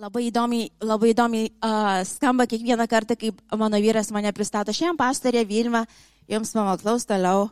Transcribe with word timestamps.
Labai 0.00 0.30
įdomiai, 0.30 0.70
labai 0.80 1.10
įdomiai 1.12 1.48
uh, 1.50 1.98
skamba 2.08 2.46
kiekvieną 2.48 2.86
kartą, 2.88 3.18
kaip 3.20 3.42
mano 3.52 3.76
vyras 3.84 4.08
mane 4.14 4.30
pristato. 4.32 4.72
Šiandien 4.72 4.96
pastorė 4.96 5.42
Vilma, 5.44 5.82
jums 6.30 6.54
pamoklaus 6.56 7.04
toliau. 7.04 7.50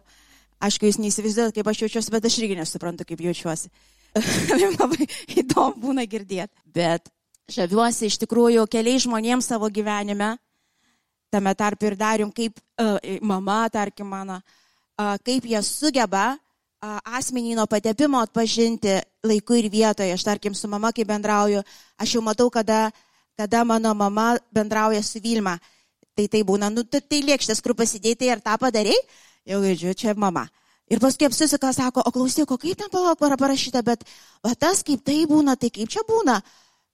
Aišku, 0.64 0.88
jūs 0.88 0.96
neįsivaizduojate, 1.02 1.58
kaip 1.58 1.68
aš 1.68 1.82
jaučiuosi, 1.82 2.12
bet 2.14 2.24
aš 2.24 2.38
irgi 2.40 2.56
nesuprantu, 2.56 3.04
kaip 3.04 3.20
jaučiuosi. 3.20 3.68
labai 4.80 5.10
įdomu 5.42 5.76
būna 5.82 6.06
girdėti. 6.08 6.56
Bet 6.64 7.12
žaviuosi 7.52 8.08
iš 8.08 8.16
tikrųjų 8.24 8.64
keliais 8.72 9.04
žmonėms 9.04 9.50
savo 9.52 9.68
gyvenime, 9.68 10.38
tame 11.28 11.52
tarp 11.52 11.84
ir 11.84 11.98
darium, 12.00 12.32
kaip 12.32 12.56
uh, 12.80 12.96
mama, 13.20 13.66
tarkim 13.68 14.08
mano, 14.08 14.40
uh, 14.40 15.18
kaip 15.20 15.44
jie 15.52 15.60
sugeba 15.60 16.30
asmenį 16.80 17.56
nuo 17.58 17.66
patepimo 17.66 18.20
atpažinti 18.22 18.98
laiku 19.26 19.58
ir 19.58 19.68
vietoje. 19.72 20.12
Aš 20.14 20.24
tarkim 20.24 20.54
su 20.54 20.68
mama, 20.68 20.92
kai 20.92 21.04
bendrauju, 21.04 21.62
aš 21.98 22.14
jau 22.14 22.22
matau, 22.22 22.50
kada, 22.50 22.90
kada 23.38 23.64
mano 23.64 23.94
mama 23.94 24.36
bendrauja 24.54 25.02
su 25.02 25.20
Vilma. 25.22 25.58
Tai 26.14 26.28
tai 26.28 26.42
būna, 26.42 26.70
nu, 26.70 26.82
tai, 26.84 27.00
tai 27.00 27.22
lėkštės, 27.22 27.62
kur 27.62 27.74
pasidėti 27.78 28.26
ir 28.26 28.40
tą 28.42 28.56
padarai, 28.58 28.96
jau 29.46 29.60
girdžiu, 29.62 29.94
čia 29.94 30.14
mama. 30.18 30.48
Ir 30.88 31.02
paskui 31.02 31.28
apsisuka, 31.28 31.70
sako, 31.76 32.02
o 32.02 32.10
klausyk, 32.10 32.50
o 32.50 32.56
kaip 32.58 32.78
ten 32.78 32.88
palauk 32.90 33.18
para 33.20 33.36
parašyta, 33.36 33.82
bet 33.84 34.06
va 34.42 34.54
tas 34.56 34.80
kaip 34.82 35.04
tai 35.04 35.20
būna, 35.28 35.54
tai 35.60 35.70
kaip 35.70 35.90
čia 35.92 36.02
būna. 36.08 36.40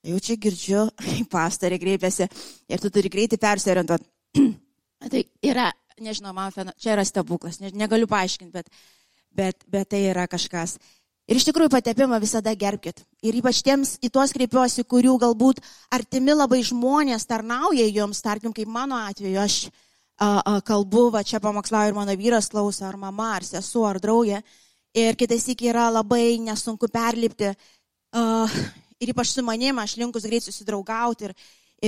Jau 0.05 0.19
čia 0.21 0.37
girdžiu, 0.37 0.83
pastarė 1.33 1.79
kreipiasi 1.81 2.27
ir 2.69 2.83
tu 2.83 2.91
turi 2.93 3.13
greitai 3.13 3.39
persiorientuoti. 3.41 4.05
tai 5.13 5.25
yra, 5.47 5.71
nežinau, 6.03 6.35
man 6.37 6.53
čia 6.53 6.97
yra 6.97 7.07
stebuklas, 7.07 7.61
ne, 7.63 7.71
negaliu 7.73 8.11
paaiškinti, 8.11 8.53
bet 8.53 8.69
bet, 9.37 9.65
bet 9.71 9.91
tai 9.93 10.05
yra 10.11 10.27
kažkas. 10.31 10.79
Ir 11.25 11.39
iš 11.41 11.47
tikrųjų 11.49 11.73
patepimą 11.73 12.19
visada 12.21 12.53
gerbkite. 12.53 13.07
Ir 13.25 13.39
ypač 13.39 13.63
tiems 13.65 13.95
į 14.05 14.11
tuos 14.13 14.35
kreipiuosi, 14.37 14.85
kurių 14.85 15.17
galbūt 15.23 15.63
artimi 15.95 16.35
labai 16.37 16.61
žmonės 16.67 17.25
tarnauja 17.25 17.87
jums, 17.89 18.21
tarkim, 18.21 18.53
kaip 18.53 18.69
mano 18.69 18.99
atveju, 19.09 19.39
aš 19.41 19.57
a, 19.65 20.29
a, 20.29 20.59
kalbu, 20.61 21.09
va 21.15 21.23
čia 21.25 21.41
pamokslauju 21.41 21.95
ir 21.95 21.97
mano 21.97 22.17
vyras 22.21 22.51
klauso, 22.53 22.85
ar 22.85 22.99
mama, 23.01 23.31
ar 23.39 23.47
sesuo, 23.49 23.87
ar 23.89 24.03
draugė. 24.05 24.43
Ir 24.95 25.17
kitais 25.17 25.49
iki 25.51 25.71
yra 25.73 25.89
labai 25.91 26.37
nesunku 26.45 26.91
perlipti. 26.93 27.55
A, 28.13 28.45
ir 29.01 29.15
ypač 29.15 29.33
su 29.33 29.45
manim, 29.47 29.81
aš 29.81 29.97
linkus 30.03 30.29
greit 30.29 30.45
susidraugauti 30.45 31.31
ir, 31.31 31.35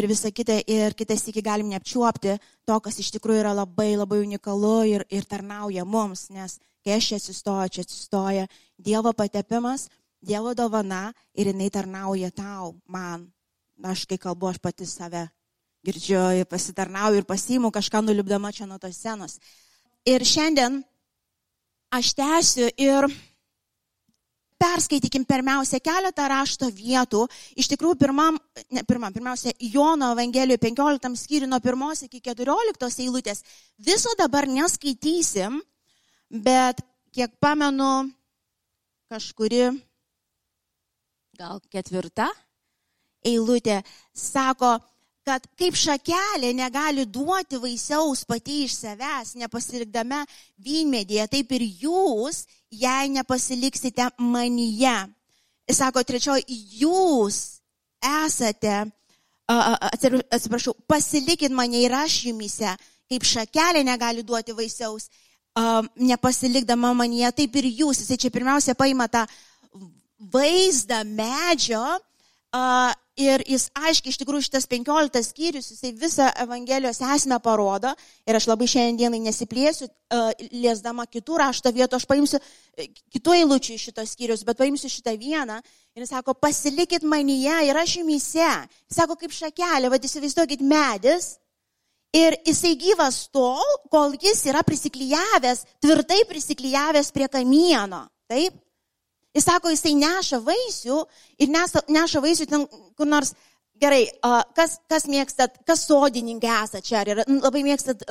ir 0.00 0.08
visą 0.08 0.32
kitą, 0.32 0.56
ir 0.64 0.96
kitais 0.96 1.26
iki 1.28 1.44
galim 1.44 1.68
neapčiuopti 1.74 2.38
to, 2.64 2.80
kas 2.80 2.98
iš 3.04 3.12
tikrųjų 3.18 3.44
yra 3.44 3.52
labai 3.56 3.92
labai 4.00 4.22
unikalu 4.24 4.78
ir, 4.94 5.06
ir 5.12 5.28
tarnauja 5.28 5.84
mums, 5.84 6.30
nes 6.32 6.56
kai 6.86 7.00
aš 7.00 7.08
čia 7.10 7.18
atsistoju, 7.18 7.68
čia 7.74 7.82
atsistoja 7.82 8.46
Dievo 8.78 9.10
patepimas, 9.12 9.88
Dievo 10.22 10.54
dovana 10.54 11.10
ir 11.34 11.50
jinai 11.50 11.70
tarnauja 11.70 12.30
tau, 12.30 12.76
man. 12.86 13.26
Aš 13.82 14.06
kai 14.06 14.18
kalbu, 14.18 14.48
aš 14.48 14.62
pati 14.62 14.86
save 14.86 15.26
girdžiu, 15.84 16.46
pasitarnauju 16.48 17.20
ir 17.20 17.26
pasiimu 17.26 17.70
kažką 17.74 18.04
nulipdama 18.06 18.52
čia 18.54 18.66
nuo 18.66 18.78
tos 18.78 18.96
scenos. 18.96 19.38
Ir 20.06 20.22
šiandien 20.22 20.80
aš 21.90 22.14
tęsiu 22.14 22.70
ir 22.78 23.10
perskaitykim 24.62 25.26
pirmiausia 25.28 25.82
keletą 25.84 26.26
rašto 26.30 26.70
vietų. 26.72 27.26
Iš 27.58 27.68
tikrųjų, 27.74 27.98
pirmam, 28.00 28.38
ne 28.72 28.82
pirmam, 28.88 29.12
pirmiausia, 29.12 29.52
Jono 29.60 30.12
Evangelijoje 30.14 30.62
15 30.62 31.18
skyrių 31.22 31.50
nuo 31.50 31.60
1 31.60 32.06
iki 32.08 32.22
14 32.24 33.02
eilutės. 33.04 33.42
Viso 33.76 34.14
dabar 34.18 34.48
neskaitysim, 34.48 35.60
bet 36.30 36.82
kiek 37.14 37.32
pamenu, 37.40 38.10
kažkuri, 39.10 39.70
gal 41.36 41.60
ketvirta 41.70 42.28
eilutė, 43.26 43.80
sako, 44.14 44.76
kad 45.26 45.46
kaip 45.58 45.74
šakelė 45.74 46.52
negali 46.54 47.06
duoti 47.10 47.58
vaisiaus 47.58 48.22
pati 48.28 48.62
iš 48.66 48.76
savęs, 48.78 49.34
nepasilikdame 49.40 50.22
vynmedėje, 50.62 51.26
taip 51.32 51.54
ir 51.56 51.64
jūs, 51.82 52.44
jei 52.70 53.10
nepasiliksite 53.14 54.12
manyje. 54.22 54.96
Jis 55.66 55.80
sako, 55.82 56.04
trečioji, 56.06 56.46
jūs 56.78 57.40
esate, 58.06 58.84
atsiprašau, 59.50 60.76
pasilikit 60.86 61.50
mane 61.50 61.82
ir 61.82 61.94
aš 61.98 62.20
jumise, 62.28 62.76
kaip 63.10 63.26
šakelė 63.26 63.82
negali 63.86 64.22
duoti 64.26 64.54
vaisiaus 64.54 65.10
nepasilikdama 65.96 66.92
manyje, 66.94 67.32
taip 67.42 67.56
ir 67.56 67.70
jūs. 67.70 68.02
Jisai 68.02 68.18
čia 68.20 68.32
pirmiausia 68.32 68.76
paima 68.76 69.08
tą 69.08 69.24
vaizdą 70.32 71.02
medžio 71.04 71.84
ir 73.16 73.42
jis 73.48 73.66
aiškiai, 73.76 74.12
iš 74.12 74.18
tikrųjų 74.20 74.44
šitas 74.46 74.66
15 74.68 75.22
skyrius, 75.24 75.70
jisai 75.72 75.92
visą 75.96 76.28
Evangelijos 76.42 77.00
esmę 77.00 77.38
parodo 77.44 77.92
ir 78.28 78.36
aš 78.36 78.46
labai 78.50 78.68
šiandienai 78.68 79.22
nesiplėsiu, 79.24 79.88
liesdama 80.52 81.06
kitų 81.08 81.40
rašto 81.40 81.72
vietų, 81.72 81.96
aš 81.96 82.06
paimsiu 82.08 82.40
kitų 83.16 83.38
eilučių 83.40 83.76
iš 83.76 83.88
šitos 83.88 84.12
skyrius, 84.12 84.44
bet 84.44 84.60
paimsiu 84.60 84.92
šitą 84.92 85.16
vieną 85.20 85.58
ir 85.96 86.04
jis 86.04 86.12
sako, 86.12 86.36
pasilikit 86.36 87.08
manyje 87.08 87.56
ir 87.70 87.80
aš 87.80 87.98
jumise. 88.02 88.52
Jis 88.88 89.00
sako, 89.00 89.16
kaip 89.20 89.32
šakelė, 89.32 89.90
vad 89.92 90.04
įsivaizduokit 90.04 90.64
medis 90.64 91.36
Ir 92.16 92.36
jisai 92.46 92.76
gyvas 92.80 93.26
tol, 93.34 93.64
kol 93.92 94.14
jis 94.20 94.44
yra 94.48 94.62
prisiklyjavęs, 94.64 95.64
tvirtai 95.84 96.22
prisiklyjavęs 96.28 97.12
prie 97.12 97.28
kamieno. 97.32 98.06
Taip? 98.30 98.56
Jis 99.36 99.44
sako, 99.44 99.72
jisai 99.74 99.92
neša 100.00 100.40
vaisių 100.46 101.02
ir 101.44 101.52
neša 101.52 102.22
vaisių 102.24 102.48
ten 102.48 102.64
kur 102.96 103.10
nors. 103.10 103.34
Gerai, 103.76 104.06
kas, 104.56 104.78
kas 104.88 105.04
mėgstat, 105.12 105.58
kas 105.68 105.82
sodininkai 105.84 106.48
esate 106.62 106.80
čia, 106.86 107.02
ar 107.02 107.10
yra, 107.12 107.24
labai 107.28 107.60
mėgstat, 107.66 108.06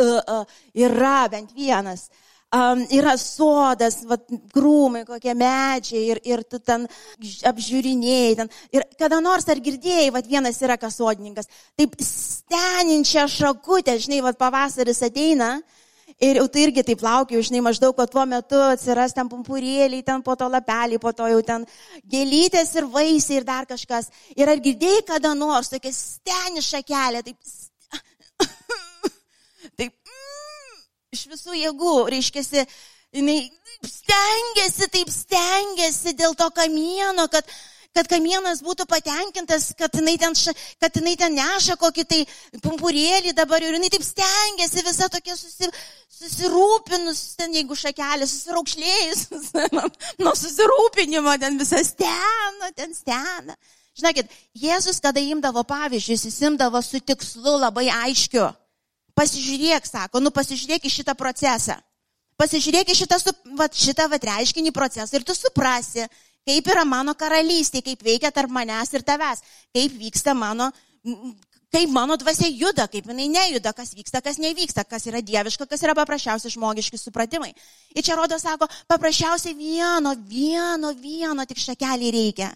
yra 0.77 1.15
bent 1.33 1.55
vienas. 1.57 2.03
Uh, 2.05 2.34
um, 2.55 2.83
yra 2.93 3.15
sodas, 3.19 4.01
vat, 4.07 4.25
krūmai, 4.55 5.03
kokie 5.07 5.35
medžiai 5.37 6.03
ir, 6.13 6.21
ir 6.27 6.43
tu 6.47 6.59
ten 6.63 6.87
apžiūrinėjai. 7.51 8.35
Ten. 8.39 8.51
Ir 8.75 8.85
kada 8.99 9.21
nors 9.23 9.47
ar 9.51 9.61
girdėjai, 9.63 10.11
vat, 10.15 10.27
vienas 10.29 10.61
yra 10.63 10.79
kasodininkas, 10.81 11.49
taip 11.79 11.97
steninčia 12.03 13.27
šakutė, 13.31 13.97
žinai, 14.01 14.21
vat, 14.25 14.39
pavasaris 14.41 15.03
ateina. 15.05 15.57
Ir 16.21 16.37
jau 16.39 16.45
tai 16.47 16.61
irgi 16.63 16.83
taip 16.85 17.01
laukiu, 17.03 17.41
žinai, 17.43 17.59
maždaug, 17.65 17.91
kad 17.97 18.07
tuo 18.07 18.23
metu 18.29 18.59
atsiras 18.69 19.11
ten 19.11 19.27
pumpurėliai, 19.27 20.03
ten 20.05 20.21
po 20.23 20.37
to 20.39 20.47
lapeliai, 20.47 20.99
po 21.01 21.11
to 21.11 21.27
jau 21.27 21.41
ten 21.43 21.65
gėlytės 22.07 22.71
ir 22.77 22.87
vaisiai 22.93 23.41
ir 23.41 23.47
dar 23.47 23.67
kažkas. 23.67 24.07
Ir 24.37 24.47
ar 24.47 24.61
girdėjai 24.63 25.01
kada 25.09 25.33
nors 25.35 25.73
tokia 25.73 25.91
steni 25.91 26.63
šakelė, 26.63 27.25
taip, 27.25 27.35
taip 27.41 27.74
iš 31.15 31.25
visų 31.31 31.55
jėgų, 31.57 31.95
reiškia, 32.13 32.65
jinai 33.15 33.39
stengiasi, 33.85 34.89
taip 34.91 35.11
stengiasi 35.11 36.15
dėl 36.17 36.35
to 36.37 36.47
kamieno, 36.55 37.27
kad, 37.31 37.47
kad 37.95 38.09
kamienas 38.11 38.61
būtų 38.65 38.87
patenkintas, 38.89 39.69
kad 39.79 39.95
jinai, 39.95 40.17
ten, 40.21 40.35
kad 40.81 40.99
jinai 40.99 41.15
ten 41.19 41.37
neša 41.37 41.77
kokį 41.81 42.05
tai 42.09 42.21
pumpurėlį 42.63 43.35
dabar 43.37 43.63
ir 43.63 43.77
jinai 43.77 43.91
taip 43.93 44.03
stengiasi, 44.05 44.83
visa 44.87 45.09
tokia 45.11 45.37
susi, 45.39 45.71
susirūpinus, 46.19 47.23
ten 47.39 47.55
jeigu 47.55 47.77
šakelė, 47.79 48.27
susiraukšlėjus, 48.29 49.25
nuo 50.23 50.35
susirūpinimo, 50.35 51.39
ten 51.41 51.59
visas 51.61 51.93
stena, 51.95 52.71
ten 52.75 52.95
stena. 52.95 53.57
Žinokit, 53.95 54.31
Jėzus, 54.59 54.99
kada 54.99 55.21
imdavo 55.23 55.63
pavyzdžius, 55.63 56.25
jis 56.27 56.41
imdavo 56.49 56.81
su 56.83 56.99
tikslu 56.99 57.55
labai 57.61 57.87
aiškiu. 58.03 58.49
Pasižiūrėk, 59.15 59.87
sako, 59.87 60.19
nu 60.19 60.31
pasižiūrėk 60.35 60.87
į 60.87 60.91
šitą 60.97 61.15
procesą. 61.15 61.77
Pasižiūrėk 62.35 62.91
į 62.91 62.97
šitą, 62.99 63.19
va, 63.55 63.69
šitą 63.71 64.09
va, 64.11 64.19
reiškinį 64.19 64.73
procesą 64.75 65.15
ir 65.15 65.23
tu 65.23 65.31
suprasi, 65.37 66.03
kaip 66.45 66.67
yra 66.67 66.83
mano 66.83 67.15
karalystė, 67.15 67.79
kaip 67.85 68.03
veikia 68.03 68.31
tarp 68.35 68.51
manęs 68.51 68.91
ir 68.91 69.05
tavęs, 69.07 69.39
kaip 69.71 69.95
vyksta 70.01 70.35
mano, 70.35 70.67
kaip 71.71 71.93
mano 71.95 72.17
dvasia 72.19 72.49
juda, 72.51 72.89
kaip 72.91 73.07
jinai 73.07 73.29
nejuda, 73.31 73.71
kas 73.77 73.95
vyksta, 73.95 74.19
kas 74.25 74.41
nevyksta, 74.43 74.83
kas 74.83 75.07
yra 75.07 75.23
dieviška, 75.23 75.67
kas 75.69 75.87
yra 75.87 75.95
paprasčiausiai 75.95 76.51
žmogiški 76.57 76.99
supratimai. 76.99 77.53
Ir 77.95 78.03
čia 78.03 78.19
rodo, 78.19 78.35
sako, 78.41 78.67
paprasčiausiai 78.91 79.55
vieno, 79.55 80.11
vieno, 80.27 80.91
vieno 80.99 81.47
tik 81.47 81.63
šakelį 81.63 82.11
reikia. 82.19 82.51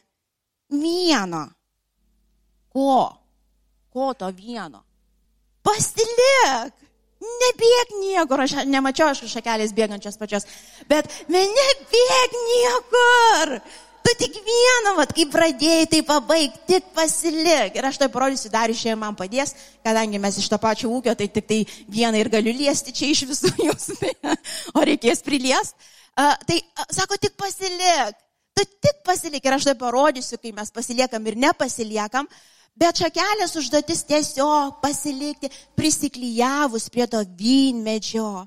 Vieno. 0.76 1.48
Ko? 2.76 3.00
Ko 3.90 4.12
to 4.14 4.28
vieno? 4.36 4.84
Pasilik, 5.70 6.74
nebėg 7.20 7.94
niekur, 8.00 8.46
aš 8.46 8.56
nemačiau 8.70 9.12
aš 9.12 9.26
šakelės 9.30 9.76
bėgančios 9.78 10.18
pačios, 10.20 10.48
bet 10.90 11.10
nebėg 11.30 12.40
niekur. 12.48 13.60
Tu 14.00 14.14
tik 14.16 14.38
vieną, 14.42 14.94
vat, 14.98 15.12
kaip 15.14 15.30
pradėjai, 15.34 15.88
tai 15.92 16.00
pabaig, 16.08 16.54
tik 16.70 16.88
pasilik. 16.96 17.76
Ir 17.76 17.86
aš 17.86 18.00
tai 18.00 18.08
parodysiu, 18.10 18.50
dar 18.50 18.72
iš 18.72 18.80
šiandien 18.82 19.02
man 19.04 19.18
padės, 19.20 19.52
kadangi 19.86 20.22
mes 20.24 20.40
iš 20.40 20.48
to 20.50 20.58
pačio 20.62 20.90
ūkio, 20.96 21.14
tai 21.20 21.28
tik 21.28 21.46
tai 21.50 21.60
vieną 21.92 22.22
ir 22.22 22.32
galiu 22.32 22.54
liesti 22.56 22.96
čia 22.96 23.12
iš 23.12 23.26
visų 23.30 23.52
jūsų, 23.68 24.00
tai, 24.00 24.38
o 24.74 24.86
reikės 24.88 25.22
priliest. 25.26 25.76
Uh, 26.16 26.34
tai 26.48 26.58
uh, 26.64 26.88
sako, 26.96 27.20
tik 27.22 27.36
pasilik. 27.38 28.16
Tu 28.58 28.66
tik 28.82 29.04
pasilik 29.08 29.44
ir 29.46 29.56
aš 29.60 29.70
tai 29.70 29.76
parodysiu, 29.80 30.40
kai 30.42 30.56
mes 30.56 30.74
pasiliekam 30.74 31.28
ir 31.30 31.38
nepasiliekam. 31.46 32.28
Bet 32.80 33.02
šakelės 33.02 33.58
užduotis 33.60 34.06
tiesiog 34.08 34.78
pasilikti 34.84 35.50
prisiklyjavus 35.76 36.88
prie 36.94 37.10
to 37.12 37.26
vynmedžio. 37.40 38.46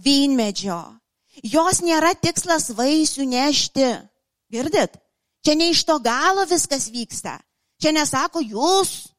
Vynmedžio. 0.00 0.80
Jos 1.44 1.82
nėra 1.84 2.14
tikslas 2.16 2.70
vaisių 2.76 3.26
nešti. 3.28 3.90
Girdit? 4.50 4.96
Čia 5.44 5.56
ne 5.56 5.70
iš 5.72 5.84
to 5.88 5.98
galo 6.04 6.46
viskas 6.48 6.88
vyksta. 6.92 7.36
Čia 7.80 7.92
nesako 7.96 8.42
jūs, 8.44 9.10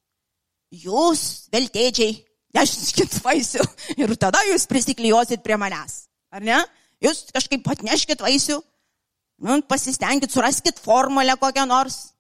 jūs, 0.70 1.22
veltėdžiai, 1.54 2.18
neškit 2.58 3.16
vaisių 3.24 3.66
ir 4.02 4.16
tada 4.22 4.42
jūs 4.50 4.68
prisiklijuosit 4.70 5.46
prie 5.46 5.58
manęs. 5.62 6.06
Ar 6.34 6.46
ne? 6.46 6.60
Jūs 7.02 7.28
kažkaip 7.34 7.66
atneškit 7.74 8.22
vaisių, 8.22 8.60
nu, 9.42 9.62
pasistengit, 9.66 10.30
suraskit 10.30 10.78
formulę 10.82 11.34
kokią 11.42 11.66
nors. 11.70 12.12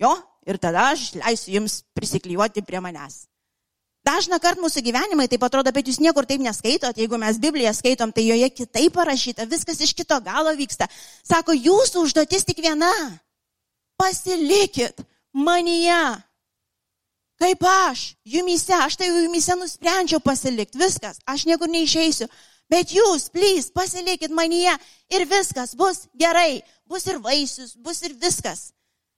Jo, 0.00 0.14
ir 0.46 0.58
tada 0.58 0.90
aš 0.92 1.12
leisiu 1.18 1.58
jums 1.58 1.82
prisiklijuoti 1.96 2.64
prie 2.66 2.80
manęs. 2.82 3.26
Dažna 4.02 4.40
kart 4.42 4.58
mūsų 4.58 4.82
gyvenimai 4.82 5.28
taip 5.30 5.44
atrodo, 5.46 5.70
bet 5.70 5.86
jūs 5.86 6.00
niekur 6.02 6.26
taip 6.26 6.42
neskaitot. 6.42 6.96
Jeigu 6.98 7.18
mes 7.22 7.38
Bibliją 7.38 7.70
skaitom, 7.76 8.10
tai 8.10 8.24
joje 8.26 8.48
kitaip 8.50 8.96
parašyta, 8.96 9.46
viskas 9.46 9.78
iš 9.78 9.92
kito 9.94 10.18
galo 10.26 10.50
vyksta. 10.58 10.88
Sako, 11.22 11.54
jūsų 11.54 12.02
užduotis 12.08 12.42
tik 12.48 12.58
viena. 12.64 12.90
Pasilikit 14.00 15.04
manyje. 15.30 16.02
Kaip 17.38 17.62
aš, 17.66 18.02
jumise, 18.26 18.74
aš 18.74 18.98
tai 18.98 19.08
jumise 19.10 19.54
nusprendžiau 19.58 20.20
pasilikti, 20.22 20.78
viskas, 20.78 21.22
aš 21.26 21.46
niekur 21.46 21.70
neišeisiu. 21.70 22.26
Bet 22.70 22.90
jūs, 22.94 23.28
plys, 23.30 23.70
pasilikit 23.74 24.34
manyje 24.34 24.74
ir 25.14 25.26
viskas 25.30 25.76
bus 25.78 26.06
gerai, 26.18 26.62
bus 26.90 27.06
ir 27.06 27.18
vaisius, 27.22 27.74
bus 27.78 28.02
ir 28.02 28.14
viskas. 28.18 28.70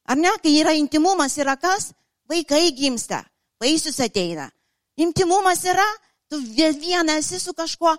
Ar 0.05 0.17
ne, 0.21 0.33
kai 0.43 0.59
yra 0.61 0.75
intimumas, 0.77 1.37
yra 1.41 1.57
kas? 1.57 1.93
Vaikai 2.29 2.73
gimsta, 2.77 3.23
vaisius 3.61 4.01
ateina. 4.01 4.49
Intimumas 4.97 5.65
yra, 5.65 5.87
tu 6.29 6.41
vienas 6.41 7.33
esi 7.33 7.41
su 7.41 7.55
kažkuo 7.55 7.95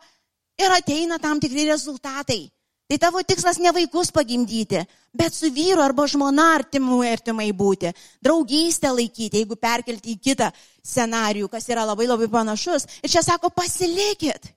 ir 0.58 0.72
ateina 0.72 1.20
tam 1.20 1.40
tikri 1.40 1.66
rezultatai. 1.70 2.46
Tai 2.86 2.98
tavo 3.02 3.22
tikslas 3.26 3.58
ne 3.58 3.72
vaikus 3.74 4.12
pagimdyti, 4.14 4.84
bet 5.18 5.34
su 5.34 5.50
vyru 5.50 5.82
arba 5.82 6.06
žmona 6.06 6.52
artimų 6.60 7.00
artimai 7.10 7.48
būti, 7.58 7.90
draugystę 8.22 8.92
laikyti, 8.94 9.42
jeigu 9.42 9.58
perkelti 9.58 10.14
į 10.14 10.20
kitą 10.22 10.52
scenarijų, 10.86 11.50
kas 11.50 11.66
yra 11.74 11.86
labai 11.90 12.06
labai 12.06 12.30
panašus. 12.30 12.86
Ir 13.02 13.10
čia 13.10 13.24
sako, 13.26 13.50
pasilikit, 13.50 14.52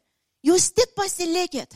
jūs 0.44 0.68
tik 0.76 0.92
pasilikit. 0.98 1.72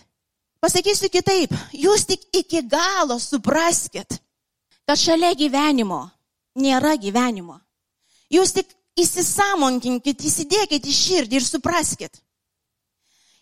Pasakysiu 0.60 1.08
kitaip, 1.10 1.56
jūs 1.72 2.04
tik 2.06 2.28
iki 2.44 2.60
galo 2.68 3.16
supraskit, 3.18 4.20
kad 4.88 4.98
šalia 4.98 5.32
gyvenimo 5.38 6.04
nėra 6.58 6.96
gyvenimo. 7.00 7.58
Jūs 8.32 8.54
tik 8.56 8.70
įsisamonkinkit, 8.98 10.20
įsidėkit 10.20 10.86
į 10.88 10.94
širdį 10.96 11.38
ir 11.38 11.46
supraskit. 11.46 12.20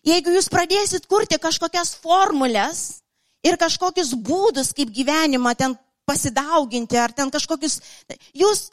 Jeigu 0.07 0.33
jūs 0.33 0.49
pradėsit 0.49 1.07
kurti 1.11 1.37
kažkokias 1.41 1.93
formulės 2.01 3.03
ir 3.45 3.59
kažkokius 3.61 4.15
būdus, 4.15 4.73
kaip 4.77 4.93
gyvenimą 4.95 5.55
ten 5.59 5.77
pasidauginti, 6.09 6.99
ar 6.99 7.13
ten 7.13 7.31
kažkokius, 7.31 7.81
jūs, 8.35 8.71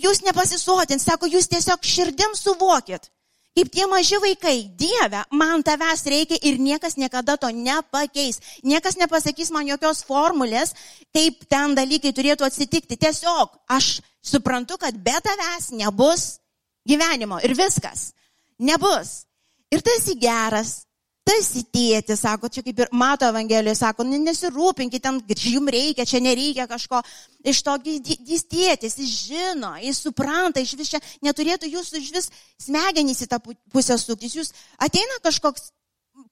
jūs 0.00 0.22
nepasisotins, 0.24 1.04
sako, 1.04 1.28
jūs 1.30 1.50
tiesiog 1.52 1.84
širdim 1.84 2.32
suvokit, 2.38 3.10
kaip 3.54 3.70
tie 3.70 3.86
maži 3.86 4.18
vaikai, 4.22 4.56
Dieve, 4.78 5.22
man 5.30 5.62
tavęs 5.62 6.02
reikia 6.10 6.38
ir 6.42 6.58
niekas 6.58 6.96
niekada 6.98 7.36
to 7.38 7.50
nepakeis. 7.54 8.40
Niekas 8.66 8.98
nepasakys 8.98 9.52
man 9.54 9.68
jokios 9.68 10.02
formulės, 10.06 10.74
kaip 11.14 11.46
ten 11.48 11.76
dalykai 11.78 12.12
turėtų 12.14 12.48
atsitikti. 12.48 12.98
Tiesiog 12.98 13.54
aš 13.70 14.00
suprantu, 14.24 14.78
kad 14.80 14.98
be 14.98 15.14
tavęs 15.22 15.70
nebus 15.78 16.38
gyvenimo 16.86 17.38
ir 17.46 17.54
viskas. 17.54 18.12
Nebus. 18.58 19.24
Ir 19.70 19.82
tu 19.82 19.90
esi 19.98 20.14
geras, 20.18 20.83
tu 21.24 21.32
esi 21.38 21.62
tėtis, 21.72 22.20
sako, 22.20 22.50
čia 22.52 22.62
kaip 22.64 22.80
ir 22.84 22.90
mato 22.92 23.26
Evangelijoje, 23.28 23.78
sako, 23.78 24.04
nesirūpinkit, 24.08 25.02
ten 25.04 25.20
jums 25.24 25.72
reikia, 25.72 26.06
čia 26.08 26.20
nereikia 26.22 26.66
kažko. 26.70 27.00
Iš 27.44 27.62
to 27.64 27.76
jis 27.84 28.44
tėtis, 28.50 28.98
jis 29.00 29.14
žino, 29.30 29.72
jis 29.80 30.02
supranta, 30.04 30.60
iš 30.60 30.76
vis 30.78 30.92
čia 30.92 31.00
neturėtų 31.24 31.70
jūsų 31.72 32.02
iš 32.02 32.12
vis 32.14 32.30
smegenys 32.66 33.24
į 33.24 33.30
tą 33.32 33.40
pusę 33.72 33.96
suktis. 34.00 34.36
Jūs 34.36 34.52
ateina 34.76 35.20
kažkoks 35.24 35.72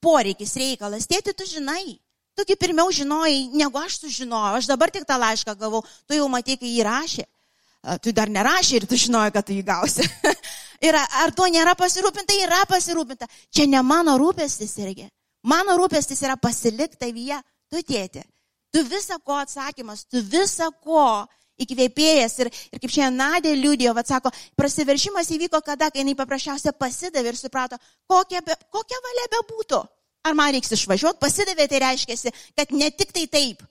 poreikis, 0.05 0.57
reikalas, 0.61 1.09
tėti, 1.09 1.35
tu 1.37 1.49
žinai. 1.49 1.99
Tu 2.33 2.47
kaip 2.49 2.61
pirmiau 2.61 2.89
žinojai, 2.93 3.51
negu 3.53 3.77
aš 3.77 3.99
sužinojau. 4.05 4.57
Aš 4.57 4.69
dabar 4.71 4.93
tik 4.93 5.05
tą 5.09 5.19
laišką 5.21 5.53
gavau, 5.61 5.83
tu 6.09 6.17
jau 6.17 6.29
matai, 6.33 6.57
kai 6.61 6.71
jį 6.73 6.85
rašė 6.89 7.27
tu 8.03 8.13
dar 8.15 8.31
nerašai 8.31 8.81
ir 8.81 8.87
tu 8.87 8.99
žinoji, 8.99 9.33
kad 9.35 9.47
tu 9.47 9.57
jį 9.57 9.65
gausi. 9.67 10.07
ir 10.87 10.99
ar 10.99 11.35
tuo 11.35 11.49
nėra 11.51 11.75
pasirūpinta, 11.79 12.37
yra 12.45 12.63
pasirūpinta. 12.71 13.29
Čia 13.51 13.67
ne 13.71 13.83
mano 13.87 14.17
rūpestis 14.21 14.77
irgi. 14.83 15.09
Mano 15.49 15.75
rūpestis 15.81 16.23
yra 16.23 16.37
pasilikti 16.39 17.01
tavyje, 17.03 17.41
tu 17.71 17.83
tėti. 17.83 18.23
Tu 18.73 18.85
visą 18.89 19.19
ko 19.21 19.37
atsakymas, 19.43 20.07
tu 20.09 20.23
visą 20.23 20.71
ko 20.85 21.27
įkvėpėjas. 21.61 22.39
Ir, 22.45 22.51
ir 22.73 22.83
kaip 22.83 22.95
šiandien 22.95 23.19
Nadė 23.19 23.57
liūdėjo, 23.59 23.97
vad 23.99 24.09
sako, 24.09 24.33
prasiveršimas 24.59 25.29
įvyko 25.35 25.61
kada, 25.67 25.91
kai 25.91 26.05
jinai 26.05 26.15
paprasčiausiai 26.19 26.77
pasidavė 26.79 27.35
ir 27.35 27.41
suprato, 27.41 27.79
kokia, 28.09 28.41
be, 28.47 28.57
kokia 28.73 29.03
valia 29.05 29.27
be 29.35 29.43
būtų. 29.51 29.83
Ar 30.23 30.39
man 30.39 30.55
reiks 30.55 30.71
išvažiuoti, 30.77 31.19
pasidavė, 31.21 31.67
tai 31.67 31.83
reiškia, 31.83 32.33
kad 32.57 32.73
ne 32.79 32.89
tik 32.95 33.11
tai 33.11 33.27
taip, 33.27 33.67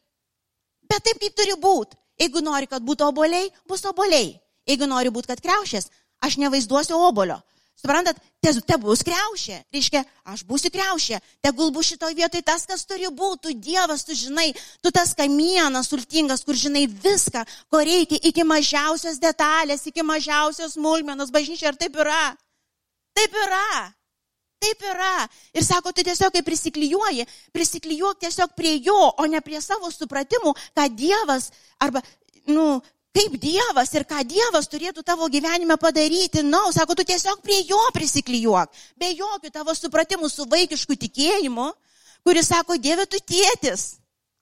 bet 0.91 1.07
taip, 1.07 1.19
kaip 1.23 1.37
turi 1.39 1.55
būti. 1.55 2.00
Jeigu 2.21 2.43
nori, 2.45 2.69
kad 2.69 2.85
būtų 2.85 3.09
oboliai, 3.09 3.49
bus 3.69 3.85
oboliai. 3.89 4.35
Jeigu 4.69 4.85
nori 4.89 5.09
būti, 5.13 5.31
kad 5.31 5.41
kreušės, 5.41 5.89
aš 6.21 6.37
nevaizduosiu 6.37 6.99
obolio. 7.01 7.39
Suprantat, 7.81 8.19
te, 8.43 8.51
te 8.61 8.77
bus 8.77 9.01
kreušė. 9.05 9.55
Reiškia, 9.73 10.03
aš 10.29 10.43
būsiu 10.45 10.69
kreušė. 10.73 11.17
Tegul 11.41 11.71
bus 11.73 11.89
šitoje 11.89 12.13
vietoje 12.19 12.45
tas, 12.45 12.67
kas 12.69 12.85
turi 12.85 13.09
būti. 13.09 13.47
Tu 13.47 13.55
Dievas, 13.69 14.03
tu 14.05 14.13
žinai, 14.17 14.51
tu 14.85 14.91
tas 14.93 15.15
kamienas 15.17 15.89
sultingas, 15.89 16.45
kur 16.45 16.57
žinai 16.57 16.85
viską, 16.85 17.41
ko 17.73 17.81
reikia 17.81 18.21
iki 18.29 18.45
mažiausios 18.45 19.17
detalės, 19.23 19.87
iki 19.89 20.05
mažiausios 20.05 20.77
smulkmenos. 20.77 21.33
Bažnyčia, 21.33 21.71
ar 21.71 21.79
taip 21.79 21.97
yra? 22.05 22.21
Taip 23.17 23.41
yra. 23.47 23.71
Taip 24.61 24.83
yra. 24.85 25.27
Ir 25.57 25.65
sako, 25.65 25.89
tu 25.89 26.03
tiesiog 26.05 26.33
kai 26.35 26.43
prisiklyjuoji, 26.45 27.25
prisiklyjuok 27.55 28.19
tiesiog 28.21 28.53
prie 28.57 28.75
jo, 28.85 28.97
o 29.17 29.25
ne 29.25 29.41
prie 29.41 29.61
savo 29.61 29.89
supratimų, 29.89 30.53
ką 30.77 30.85
Dievas 30.93 31.49
arba, 31.81 32.03
nu, 32.45 32.77
kaip 33.15 33.39
Dievas 33.41 33.89
ir 33.97 34.05
ką 34.05 34.21
Dievas 34.27 34.69
turėtų 34.69 35.01
tavo 35.07 35.25
gyvenime 35.33 35.77
padaryti. 35.81 36.43
Na, 36.45 36.67
no, 36.67 36.75
sako, 36.75 36.93
tu 36.99 37.07
tiesiog 37.09 37.41
prie 37.41 37.63
jo 37.65 37.79
prisiklyjuok, 37.95 38.83
be 39.01 39.09
jokių 39.15 39.49
tavo 39.49 39.73
supratimų 39.77 40.29
su 40.29 40.45
vaikišku 40.51 40.99
tikėjimu, 41.07 41.71
kuris 42.27 42.53
sako, 42.53 42.77
Dieve, 42.77 43.07
tu 43.09 43.17
tėtis, 43.17 43.95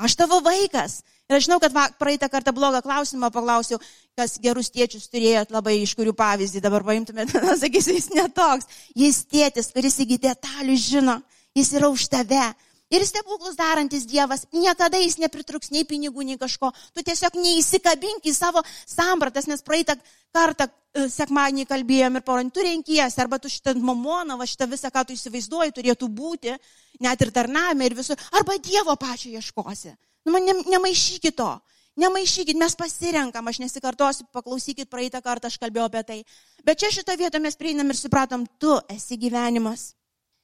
aš 0.03 0.19
tavo 0.19 0.43
vaikas. 0.43 0.99
Ir 1.29 1.37
aš 1.37 1.45
žinau, 1.45 1.59
kad 1.61 1.73
va, 1.75 1.83
praeitą 2.01 2.25
kartą 2.25 2.49
blogą 2.57 2.79
klausimą 2.81 3.27
paklausiau, 3.29 3.77
kas 4.17 4.39
gerus 4.41 4.71
tėčius 4.73 5.11
turėjot 5.13 5.51
labai 5.53 5.75
iš 5.83 5.93
kurių 5.99 6.15
pavyzdį 6.17 6.63
dabar 6.63 6.81
paimtumėte, 6.87 7.37
sakysiu, 7.63 7.93
jis 7.99 8.09
netoks. 8.17 8.65
Jis 8.97 9.19
tėtis, 9.29 9.69
kuris 9.75 9.99
iki 10.01 10.17
detalių 10.23 10.77
žino, 10.81 11.19
jis 11.53 11.69
yra 11.77 11.91
už 11.93 12.07
tave. 12.09 12.47
Ir 12.89 13.05
stebuklus 13.05 13.53
darantis 13.53 14.07
Dievas, 14.09 14.47
niekada 14.49 14.97
jis 14.97 15.19
nepritruks 15.21 15.69
nei 15.69 15.85
pinigų, 15.85 16.25
nei 16.25 16.39
kažko. 16.41 16.71
Tu 16.97 17.05
tiesiog 17.05 17.37
neįsikabink 17.37 18.25
į 18.25 18.33
savo 18.33 18.65
sampratas, 18.89 19.45
nes 19.45 19.61
praeitą 19.61 19.93
kartą 20.33 20.65
e, 20.65 21.05
sekmadienį 21.13 21.69
kalbėjom 21.69 22.17
ir 22.17 22.25
porą, 22.25 22.47
tu 22.49 22.65
renkiesi, 22.65 23.21
arba 23.21 23.37
tu 23.37 23.53
šitą 23.53 23.77
mamoną, 23.77 24.41
va 24.41 24.49
šitą 24.49 24.65
visą, 24.73 24.89
ką 24.89 25.05
tu 25.05 25.13
įsivaizduoji, 25.13 25.77
turėtų 25.77 26.09
būti, 26.09 26.57
net 27.05 27.21
ir 27.21 27.37
tarnavime 27.37 27.85
ir 27.85 28.01
visur, 28.01 28.17
arba 28.33 28.57
Dievo 28.57 28.97
pačio 28.97 29.37
ieškosi. 29.37 29.93
Nu, 30.29 30.33
man 30.37 30.45
ne, 30.45 30.53
nemaišykit 30.69 31.33
to. 31.41 31.49
Nemaišykit, 31.97 32.57
mes 32.61 32.75
pasirenkam, 32.77 33.47
aš 33.49 33.57
nesikartosiu, 33.63 34.27
paklausykit, 34.31 34.85
praeitą 34.91 35.23
kartą 35.25 35.49
aš 35.49 35.57
kalbėjau 35.57 35.87
apie 35.89 36.03
tai. 36.05 36.17
Bet 36.63 36.77
čia 36.79 36.91
šito 36.93 37.15
vietą 37.17 37.41
mes 37.41 37.57
prieinam 37.57 37.89
ir 37.89 37.97
supratom, 37.97 38.45
tu 38.61 38.75
esi 38.93 39.17
gyvenimas. 39.17 39.95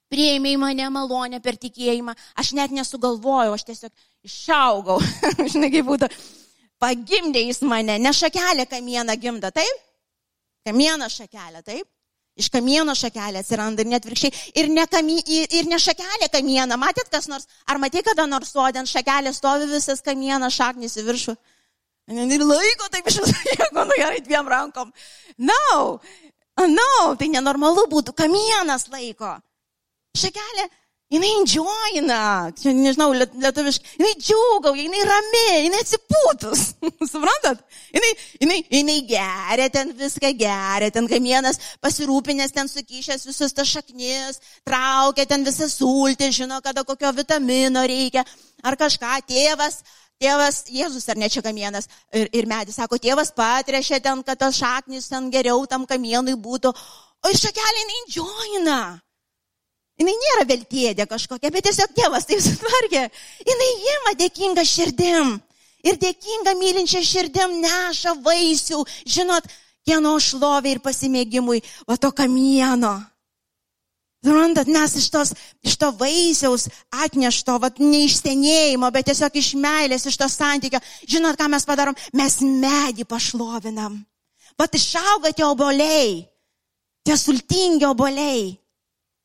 Prieimė 0.10 0.56
į 0.56 0.58
mane 0.62 0.90
malonę 0.90 1.38
per 1.46 1.60
tikėjimą. 1.62 2.16
Aš 2.42 2.56
net 2.58 2.74
nesugalvojau, 2.74 3.54
aš 3.54 3.68
tiesiog 3.70 3.94
išaugau. 4.26 4.98
Žinai, 5.54 5.70
kaip 5.78 5.86
būtų. 5.86 6.10
Pagimdė 6.82 7.46
jis 7.46 7.62
mane, 7.62 8.00
ne 8.02 8.14
šakelė 8.14 8.66
kamieną 8.70 9.16
gimda, 9.22 9.54
taip? 9.54 9.86
Kamieną 10.66 11.12
šakelę, 11.14 11.62
taip? 11.62 11.86
Iš 12.36 12.50
kamieno 12.52 12.92
šakelė 12.98 13.40
atsiranda 13.40 13.84
ir 13.84 13.88
net 13.88 14.06
virkščiai. 14.06 14.34
Ir 14.60 14.68
ne, 14.68 14.84
kami, 14.92 15.22
ir 15.56 15.68
ne 15.72 15.78
šakelė 15.80 16.28
kamieną. 16.34 16.76
Matėt 16.80 17.08
kas 17.12 17.30
nors? 17.32 17.48
Ar 17.64 17.80
matė 17.80 18.04
kada 18.04 18.26
nors 18.28 18.52
sodė 18.52 18.82
ant 18.82 18.92
šakelė 18.92 19.32
stovi 19.36 19.70
visas 19.72 20.04
kamienas 20.04 20.58
šaknis 20.58 20.98
į 21.00 21.06
viršų? 21.08 21.36
Ir 22.12 22.44
laiko 22.44 22.90
taip 22.94 23.08
iš 23.10 23.22
viso, 23.24 23.70
nu 23.88 23.96
gerai, 23.96 24.20
dviem 24.26 24.52
rankom. 24.52 24.92
No, 25.38 26.02
no, 26.60 26.92
tai 27.18 27.32
nenormalu 27.32 27.88
būtų. 27.94 28.14
Kamienas 28.20 28.90
laiko. 28.92 29.32
Šakelė, 30.20 30.68
Jinai 31.14 31.28
enjoyina, 31.38 32.50
čia 32.58 32.72
nežinau, 32.74 33.12
lietuviškai, 33.14 33.92
jinai 34.00 34.14
džiūgauja, 34.18 34.86
jinai 34.88 35.04
rami, 35.06 35.44
jinai 35.68 35.82
atsipūtus. 35.84 36.64
Suprantat? 37.12 37.62
Jinai, 37.94 38.10
jinai, 38.42 38.58
jinai 38.74 38.96
geria 39.12 39.68
ten 39.70 39.92
viską, 40.00 40.32
geria 40.40 40.90
ten 40.96 41.06
kamienas, 41.12 41.62
pasirūpinęs 41.86 42.56
ten 42.58 42.72
sukišęs 42.72 43.28
visus 43.30 43.54
tas 43.54 43.70
šaknis, 43.70 44.42
traukia 44.66 45.28
ten 45.30 45.46
visą 45.46 45.70
sultį, 45.70 46.32
žino, 46.40 46.58
kada 46.66 46.82
kokio 46.90 47.14
vitamino 47.14 47.86
reikia, 47.86 48.26
ar 48.66 48.80
kažką, 48.80 49.22
tėvas. 49.30 49.84
Tėvas, 50.16 50.62
Jėzus 50.72 51.10
ar 51.12 51.20
ne 51.20 51.28
čia 51.28 51.42
kamienas 51.44 51.90
ir, 52.16 52.30
ir 52.32 52.46
medis, 52.48 52.78
sako, 52.80 52.96
tėvas 53.04 53.34
patrešė 53.36 54.00
ten, 54.00 54.22
kad 54.24 54.40
tas 54.40 54.56
šaknis 54.56 55.12
ten 55.12 55.28
geriau 55.28 55.68
tam 55.68 55.84
kamienui 55.86 56.38
būtų, 56.40 56.72
o 56.72 57.34
ir 57.34 57.36
šakelė 57.36 57.84
enjoyina. 58.00 58.80
Jis 59.96 60.12
nėra 60.12 60.44
veltėdė 60.50 61.06
kažkokia, 61.08 61.52
bet 61.56 61.64
tiesiog 61.70 61.94
Dievas 61.96 62.28
tai 62.28 62.42
sutvarkė. 62.44 63.06
Jis 63.48 63.76
ima 63.96 64.16
dėkinga 64.20 64.66
širdim. 64.68 65.36
Ir 65.86 66.00
dėkinga 66.02 66.56
mylinčia 66.60 67.00
širdim 67.06 67.60
neša 67.62 68.16
vaisių, 68.26 68.82
žinot, 69.06 69.46
kieno 69.86 70.16
šlovė 70.20 70.76
ir 70.76 70.82
pasimėgimui, 70.84 71.62
o 71.88 71.96
to 71.96 72.10
kamieno. 72.12 72.98
Suprantat, 74.26 74.68
mes 74.74 74.96
iš, 74.98 75.08
tos, 75.14 75.32
iš 75.62 75.76
to 75.78 75.92
vaisiaus 76.00 76.66
atnešto, 76.90 77.60
vat, 77.62 77.78
ne 77.78 78.02
iš 78.08 78.18
senėjimo, 78.24 78.90
bet 78.92 79.06
tiesiog 79.12 79.38
iš 79.38 79.52
meilės, 79.62 80.08
iš 80.10 80.18
to 80.18 80.28
santykio. 80.34 80.82
Žinot, 81.06 81.38
ką 81.38 81.48
mes 81.54 81.68
padarom? 81.70 81.96
Mes 82.18 82.40
medį 82.42 83.06
pašlovinam. 83.06 84.00
Vat 84.58 84.76
išauga 84.76 85.30
tie 85.30 85.46
oboliai, 85.46 86.24
tie 87.06 87.16
sultingi 87.22 87.86
oboliai 87.86 88.56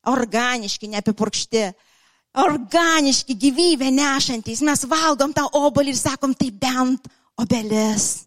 organiški, 0.09 0.89
neapipurkšti, 0.91 1.63
organiški, 2.41 3.35
gyvybę 3.37 3.91
nešantis. 3.93 4.63
Mes 4.65 4.85
valgom 4.89 5.33
tą 5.35 5.45
obolį 5.59 5.93
ir 5.93 5.99
sakom, 5.99 6.33
tai 6.37 6.49
bent 6.51 7.09
obelis. 7.41 8.25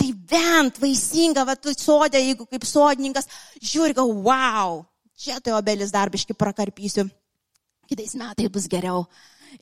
Tai 0.00 0.10
bent 0.32 0.80
vaisinga, 0.82 1.44
va, 1.46 1.54
tu 1.54 1.74
sodė, 1.76 2.22
jeigu 2.24 2.48
kaip 2.50 2.64
sodininkas, 2.66 3.28
žiūri, 3.62 3.94
gal, 3.94 4.10
wow, 4.24 4.80
čia 5.14 5.38
tai 5.38 5.54
obelis 5.54 5.92
darbiški 5.94 6.34
prakarpysiu. 6.34 7.06
Kitais 7.86 8.16
metais 8.18 8.50
bus 8.50 8.66
geriau. 8.70 9.04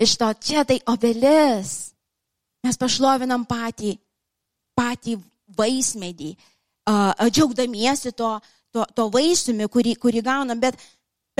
Iš 0.00 0.14
to 0.16 0.30
čia 0.40 0.64
tai 0.64 0.78
obelis. 0.88 1.90
Mes 2.64 2.76
pašlovinam 2.76 3.44
patį, 3.48 3.94
patį 4.76 5.16
vaismedį, 5.56 6.34
džiaugdamiesi 7.30 8.12
to, 8.16 8.30
to, 8.72 8.84
to 8.94 9.06
vaisiumi, 9.12 9.68
kurį, 9.68 9.96
kurį 10.00 10.22
gaunam, 10.24 10.60
bet 10.60 10.76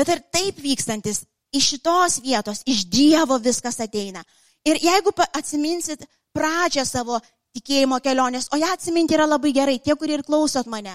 Bet 0.00 0.09
ir 0.09 0.21
taip 0.33 0.61
vykstantis 0.64 1.26
iš 1.52 1.66
šitos 1.75 2.21
vietos, 2.25 2.62
iš 2.64 2.87
Dievo 2.88 3.37
viskas 3.37 3.76
ateina. 3.85 4.23
Ir 4.64 4.78
jeigu 4.80 5.12
atsiminsit 5.26 6.07
pradžią 6.33 6.87
savo 6.88 7.19
tikėjimo 7.57 7.99
kelionės, 8.00 8.49
o 8.54 8.57
ją 8.57 8.71
atsiminti 8.73 9.19
yra 9.19 9.26
labai 9.28 9.52
gerai, 9.52 9.76
tie, 9.76 9.92
kurie 10.00 10.16
ir 10.16 10.25
klausot 10.25 10.71
mane, 10.73 10.95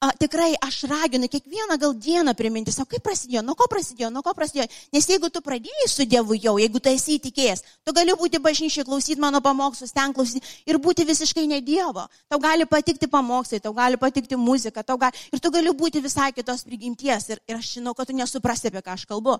a, 0.00 0.10
tikrai 0.16 0.54
aš 0.64 0.82
raginu 0.88 1.28
kiekvieną 1.28 1.76
gal 1.78 1.92
dieną 1.94 2.32
priminti 2.34 2.72
savo, 2.72 2.88
kaip 2.88 3.02
prasidėjo, 3.04 3.42
nuo 3.44 3.54
ko 3.54 3.66
prasidėjo, 3.68 4.08
nuo 4.10 4.22
ko 4.24 4.32
prasidėjo. 4.36 4.64
Nes 4.96 5.08
jeigu 5.08 5.28
tu 5.28 5.42
pradėjai 5.44 5.88
su 5.92 6.06
Dievu 6.08 6.38
jau, 6.40 6.54
jeigu 6.58 6.80
tu 6.80 6.88
esi 6.88 7.18
įtikėjęs, 7.18 7.64
tu 7.84 7.92
gali 7.92 8.14
būti 8.16 8.40
bažnyčiai, 8.40 8.86
klausyti 8.88 9.20
mano 9.20 9.42
pamokslus, 9.44 9.92
ten 9.92 10.14
klausyti 10.16 10.40
ir 10.64 10.80
būti 10.80 11.04
visiškai 11.04 11.44
ne 11.50 11.60
Dievo. 11.60 12.06
Tau 12.32 12.40
gali 12.40 12.64
patikti 12.64 13.10
pamokslai, 13.12 13.60
tau 13.60 13.74
gali 13.76 14.00
patikti 14.00 14.40
muzika, 14.40 14.82
tau 14.82 14.96
gali, 14.96 15.20
ir 15.32 15.44
tu 15.44 15.52
gali 15.52 15.74
būti 15.82 16.00
visai 16.00 16.32
kitos 16.32 16.64
prigimties. 16.64 17.28
Ir, 17.34 17.44
ir 17.44 17.60
aš 17.60 17.76
žinau, 17.76 17.92
kad 17.92 18.08
tu 18.08 18.16
nesuprasi, 18.16 18.72
apie 18.72 18.80
ką 18.80 18.96
aš 18.96 19.04
kalbu. 19.10 19.36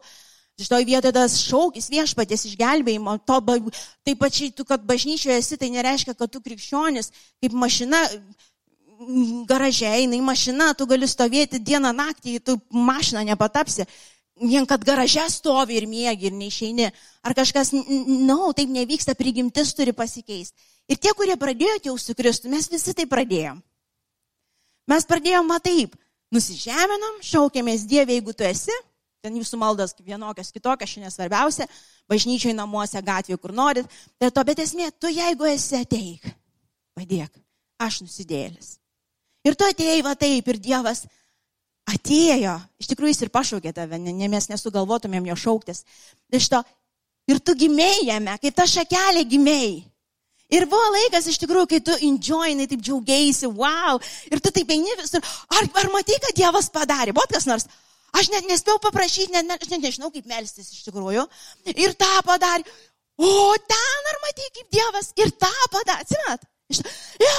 Šitoje 0.60 0.84
vietoje 0.84 1.14
tas 1.16 1.38
šaukis 1.40 1.88
viešpatės 1.88 2.44
išgelbėjimo, 2.50 3.16
to, 3.24 3.38
taip 4.04 4.18
pačiai 4.20 4.52
tu, 4.52 4.66
kad 4.68 4.84
bažnyčioje 4.84 5.38
esi, 5.40 5.56
tai 5.56 5.70
nereiškia, 5.72 6.12
kad 6.12 6.28
tu 6.28 6.42
krikščionis 6.44 7.08
kaip 7.40 7.56
mašina 7.56 8.02
garaže, 9.48 9.88
eina 9.88 10.16
į 10.16 10.22
mašiną, 10.24 10.72
tu 10.76 10.86
gali 10.88 11.08
stovėti 11.08 11.60
dieną 11.62 11.92
naktį, 11.96 12.38
tu 12.44 12.56
mašiną 12.70 13.24
nepatapsi. 13.32 13.86
Vien 14.40 14.64
kad 14.64 14.84
garaže 14.84 15.26
stovi 15.28 15.76
ir 15.76 15.86
mėgi 15.88 16.30
ir 16.30 16.36
neišeini. 16.36 16.90
Ar 17.24 17.34
kažkas, 17.36 17.74
na, 17.76 17.82
no, 18.30 18.52
taip 18.56 18.70
nevyksta, 18.72 19.14
prigimtis 19.16 19.74
turi 19.76 19.92
pasikeisti. 19.92 20.56
Ir 20.88 20.98
tie, 20.98 21.12
kurie 21.16 21.36
pradėjo 21.36 21.76
jau 21.90 21.96
su 22.00 22.16
Kristu, 22.16 22.48
mes 22.48 22.68
visi 22.70 22.94
tai 22.96 23.06
pradėjom. 23.06 23.60
Mes 24.90 25.06
pradėjom 25.06 25.52
taip, 25.62 25.94
nusižeminam, 26.32 27.20
šaukėmės 27.22 27.84
Dievė, 27.86 28.16
jeigu 28.16 28.34
tu 28.34 28.48
esi, 28.48 28.74
ten 29.22 29.36
jūsų 29.36 29.60
maldas 29.60 29.94
vienokios, 30.00 30.50
kitokios, 30.50 30.90
šiandien 30.90 31.12
svarbiausia, 31.12 31.68
bažnyčiai, 32.10 32.56
namuose, 32.56 32.98
gatvėje, 33.04 33.38
kur 33.38 33.52
norit. 33.52 33.86
Bet 34.18 34.34
to, 34.34 34.44
bet 34.48 34.64
esmė, 34.64 34.88
tu 34.98 35.12
jeigu 35.12 35.46
esi 35.52 35.78
ateik, 35.84 36.26
padėk, 36.96 37.30
aš 37.78 38.02
nusidėlis. 38.06 38.79
Ir 39.46 39.56
tu 39.56 39.64
atėjai 39.64 40.02
va 40.04 40.14
taip 40.18 40.48
ir 40.52 40.60
Dievas 40.60 41.04
atėjo. 41.90 42.56
Iš 42.80 42.90
tikrųjų 42.92 43.14
jis 43.14 43.22
ir 43.24 43.32
pašaukė 43.34 43.72
tave, 43.76 43.98
ne, 43.98 44.12
ne 44.16 44.28
mes 44.30 44.50
nesugalvotumėm 44.50 45.30
jo 45.30 45.36
šauktis. 45.44 45.84
Iš 46.32 46.50
to, 46.52 46.60
ir 47.30 47.40
tu 47.44 47.56
gimėjame, 47.58 48.36
kaip 48.42 48.56
ta 48.56 48.66
šakelė 48.68 49.24
gimėjai. 49.30 49.78
Ir 50.50 50.66
buvo 50.66 50.86
laikas 50.96 51.28
iš 51.30 51.38
tikrųjų, 51.44 51.68
kai 51.70 51.78
tu 51.86 51.94
enjoyinai, 52.08 52.66
taip 52.70 52.82
džiaugiaisi, 52.82 53.46
wow. 53.54 54.00
Ir 54.32 54.42
tu 54.42 54.50
taip 54.54 54.72
eini 54.74 54.96
visur. 54.98 55.22
Ar, 55.54 55.68
ar 55.78 55.90
matai, 55.94 56.18
kad 56.24 56.34
Dievas 56.34 56.66
padarė? 56.74 57.14
Buvo 57.14 57.28
kas 57.30 57.46
nors? 57.46 57.68
Aš 58.18 58.32
net 58.32 58.48
nespėjau 58.50 58.80
paprašyti, 58.82 59.30
net, 59.30 59.46
net, 59.46 59.62
aš 59.62 59.70
net 59.70 59.84
nežinau, 59.84 60.10
kaip 60.10 60.26
melstis 60.26 60.72
iš 60.74 60.82
tikrųjų. 60.88 61.22
Ir 61.76 61.94
tą 61.98 62.10
padarė. 62.26 62.66
O 63.20 63.54
ten 63.70 64.10
ar 64.10 64.18
matai, 64.24 64.48
kaip 64.56 64.74
Dievas 64.74 65.12
ir 65.22 65.30
tą 65.38 65.52
padarė. 65.70 66.02
Atsimenat? 66.02 66.48
Ja, 67.22 67.36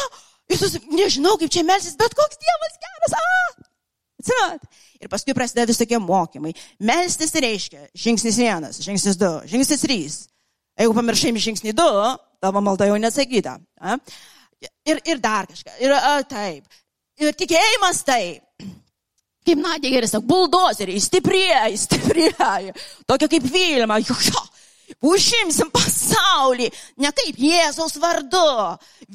Ir 0.52 0.60
tu 0.60 0.70
nežinau, 0.92 1.38
kaip 1.40 1.52
čia 1.54 1.64
melsis, 1.68 1.96
bet 2.00 2.16
koks 2.18 2.40
Dievas 2.42 2.80
geras. 2.84 3.16
A! 3.18 3.70
Atsinat. 4.22 4.68
Ir 5.02 5.10
paskui 5.10 5.34
prasideda 5.34 5.72
visokie 5.72 5.98
mokymai. 6.02 6.52
Melstis 6.86 7.34
reiškia 7.34 7.88
žingsnis 7.98 8.38
vienas, 8.38 8.82
žingsnis 8.84 9.18
du, 9.18 9.32
žingsnis 9.50 9.82
trys. 9.82 10.20
Jeigu 10.80 10.94
pamiršai 10.98 11.34
žingsnį 11.42 11.74
du, 11.78 11.90
tavo 12.42 12.62
malda 12.64 12.88
jau 12.90 13.00
nesakyta. 13.02 13.58
A? 13.82 13.98
Ir, 14.86 15.02
ir 15.10 15.22
dar 15.22 15.50
kažką. 15.50 15.74
Ir 15.82 15.96
a, 15.98 16.20
taip. 16.28 16.80
Ir 17.22 17.36
tikėjimas 17.38 18.04
taip. 18.06 18.46
Kaip 19.42 19.58
Nadė 19.58 19.90
gerai 19.90 20.10
sako, 20.10 20.28
buldozeriai, 20.30 21.02
stiprieji, 21.02 21.80
stiprieji. 21.82 22.76
Tokia 23.10 23.30
kaip 23.30 23.48
Vilma. 23.50 23.98
Jo, 24.06 24.18
jo, 24.28 24.44
Užimsim 25.00 25.72
pasaulį, 25.74 26.70
ne 27.02 27.12
kaip 27.16 27.40
Jėzaus 27.40 27.98
vardu. 28.02 28.46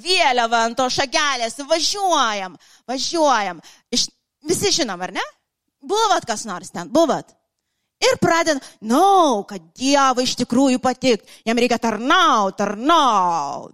Vėliava 0.03 0.65
ant 0.67 0.79
to 0.79 0.89
šakelės, 0.93 1.59
važiuojam, 1.69 2.57
važiuojam. 2.89 3.63
Iš, 3.93 4.09
visi 4.47 4.73
žinom, 4.81 5.03
ar 5.03 5.15
ne? 5.17 5.25
Buvot 5.87 6.27
kas 6.27 6.47
nors 6.49 6.73
ten, 6.75 6.89
buvot. 6.91 7.35
Ir 8.03 8.19
pradeda, 8.21 8.61
na, 8.81 8.99
no, 8.99 9.43
kad 9.49 9.63
Dievui 9.79 10.27
iš 10.27 10.35
tikrųjų 10.43 10.81
patik, 10.85 11.25
jam 11.47 11.57
reikia 11.57 11.79
tarnaut, 11.81 12.59
tarnaut. 12.59 13.73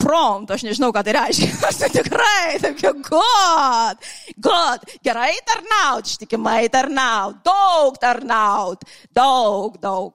Prompt, 0.00 0.50
aš 0.52 0.64
nežinau, 0.64 0.90
ką 0.96 1.02
tai 1.04 1.12
reiškia. 1.16 1.48
Aš 1.68 1.80
tai 1.82 1.88
tikrai, 1.92 2.56
tokia, 2.62 2.92
God, 3.04 4.06
God, 4.40 4.86
gerai 5.04 5.34
tarnaut, 5.44 6.08
ištikimai 6.08 6.70
tarnaut, 6.72 7.42
daug 7.44 7.98
tarnaut, 8.00 8.86
daug, 9.12 9.76
daug 9.82 10.14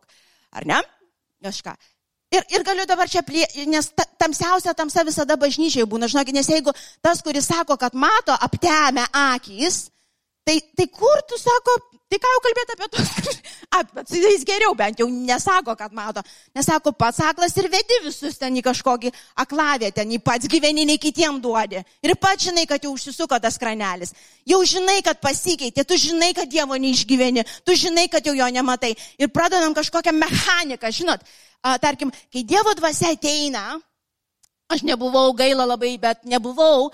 ar 0.53 0.67
ne? 0.69 0.79
Kažką. 1.43 1.75
Ir, 2.33 2.45
ir 2.49 2.63
galiu 2.65 2.85
dabar 2.89 3.09
čia, 3.09 3.21
plie, 3.25 3.45
nes 3.69 3.91
ta, 3.93 4.05
tamsiausia 4.17 4.73
tamsa 4.73 5.03
visada 5.05 5.35
bažnyčiai 5.37 5.85
būna, 5.89 6.09
žinokit, 6.09 6.33
nes 6.33 6.49
jeigu 6.49 6.73
tas, 7.03 7.21
kuris 7.21 7.45
sako, 7.45 7.77
kad 7.77 7.93
mato 7.93 8.33
aptemę 8.33 9.05
akis, 9.13 9.83
tai, 10.47 10.57
tai 10.73 10.87
kur 10.89 11.21
tu 11.29 11.37
sako, 11.37 11.77
tai 12.13 12.21
ką 12.21 12.31
jau 12.33 12.41
kalbėti 12.45 12.75
apie 12.75 12.87
tos, 12.93 13.11
apie, 13.79 14.03
jis 14.21 14.43
geriau 14.45 14.75
bent 14.77 14.99
jau 15.01 15.07
nesako, 15.09 15.73
kad 15.79 15.93
mato, 15.97 16.21
nesako 16.53 16.93
pats 16.97 17.21
aklas 17.25 17.55
ir 17.57 17.69
vedi 17.73 17.99
visus 18.05 18.37
ten 18.37 18.53
į 18.59 18.63
kažkokį 18.65 19.09
aklavietę, 19.41 20.05
nei 20.05 20.21
pats 20.21 20.49
gyveni, 20.51 20.85
nei 20.85 21.01
kitiem 21.01 21.39
duodi. 21.41 21.81
Ir 22.05 22.13
pats 22.21 22.45
žinai, 22.49 22.67
kad 22.69 22.83
jau 22.85 22.93
užsisuko 22.93 23.39
tas 23.41 23.57
kranelis. 23.61 24.13
Jau 24.49 24.61
žinai, 24.67 24.99
kad 25.05 25.21
pasikeitė, 25.23 25.87
tu 25.87 25.97
žinai, 25.97 26.33
kad 26.37 26.51
Dievo 26.51 26.77
neišgyveni, 26.77 27.45
tu 27.65 27.77
žinai, 27.79 28.05
kad 28.11 28.25
jau 28.25 28.35
jo 28.37 28.49
nematai. 28.53 28.93
Ir 29.17 29.33
pradedam 29.33 29.73
kažkokią 29.73 30.13
mechaniką, 30.19 30.93
žinot, 30.93 31.25
a, 31.63 31.79
tarkim, 31.81 32.13
kai 32.33 32.45
Dievo 32.45 32.75
dvasia 32.77 33.15
ateina, 33.17 33.79
aš 34.69 34.85
nebuvau 34.85 35.33
gaila 35.37 35.65
labai, 35.73 35.95
bet 36.01 36.23
nebuvau 36.29 36.91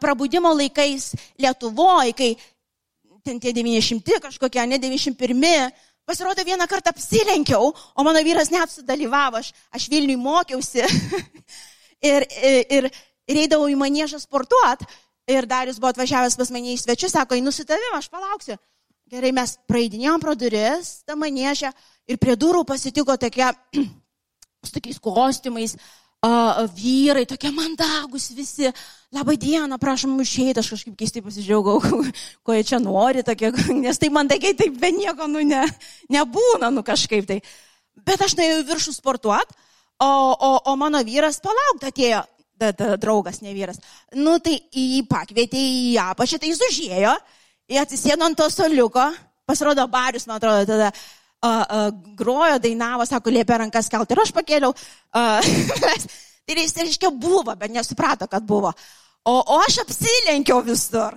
prabudimo 0.00 0.54
laikais 0.56 1.12
Lietuvoje, 1.38 2.14
kai 2.16 2.30
ten 3.24 3.40
tie 3.40 3.52
900 3.56 4.20
kažkokie, 4.20 4.66
ne 4.68 4.78
91, 4.78 5.72
pasirodo 6.04 6.44
vieną 6.44 6.66
kartą 6.68 6.92
apsilenkiau, 6.92 7.72
o 7.94 8.04
mano 8.04 8.20
vyras 8.24 8.50
net 8.52 8.70
sudalyvavo, 8.70 9.40
aš, 9.40 9.52
aš 9.72 9.88
Vilniui 9.88 10.20
mokiausi 10.20 10.84
ir, 12.12 12.28
ir, 12.68 12.90
ir 13.26 13.40
eidavau 13.46 13.70
į 13.72 13.78
manėžą 13.80 14.20
sportuot. 14.22 14.84
Ir 15.24 15.46
Darius 15.48 15.78
buvo 15.80 15.88
atvažiavęs 15.94 16.36
pas 16.36 16.50
mane 16.52 16.74
į 16.74 16.80
svečius, 16.82 17.14
sako, 17.16 17.38
einu 17.38 17.48
su 17.48 17.64
tavimi, 17.64 17.96
aš 17.96 18.10
palauksiu. 18.12 18.58
gerai, 19.08 19.30
mes 19.32 19.56
praeidinėjom 19.68 20.20
pro 20.20 20.34
duris, 20.36 20.98
tą 21.08 21.16
manėžę 21.16 21.70
ir 22.08 22.18
prie 22.20 22.34
durų 22.36 22.64
pasitiko 22.68 23.16
tokie, 23.16 23.46
su 24.66 24.74
tokiais 24.74 25.00
kostiumais, 25.00 25.76
uh, 25.78 26.03
vyrai, 26.74 27.24
tokie 27.26 27.50
mandagus 27.54 28.30
visi. 28.34 28.70
Labą 29.14 29.36
dieną, 29.38 29.78
prašom 29.78 30.16
išeiti, 30.20 30.58
aš 30.58 30.72
kažkaip 30.74 30.96
keistai 30.98 31.22
pasižiūrėjau, 31.22 32.00
ko 32.44 32.54
jie 32.56 32.64
čia 32.66 32.80
nori, 32.82 33.22
tokie, 33.22 33.52
nes 33.84 34.00
tai 34.00 34.10
mandagiai 34.10 34.56
taip 34.58 34.74
be 34.80 34.90
nieko, 34.90 35.28
nu, 35.30 35.44
ne, 35.46 35.62
nebūna, 36.10 36.72
nu 36.74 36.82
kažkaip 36.82 37.28
tai. 37.28 37.38
Bet 38.04 38.24
aš 38.24 38.34
nuėjau 38.34 38.64
viršų 38.66 38.96
sportuot, 38.96 39.54
o, 40.02 40.08
o, 40.34 40.50
o 40.66 40.76
mano 40.80 40.98
vyras 41.06 41.38
palaukti 41.44 41.92
atėjo, 41.92 42.24
da, 42.58 42.72
da, 42.72 42.96
draugas, 42.98 43.38
ne 43.44 43.54
vyras. 43.54 43.78
Nu 44.18 44.40
tai 44.42 44.56
jį 44.74 45.04
pakvietė 45.10 45.62
į 45.62 45.94
apačią, 46.08 46.40
tai 46.42 46.50
jis 46.50 46.64
užėjo, 46.70 47.14
jis 47.70 47.84
atsisėdo 47.84 48.26
ant 48.26 48.38
to 48.38 48.50
soliuko, 48.50 49.12
pasirodo 49.46 49.86
barius, 49.92 50.26
man 50.26 50.40
atrodo, 50.40 50.66
tada 50.66 50.90
uh, 51.50 51.88
grojo, 52.16 52.58
dainavo, 52.62 53.06
sako, 53.08 53.32
liepė 53.34 53.58
rankas 53.64 53.90
kelti. 53.92 54.14
Ir 54.16 54.22
aš 54.24 54.32
pakėliau. 54.36 54.74
Tai 56.44 56.56
jis 56.60 56.76
reiškia 56.76 57.10
buvo, 57.10 57.54
bet 57.56 57.72
nesuprato, 57.72 58.28
kad 58.28 58.44
buvo. 58.44 58.72
O, 59.24 59.34
o 59.40 59.60
aš 59.64 59.80
apsilenkiau 59.84 60.60
visur. 60.64 61.16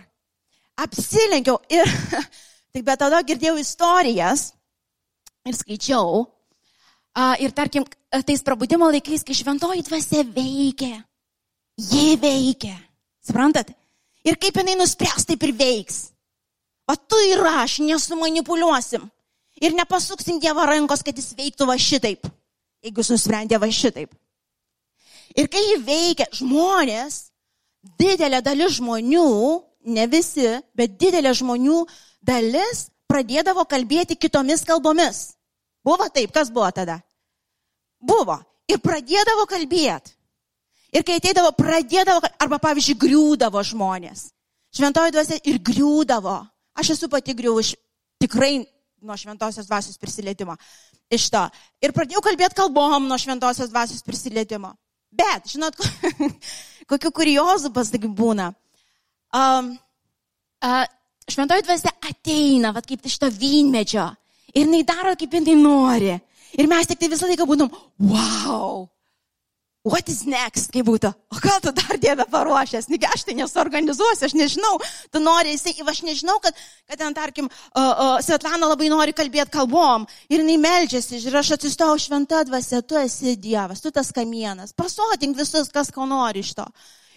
Apsilenkiau. 0.79 1.60
Ir 1.72 1.89
tik 2.74 2.86
bet 2.88 3.01
tada 3.01 3.19
girdėjau 3.27 3.57
istorijas 3.60 4.51
ir 5.48 5.57
skaičiau. 5.57 6.24
Uh, 7.17 7.34
ir 7.41 7.51
tarkim, 7.55 7.84
tais 8.13 8.43
prabudimo 8.46 8.88
laikais, 8.93 9.25
kai 9.25 9.36
šventoji 9.36 9.84
dvasia 9.88 10.22
veikia, 10.22 11.01
ji 11.81 12.13
veikia. 12.22 12.75
Suprantat? 13.25 13.74
Ir 14.27 14.38
kaip 14.39 14.60
jinai 14.60 14.77
nuspręs, 14.77 15.25
taip 15.27 15.43
ir 15.48 15.55
veiks. 15.57 16.12
O 16.88 16.96
tu 16.96 17.19
ir 17.27 17.41
aš 17.50 17.79
nesumanipuliuosim. 17.84 19.03
Ir 19.62 19.74
nepasuksim 19.74 20.40
Dievo 20.42 20.66
rankos, 20.68 21.02
kad 21.06 21.18
jis 21.18 21.34
veiktų 21.38 21.66
va 21.70 21.78
šitaip, 21.82 22.28
jeigu 22.86 23.02
jis 23.02 23.14
nusprendė 23.16 23.58
va 23.62 23.70
šitaip. 23.74 24.12
Ir 25.38 25.50
kai 25.54 25.64
jį 25.64 25.80
veikia 25.86 26.28
žmonės, 26.34 27.28
didelė 28.00 28.42
dalis 28.46 28.78
žmonių, 28.78 29.30
ne 29.94 30.06
visi, 30.12 30.48
bet 30.78 30.98
didelė 31.02 31.34
žmonių 31.38 31.82
dalis 32.26 32.88
pradėdavo 33.10 33.66
kalbėti 33.70 34.18
kitomis 34.20 34.66
kalbomis. 34.68 35.38
Buvo 35.86 36.10
taip, 36.14 36.34
kas 36.36 36.52
buvo 36.52 36.70
tada? 36.76 37.00
Buvo. 38.00 38.38
Ir 38.68 38.82
pradėdavo 38.84 39.46
kalbėti. 39.48 40.14
Ir 40.96 41.04
kai 41.08 41.18
ateidavo, 41.20 41.52
pradėdavo, 41.56 42.24
arba 42.40 42.60
pavyzdžiui, 42.64 42.98
griūdavo 43.00 43.62
žmonės. 43.64 44.30
Šventoji 44.76 45.14
dvasia 45.16 45.38
ir 45.48 45.60
griūdavo. 45.64 46.38
Aš 46.78 46.94
esu 46.96 47.10
pati 47.12 47.36
griuvu 47.36 47.64
iš 47.64 47.74
tikrai 48.22 48.66
nuo 49.01 49.18
šventosios 49.18 49.68
dvasios 49.68 49.98
prisilietimo. 49.98 50.56
Iš 51.12 51.30
to. 51.34 51.44
Ir 51.84 51.94
pradėjau 51.96 52.24
kalbėti 52.25 52.58
kalbom 52.58 53.08
nuo 53.08 53.18
šventosios 53.22 53.72
dvasios 53.72 54.04
prisilietimo. 54.06 54.74
Bet, 55.18 55.48
žinot, 55.54 55.77
kokiu 56.89 57.12
kuriozu 57.16 57.72
pasakyk 57.75 58.10
būna. 58.18 58.51
Um, 59.36 59.74
uh, 60.63 60.84
šventoji 61.30 61.66
dvasia 61.68 61.94
ateina, 62.10 62.74
vad 62.75 62.88
kaip 62.88 63.06
iš 63.06 63.20
to 63.22 63.32
vynmedžio. 63.32 64.10
Ir 64.54 64.66
jinai 64.66 64.84
daro, 64.88 65.16
kaip 65.20 65.34
jinai 65.39 65.56
nori. 65.60 66.13
Ir 66.58 66.70
mes 66.70 66.88
tik 66.89 67.00
tai 67.00 67.12
visą 67.12 67.27
laiką 67.30 67.46
būtum, 67.48 67.72
wow, 68.10 68.88
what 69.88 70.10
is 70.12 70.25
next, 70.27 70.70
kaip 70.74 70.86
būtų, 70.88 71.10
o 71.32 71.39
ką 71.41 71.56
tu 71.63 71.72
dar 71.75 72.00
Dieve 72.01 72.25
paruošęs, 72.32 72.89
negi 72.91 73.08
aš 73.08 73.24
tai 73.27 73.38
nesuorganizuosiu, 73.39 74.27
aš 74.27 74.36
nežinau, 74.36 74.74
tu 75.13 75.22
nori, 75.24 75.53
jisai, 75.56 75.74
aš 75.88 76.01
nežinau, 76.08 76.38
kad, 76.44 76.58
kad 76.89 77.00
ten, 77.00 77.15
tarkim, 77.15 77.48
uh, 77.48 77.79
uh, 77.79 78.13
Svetlana 78.24 78.67
labai 78.67 78.91
nori 78.91 79.15
kalbėti 79.15 79.53
kalbom 79.56 80.08
ir 80.27 80.44
jinai 80.44 80.58
melžiasi 80.62 81.22
ir 81.22 81.39
aš 81.39 81.56
atsistojau 81.58 81.98
šventą 82.03 82.44
dvasę, 82.50 82.84
tu 82.84 83.00
esi 83.00 83.38
Dievas, 83.39 83.82
tu 83.84 83.94
tas 83.96 84.12
kamienas, 84.15 84.75
pasotink 84.75 85.39
visus, 85.39 85.72
kas 85.74 85.94
ko 85.96 86.08
nori 86.10 86.44
iš 86.44 86.56
to. 86.60 86.67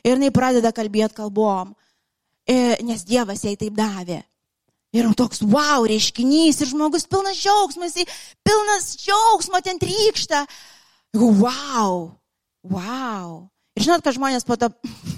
Ir 0.05 0.17
jinai 0.17 0.31
pradeda 0.33 0.73
kalbėti 0.73 1.19
kalbom, 1.19 1.75
e, 2.47 2.79
nes 2.87 3.03
Dievas 3.09 3.45
jai 3.45 3.57
taip 3.59 3.75
davė. 3.77 4.23
Ir 4.91 5.07
toks 5.15 5.45
wow 5.47 5.85
reiškinys 5.87 6.65
ir 6.65 6.71
žmogus 6.73 7.07
pilnas 7.07 7.39
džiaugsmo, 7.39 7.87
jisai 7.87 8.09
pilnas 8.47 8.97
džiaugsmo 8.99 9.61
ten 9.63 9.79
trykšta. 9.79 10.47
Wow, 11.15 12.20
Wow. 12.67 13.49
Ir 13.77 13.87
žinot, 13.87 14.03
kad 14.05 14.17
žmonės 14.17 14.45
po 14.49 14.59
to 14.61 14.69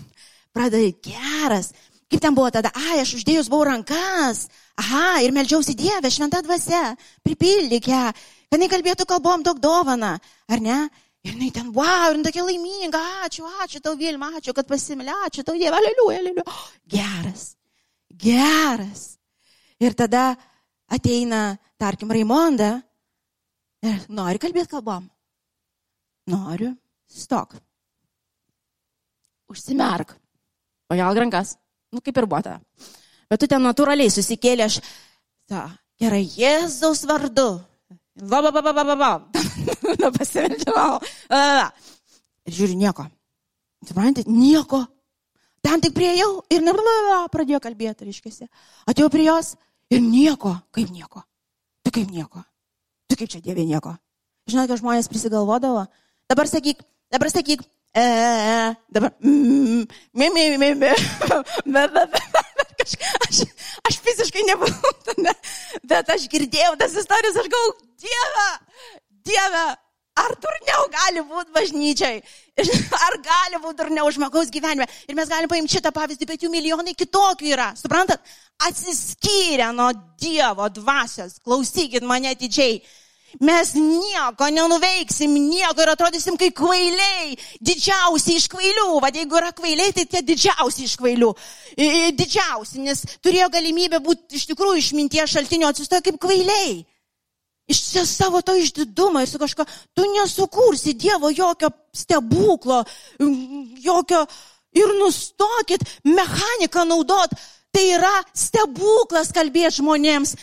pradeda 0.54 0.92
geras. 1.02 1.72
Kaip 2.12 2.20
ten 2.20 2.34
buvo 2.36 2.50
tada, 2.52 2.68
ai, 2.76 3.00
aš 3.00 3.14
uždėjus 3.16 3.48
buvau 3.48 3.70
rankas, 3.70 4.44
aha, 4.76 5.22
ir 5.24 5.32
melžiausi 5.32 5.72
Dievę, 5.72 6.10
šventą 6.12 6.42
dvasę, 6.44 6.82
pripildyk 7.24 7.88
ją, 7.88 8.02
kad 8.12 8.58
jinai 8.58 8.68
kalbėtų 8.68 9.06
kalbom 9.08 9.40
daug 9.46 9.62
dovana, 9.62 10.18
ar 10.44 10.60
ne? 10.60 10.76
Ir 11.24 11.32
jinai 11.32 11.48
ten, 11.54 11.70
wow, 11.72 12.10
ir 12.12 12.20
tokia 12.26 12.44
laiminga, 12.44 13.00
ačiū, 13.24 13.46
ačiū 13.64 13.80
tau 13.80 13.96
Vilma, 13.96 14.28
ačiū, 14.36 14.52
kad 14.52 14.68
pasimilė, 14.68 15.14
ačiū 15.30 15.46
tau 15.46 15.56
Dieve, 15.56 15.72
aleliuja, 15.78 16.20
aleliuja. 16.20 16.60
Geras, 16.92 17.46
geras. 18.12 19.06
Ir 19.80 19.96
tada 19.96 20.34
ateina, 20.92 21.56
tarkim, 21.80 22.12
Raimonda 22.12 22.74
ir 23.88 24.04
nori 24.12 24.42
kalbėti 24.42 24.74
kalbom. 24.76 25.08
Noriu. 26.28 26.74
Stok. 27.12 27.56
Užsimerk. 29.52 30.16
Pagelk 30.88 31.20
rankas. 31.20 31.56
Nu, 31.92 32.00
kaip 32.00 32.16
ir 32.16 32.26
buvo 32.26 32.40
ta. 32.44 32.58
Bet 33.28 33.40
tu 33.40 33.48
ten 33.48 33.64
natūraliai 33.64 34.12
susikėlė 34.12 34.66
aš. 34.68 34.80
Ta, 35.48 35.66
gerai, 36.00 36.24
Jėzaus 36.24 37.04
vardu. 37.08 37.60
Va, 38.16 38.40
va, 38.44 38.50
va, 38.52 38.60
va, 38.60 38.72
va, 38.72 38.84
va, 38.84 38.96
va. 38.96 39.12
Nu, 40.00 40.08
pasimeldžiau. 40.14 41.00
Ir 42.48 42.54
žiūri, 42.56 42.76
nieko. 42.80 43.04
Suprantate, 43.86 44.30
nieko. 44.30 44.82
Ten 45.62 45.82
tik 45.82 45.94
prieėjau 45.94 46.30
ir 46.50 46.62
nebla, 46.64 47.26
pradėjo 47.30 47.60
kalbėti, 47.62 48.08
reiškia. 48.08 48.48
Atėjau 48.90 49.10
prie 49.12 49.26
jos 49.28 49.52
ir 49.92 50.00
nieko. 50.02 50.56
Kaip 50.74 50.90
nieko? 50.90 51.22
Tu 51.86 51.92
kaip 51.94 52.10
nieko? 52.10 52.42
Tu 53.10 53.18
kaip 53.18 53.30
čia 53.30 53.42
dievė 53.44 53.66
nieko? 53.68 53.94
Žinot, 54.50 54.70
kad 54.70 54.80
žmonės 54.80 55.10
prisigalvodavo. 55.10 55.84
Dabar 56.30 56.50
sakyk, 56.50 56.82
Dabar 57.12 57.28
sakyk, 57.28 57.60
e, 57.96 58.04
dabar, 58.94 59.12
mm, 59.20 59.84
mi, 60.14 60.30
mi, 60.30 60.44
mi, 60.58 60.74
mi, 60.74 60.88
aš, 63.28 63.42
aš 63.88 63.98
fiziškai 64.06 64.44
nebuvau 64.48 64.92
tame, 65.04 65.34
bet 65.84 66.12
aš 66.14 66.24
girdėjau 66.32 66.72
tas 66.80 66.96
istorijas, 66.96 67.36
aš 67.36 67.50
galvoju, 67.52 67.74
Dieve, 68.00 68.46
Dieve, 69.28 69.64
ar 70.22 70.34
durniau 70.40 70.86
gali 70.94 71.26
būti 71.34 71.54
bažnyčiai, 71.58 72.22
ar 73.06 73.18
gali 73.28 73.60
būti 73.60 73.80
durniau 73.82 74.08
žmogaus 74.16 74.48
gyvenime. 74.52 74.88
Ir 75.04 75.18
mes 75.18 75.28
galime 75.28 75.52
paimti 75.52 75.76
šitą 75.76 75.92
pavyzdį, 75.92 76.30
bet 76.32 76.46
jų 76.46 76.52
milijonai 76.52 76.96
kitokių 76.96 77.52
yra, 77.52 77.68
suprantat, 77.76 78.24
atsiskyrę 78.68 79.68
nuo 79.76 79.92
Dievo 80.16 80.72
dvasios, 80.72 81.36
klausykit 81.44 82.08
mane 82.08 82.32
atidžiai 82.32 82.80
mes 83.40 83.72
nieko 83.78 84.48
nenuveiksim, 84.52 85.32
nieko 85.48 85.84
ir 85.84 85.92
atrodysim 85.94 86.36
kaip 86.40 86.54
kvailiai, 86.58 87.36
didžiausi 87.64 88.36
iš 88.38 88.48
kvailių, 88.52 89.00
vad 89.02 89.16
jeigu 89.16 89.38
yra 89.40 89.52
kvailiai, 89.56 89.94
tai 89.96 90.06
tie 90.10 90.22
didžiausi 90.26 90.86
iš 90.86 90.96
kvailių, 91.00 91.32
didžiausi, 92.18 92.82
nes 92.84 93.04
turėjo 93.24 93.48
galimybę 93.54 94.02
būti 94.04 94.40
iš 94.40 94.48
tikrųjų 94.52 94.82
išminties 94.82 95.36
šaltinio 95.36 95.72
atsistoję 95.72 96.04
kaip 96.08 96.20
kvailiai. 96.22 96.82
Iš 97.70 97.80
savo 98.10 98.42
to 98.42 98.56
išdidumo 98.58 99.22
ir 99.22 99.28
su 99.30 99.38
kažko, 99.38 99.64
tu 99.94 100.04
nesukursi 100.10 100.96
Dievo 100.98 101.30
jokio 101.30 101.70
stebuklo, 101.94 102.82
jokio 103.80 104.26
ir 104.74 104.94
nustokit 104.98 105.84
mechaniką 106.04 106.84
naudot. 106.88 107.32
Tai 107.72 107.84
yra 107.88 108.12
stebuklas 108.36 109.30
kalbėti 109.32 109.78
žmonėms, 109.78 110.34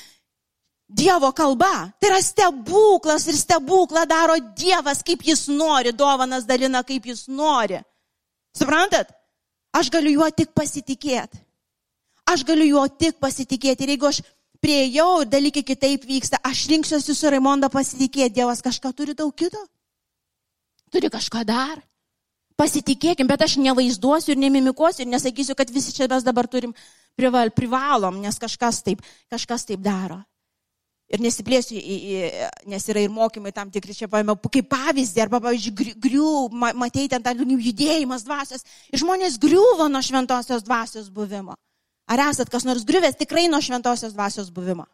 Dievo 0.90 1.30
kalba. 1.38 1.92
Tai 2.02 2.10
yra 2.10 2.20
stebuklas 2.22 3.28
ir 3.30 3.38
stebuklą 3.38 4.08
daro 4.10 4.40
Dievas, 4.58 5.04
kaip 5.06 5.22
jis 5.22 5.46
nori, 5.54 5.94
dovanas 5.94 6.48
dalina, 6.50 6.82
kaip 6.84 7.06
jis 7.06 7.28
nori. 7.30 7.78
Suprantat? 8.58 9.12
Aš 9.78 9.92
galiu 9.94 10.16
juo 10.18 10.30
tik 10.34 10.50
pasitikėti. 10.58 11.38
Aš 12.26 12.42
galiu 12.46 12.66
juo 12.72 12.86
tik 12.90 13.20
pasitikėti. 13.22 13.86
Ir 13.86 13.94
jeigu 13.94 14.10
aš 14.10 14.24
prieėjau 14.64 15.22
ir 15.22 15.30
dalykai 15.30 15.64
kitaip 15.66 16.08
vyksta, 16.10 16.42
aš 16.44 16.66
rinksiuosi 16.72 17.14
su 17.14 17.30
Raimonda 17.30 17.70
pasitikėti. 17.70 18.40
Dievas 18.40 18.66
kažką 18.66 18.92
turi 18.98 19.14
daug 19.14 19.36
kito. 19.38 19.62
Turi 20.90 21.14
kažką 21.14 21.46
dar. 21.46 21.78
Pasitikėkim, 22.58 23.30
bet 23.30 23.46
aš 23.46 23.60
nevaizduosiu 23.62 24.34
ir 24.34 24.42
nemimikuosiu 24.42 25.06
ir 25.06 25.14
nesakysiu, 25.14 25.56
kad 25.56 25.70
visi 25.72 25.94
čia 25.96 26.10
mes 26.12 26.26
dabar 26.26 26.50
turim 26.50 26.74
prival, 27.16 27.54
privalom, 27.56 28.18
nes 28.20 28.42
kažkas 28.42 28.82
taip, 28.84 29.06
kažkas 29.32 29.70
taip 29.70 29.86
daro. 29.86 30.18
Ir 31.10 31.24
nesiplėsiu, 31.24 31.74
į, 31.74 31.96
į, 31.98 32.50
nes 32.70 32.84
yra 32.92 33.02
ir 33.02 33.10
mokymai 33.10 33.50
tam 33.54 33.72
tikri, 33.74 33.96
čia 33.98 34.06
paėmiau 34.12 34.38
kaip 34.46 34.68
pavyzdį, 34.70 35.24
arba, 35.24 35.40
pavyzdžiui, 35.42 35.96
grių, 35.98 36.34
matei 36.78 37.08
ten 37.10 37.24
tą 37.26 37.34
judėjimas 37.34 38.28
dvasios. 38.28 38.62
Ir 38.94 39.02
žmonės 39.02 39.40
griuvo 39.42 39.88
nuo 39.90 40.04
šventosios 40.06 40.62
dvasios 40.68 41.10
buvimo. 41.10 41.58
Ar 42.10 42.22
esat 42.28 42.50
kas 42.54 42.66
nors 42.66 42.86
griuvęs 42.86 43.18
tikrai 43.18 43.48
nuo 43.50 43.58
šventosios 43.62 44.14
dvasios 44.14 44.54
buvimo? 44.54 44.86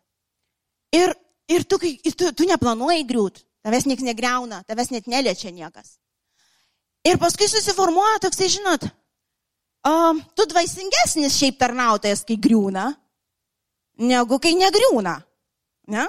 Ir, 0.96 1.12
ir, 1.52 1.68
tu, 1.68 1.80
tu, 1.84 2.32
tu 2.32 2.48
neplanuoji 2.48 3.04
griūt, 3.12 3.44
tavęs 3.68 3.88
niekas 3.90 4.08
negreuna, 4.08 4.64
tavęs 4.68 4.96
net 4.96 5.12
neliečia 5.12 5.52
niekas. 5.52 5.98
Ir 7.06 7.20
paskui 7.22 7.48
susiformuoja 7.52 8.24
toksai, 8.24 8.50
žinot, 8.56 8.88
um, 9.88 10.24
tu 10.32 10.48
dvasingesnis 10.50 11.36
šiaip 11.38 11.60
tarnautojas, 11.60 12.24
kai 12.26 12.40
griūna, 12.42 12.88
negu 14.00 14.40
kai 14.40 14.56
negriūna. 14.58 15.20
Ne? 15.92 16.06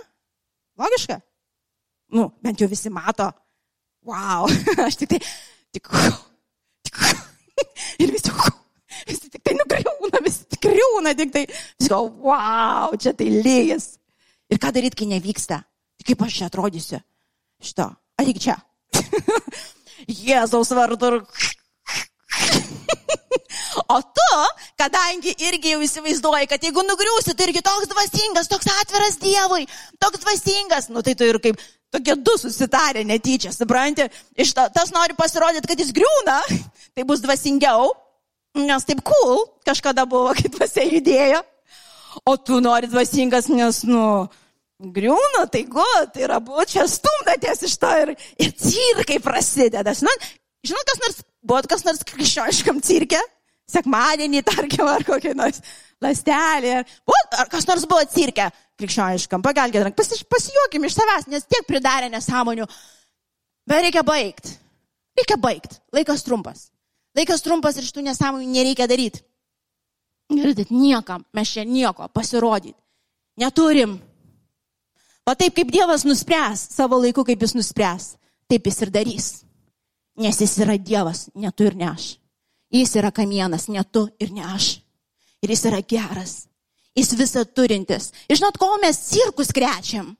Logiška? 0.78 1.20
Nu, 2.16 2.30
bent 2.42 2.60
jau 2.60 2.68
visi 2.70 2.92
mato. 2.92 3.28
Wow, 4.06 4.46
aš 4.86 5.00
tik 5.00 5.10
tai, 5.10 5.20
tik, 5.74 5.88
tik, 6.86 7.00
ir 8.04 8.12
visi, 8.14 8.30
visi 9.08 9.30
tik 9.32 9.42
tai 9.42 9.56
nugriūna, 9.58 10.20
visi 10.22 10.46
tik 10.46 10.68
griūna, 10.68 11.14
tik 11.18 11.32
tai, 11.34 11.42
visi 11.50 11.90
go, 11.90 12.04
wow, 12.28 12.94
čia 13.00 13.16
tai 13.18 13.26
lyjas. 13.34 13.96
Ir 14.46 14.62
ką 14.62 14.70
daryti, 14.76 15.00
kai 15.00 15.10
nevyksta? 15.10 15.58
Tai 15.98 16.06
kaip 16.06 16.22
aš 16.22 16.38
čia 16.38 16.46
atrodysiu? 16.46 17.02
Šito, 17.58 17.88
ateik 18.20 18.38
čia. 18.44 18.54
Jėzaus 20.26 20.70
vardu. 20.76 21.24
O 23.92 24.00
tu, 24.02 24.30
kadangi 24.80 25.34
irgi 25.46 25.74
jau 25.74 25.80
įsivaizduoji, 25.84 26.48
kad 26.50 26.64
jeigu 26.64 26.82
nugriūsi, 26.82 27.34
tai 27.38 27.46
irgi 27.48 27.62
toks 27.62 27.90
dvasingas, 27.92 28.48
toks 28.50 28.70
atviras 28.80 29.18
Dievui, 29.22 29.66
toks 30.02 30.24
dvasingas, 30.24 30.88
nu 30.90 31.04
tai 31.06 31.14
tu 31.14 31.28
ir 31.28 31.38
kaip 31.42 31.60
tokie 31.94 32.16
du 32.18 32.34
susitarė 32.40 33.04
netyčia, 33.06 33.52
supranti, 33.54 34.08
iš 34.34 34.54
to, 34.56 34.64
tas 34.74 34.90
nori 34.94 35.14
pasirodyti, 35.18 35.70
kad 35.70 35.82
jis 35.82 35.92
griūna, 35.94 36.40
tai 36.96 37.06
bus 37.06 37.22
dvasingiau, 37.22 37.92
nes 38.58 38.88
taip 38.88 39.04
cool 39.06 39.46
kažkada 39.66 40.06
buvo, 40.08 40.34
kai 40.38 40.50
dvasia 40.50 40.88
judėjo, 40.88 41.44
o 42.26 42.34
tu 42.40 42.58
nori 42.64 42.90
dvasingas, 42.90 43.46
nes, 43.52 43.84
nu, 43.86 44.02
griūna, 44.82 45.46
tai 45.52 45.62
go, 45.70 45.86
tai 46.12 46.26
yra 46.26 46.40
buvo 46.42 46.64
čia 46.68 46.88
stumdatės 46.90 47.64
iš 47.68 47.78
to 47.80 47.92
ir, 48.02 48.12
ir 48.42 48.52
cirkai 48.60 49.20
prasideda. 49.24 49.94
Žinot, 49.96 50.28
žinot, 50.66 50.90
kas 50.90 51.02
nors, 51.04 51.22
buvo 51.46 51.62
kas 51.70 51.86
nors 51.86 52.04
krikščioniškam 52.08 52.82
cirke, 52.84 53.20
sekmadienį, 53.70 54.42
tarkim, 54.46 54.86
ar 54.88 55.04
kokį 55.06 55.34
nors 55.38 55.62
lastelį, 56.02 56.72
ar, 56.80 56.86
ar 57.40 57.50
kas 57.52 57.66
nors 57.68 57.86
buvo 57.88 58.04
cirke 58.12 58.48
krikščioniškam, 58.78 59.42
pagalkite, 59.44 59.92
pas, 59.96 60.12
pasijuokim 60.30 60.86
iš 60.86 60.98
savęs, 60.98 61.28
nes 61.32 61.46
tiek 61.48 61.66
pridarė 61.68 62.10
nesąmonių. 62.12 62.66
Bet 63.66 63.82
reikia 63.86 64.04
baigti. 64.06 64.52
Reikia 65.16 65.38
baigti. 65.40 65.80
Laikas 65.96 66.24
trumpas. 66.26 66.68
Laikas 67.16 67.42
trumpas 67.42 67.78
ir 67.78 67.86
šitų 67.88 68.04
nesąmonių 68.10 68.50
nereikia 68.52 68.86
daryti. 68.90 69.24
Girdit, 70.30 70.70
niekam 70.74 71.24
mes 71.34 71.54
čia 71.54 71.64
nieko 71.64 72.08
pasirodyti. 72.12 72.76
Neturim. 73.40 73.96
O 75.26 75.34
taip 75.34 75.56
kaip 75.56 75.72
Dievas 75.72 76.04
nuspręs 76.06 76.68
savo 76.76 76.98
laiku, 77.02 77.24
kaip 77.26 77.40
jis 77.42 77.56
nuspręs, 77.56 78.12
taip 78.50 78.68
jis 78.68 78.78
ir 78.84 78.92
darys. 78.94 79.26
Nes 80.22 80.38
jis 80.40 80.54
yra 80.62 80.76
Dievas, 80.78 81.26
ne 81.34 81.50
tu 81.52 81.66
ir 81.66 81.74
ne 81.76 81.88
aš. 81.90 82.14
Jis 82.72 82.96
yra 82.98 83.12
kamienas, 83.14 83.68
ne 83.70 83.82
tu 83.84 84.06
ir 84.20 84.32
ne 84.34 84.44
aš. 84.44 84.76
Ir 85.42 85.52
jis 85.52 85.64
yra 85.70 85.80
geras. 85.86 86.46
Jis 86.96 87.12
visą 87.14 87.44
turintis. 87.44 88.10
Ir 88.26 88.40
žinot, 88.40 88.56
ko 88.58 88.76
mes 88.82 88.98
cirkus 89.10 89.52
krečiam? 89.54 90.14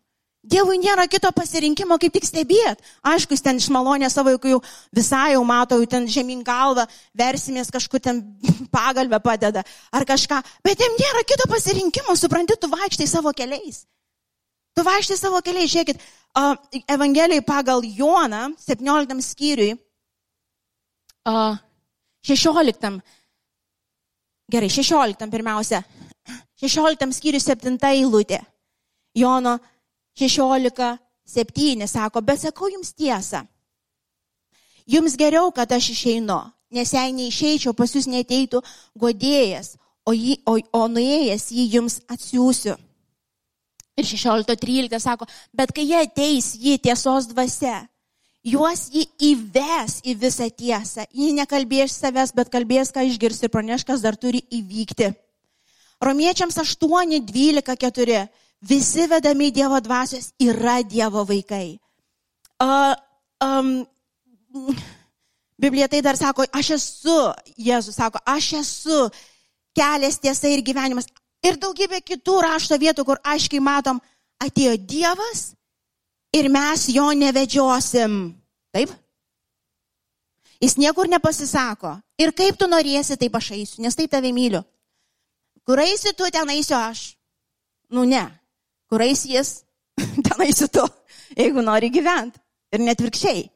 Dievui 0.46 0.76
nėra 0.78 1.08
kito 1.10 1.26
pasirinkimo, 1.34 1.96
kaip 1.98 2.12
tik 2.14 2.26
stebėt. 2.28 2.82
Aišku, 3.02 3.34
jis 3.34 3.42
ten 3.42 3.58
iš 3.58 3.66
malonės 3.74 4.14
savo, 4.14 4.30
jeigu 4.30 4.52
jau 4.52 4.60
visai 4.94 5.32
jau 5.32 5.40
mato, 5.48 5.78
jau 5.80 5.88
ten 5.90 6.06
žemyn 6.06 6.44
galvą, 6.46 6.84
versimės 7.18 7.72
kažkur 7.74 8.02
ten 8.04 8.20
pagalbę 8.76 9.18
padeda 9.24 9.64
ar 9.90 10.06
kažką. 10.06 10.38
Bet 10.62 10.84
jam 10.84 10.94
nėra 11.00 11.24
kito 11.26 11.48
pasirinkimo, 11.50 12.14
supranti, 12.14 12.54
tu 12.60 12.70
vaikštai 12.70 13.08
savo 13.10 13.34
keliais. 13.34 13.82
Tu 14.76 14.84
vaikštai 14.86 15.18
savo 15.18 15.42
keliais, 15.42 15.72
žiūrėkit, 15.72 16.06
Evangelijai 16.92 17.40
pagal 17.40 17.80
Joną, 17.96 18.50
17 18.60 19.24
skyriui, 19.24 19.70
uh, 21.24 21.56
16, 22.26 23.00
gerai, 24.50 24.70
16 24.70 25.30
pirmiausia, 25.30 25.82
16 26.58 27.14
skyriui 27.14 27.42
7 27.42 27.78
eilutė. 27.92 28.40
Jono 29.16 29.58
16, 30.18 30.98
7 31.26 31.86
sako, 31.88 32.20
bet 32.20 32.42
sakau 32.42 32.68
jums 32.72 32.92
tiesą. 32.92 33.44
Jums 34.86 35.16
geriau, 35.18 35.50
kad 35.50 35.72
aš 35.72 35.90
išeinu, 35.94 36.38
nes 36.70 36.92
jei 36.94 37.14
neišeičiau, 37.14 37.74
pas 37.74 37.90
jūs 37.90 38.06
neteitų 38.10 38.60
godėjas, 38.98 39.74
o, 40.06 40.14
jį, 40.14 40.36
o, 40.46 40.58
o 40.78 40.82
nuėjęs 40.90 41.48
jį 41.50 41.64
jums 41.78 41.98
atsiųsiu. 42.10 42.76
Ir 43.96 44.04
16.13 44.04 45.00
sako, 45.00 45.26
bet 45.56 45.72
kai 45.74 45.86
jie 45.88 45.98
ateis, 46.04 46.52
jį 46.60 46.76
tiesos 46.84 47.30
dvasia, 47.32 47.86
juos 48.46 48.86
jį 48.94 49.04
įves 49.32 50.00
į 50.06 50.14
visą 50.20 50.46
tiesą. 50.50 51.06
Jį 51.10 51.32
nekalbės 51.40 51.96
savęs, 51.98 52.32
bet 52.36 52.50
kalbės, 52.52 52.92
ką 52.94 53.04
išgirs 53.08 53.42
ir 53.42 53.52
praneš, 53.52 53.84
kas 53.88 54.04
dar 54.04 54.16
turi 54.16 54.44
įvykti. 54.54 55.10
Romiečiams 56.02 56.58
8, 56.62 57.20
12, 57.26 57.76
4. 57.76 58.20
Visi 58.66 59.06
vedami 59.06 59.50
Dievo 59.52 59.80
dvasios 59.80 60.32
yra 60.40 60.80
Dievo 60.82 61.24
vaikai. 61.28 61.78
Uh, 62.62 62.94
um, 63.44 63.86
Biblija 65.58 65.88
tai 65.88 66.00
dar 66.04 66.16
sako, 66.16 66.46
aš 66.52 66.70
esu, 66.76 67.18
Jėzus 67.56 67.96
sako, 67.96 68.20
aš 68.24 68.52
esu 68.60 69.00
kelias 69.76 70.20
tiesa 70.20 70.48
ir 70.52 70.64
gyvenimas. 70.64 71.08
Ir 71.44 71.58
daugybė 71.60 72.00
kitų 72.04 72.40
rašto 72.44 72.78
vietų, 72.80 73.04
kur 73.04 73.20
aiškiai 73.24 73.60
matom, 73.60 74.00
atėjo 74.42 74.76
Dievas 74.76 75.50
ir 76.36 76.48
mes 76.52 76.88
jo 76.92 77.10
nevedžiosim. 77.16 78.35
Taip? 78.76 78.92
Jis 80.60 80.76
niekur 80.80 81.08
nepasisako. 81.08 81.96
Ir 82.20 82.32
kaip 82.36 82.58
tu 82.60 82.68
norėsi, 82.68 83.16
taip 83.20 83.36
aš 83.36 83.52
eisiu, 83.56 83.82
nes 83.84 83.96
taip 83.96 84.12
tave 84.12 84.32
myliu. 84.36 84.62
Kur 85.66 85.80
eisi 85.82 86.12
tu, 86.16 86.28
ten 86.32 86.50
eisiu 86.52 86.76
aš. 86.78 87.08
Nu 87.92 88.04
ne. 88.08 88.24
Kur 88.90 89.02
eisi 89.04 89.34
jis, 89.34 89.62
ten 90.26 90.44
eisi 90.46 90.68
tu, 90.72 90.84
jeigu 91.36 91.64
nori 91.64 91.90
gyventi. 91.92 92.40
Ir 92.74 92.82
net 92.82 93.00
virkščiai. 93.00 93.46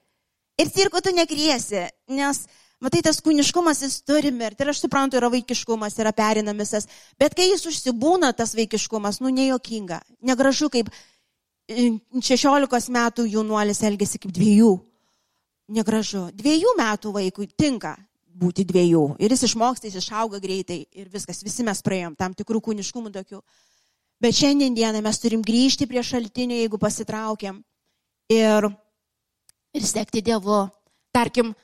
Ir 0.60 0.72
cirko 0.72 1.00
tu 1.04 1.12
nekriesi, 1.14 1.86
nes 2.12 2.44
Matai, 2.80 3.02
tas 3.04 3.18
kūniškumas 3.20 3.82
jis 3.84 3.98
turi 4.08 4.30
mirti. 4.32 4.64
Ir 4.64 4.70
aš 4.72 4.78
suprantu, 4.80 5.18
yra 5.18 5.28
vaikiškumas, 5.28 5.98
yra 6.00 6.14
perinamisas. 6.16 6.86
Bet 7.20 7.34
kai 7.36 7.50
jis 7.50 7.66
užsibūna, 7.68 8.30
tas 8.32 8.54
vaikiškumas, 8.56 9.18
nu, 9.20 9.28
nejuokinga. 9.36 9.98
Negražu, 10.24 10.70
kaip 10.72 10.88
16 11.68 12.78
e, 12.88 12.94
metų 12.96 13.26
jaunuolis 13.28 13.82
elgesi 13.84 14.22
kaip 14.22 14.32
dviejų. 14.32 14.72
Negražu. 15.70 16.28
Dviejų 16.34 16.74
metų 16.78 17.12
vaikui 17.14 17.46
tinka 17.58 17.94
būti 18.40 18.64
dviejų. 18.66 19.04
Ir 19.22 19.34
jis 19.34 19.46
išmoksta, 19.50 19.88
jis 19.88 20.00
išauga 20.00 20.40
greitai. 20.42 20.82
Ir 20.96 21.10
viskas, 21.12 21.42
visi 21.46 21.64
mes 21.66 21.82
praėjom 21.84 22.16
tam 22.18 22.34
tikrų 22.34 22.62
kūniškumų 22.68 23.12
tokių. 23.14 23.40
Bet 24.20 24.36
šiandieną 24.36 25.00
mes 25.04 25.20
turim 25.20 25.42
grįžti 25.44 25.88
prie 25.88 26.02
šaltinio, 26.04 26.58
jeigu 26.58 26.78
pasitraukiam. 26.80 27.62
Ir, 28.30 28.68
ir 29.72 29.86
sekti 29.86 30.22
Dievu. 30.24 30.66
Tarkim, 31.14 31.54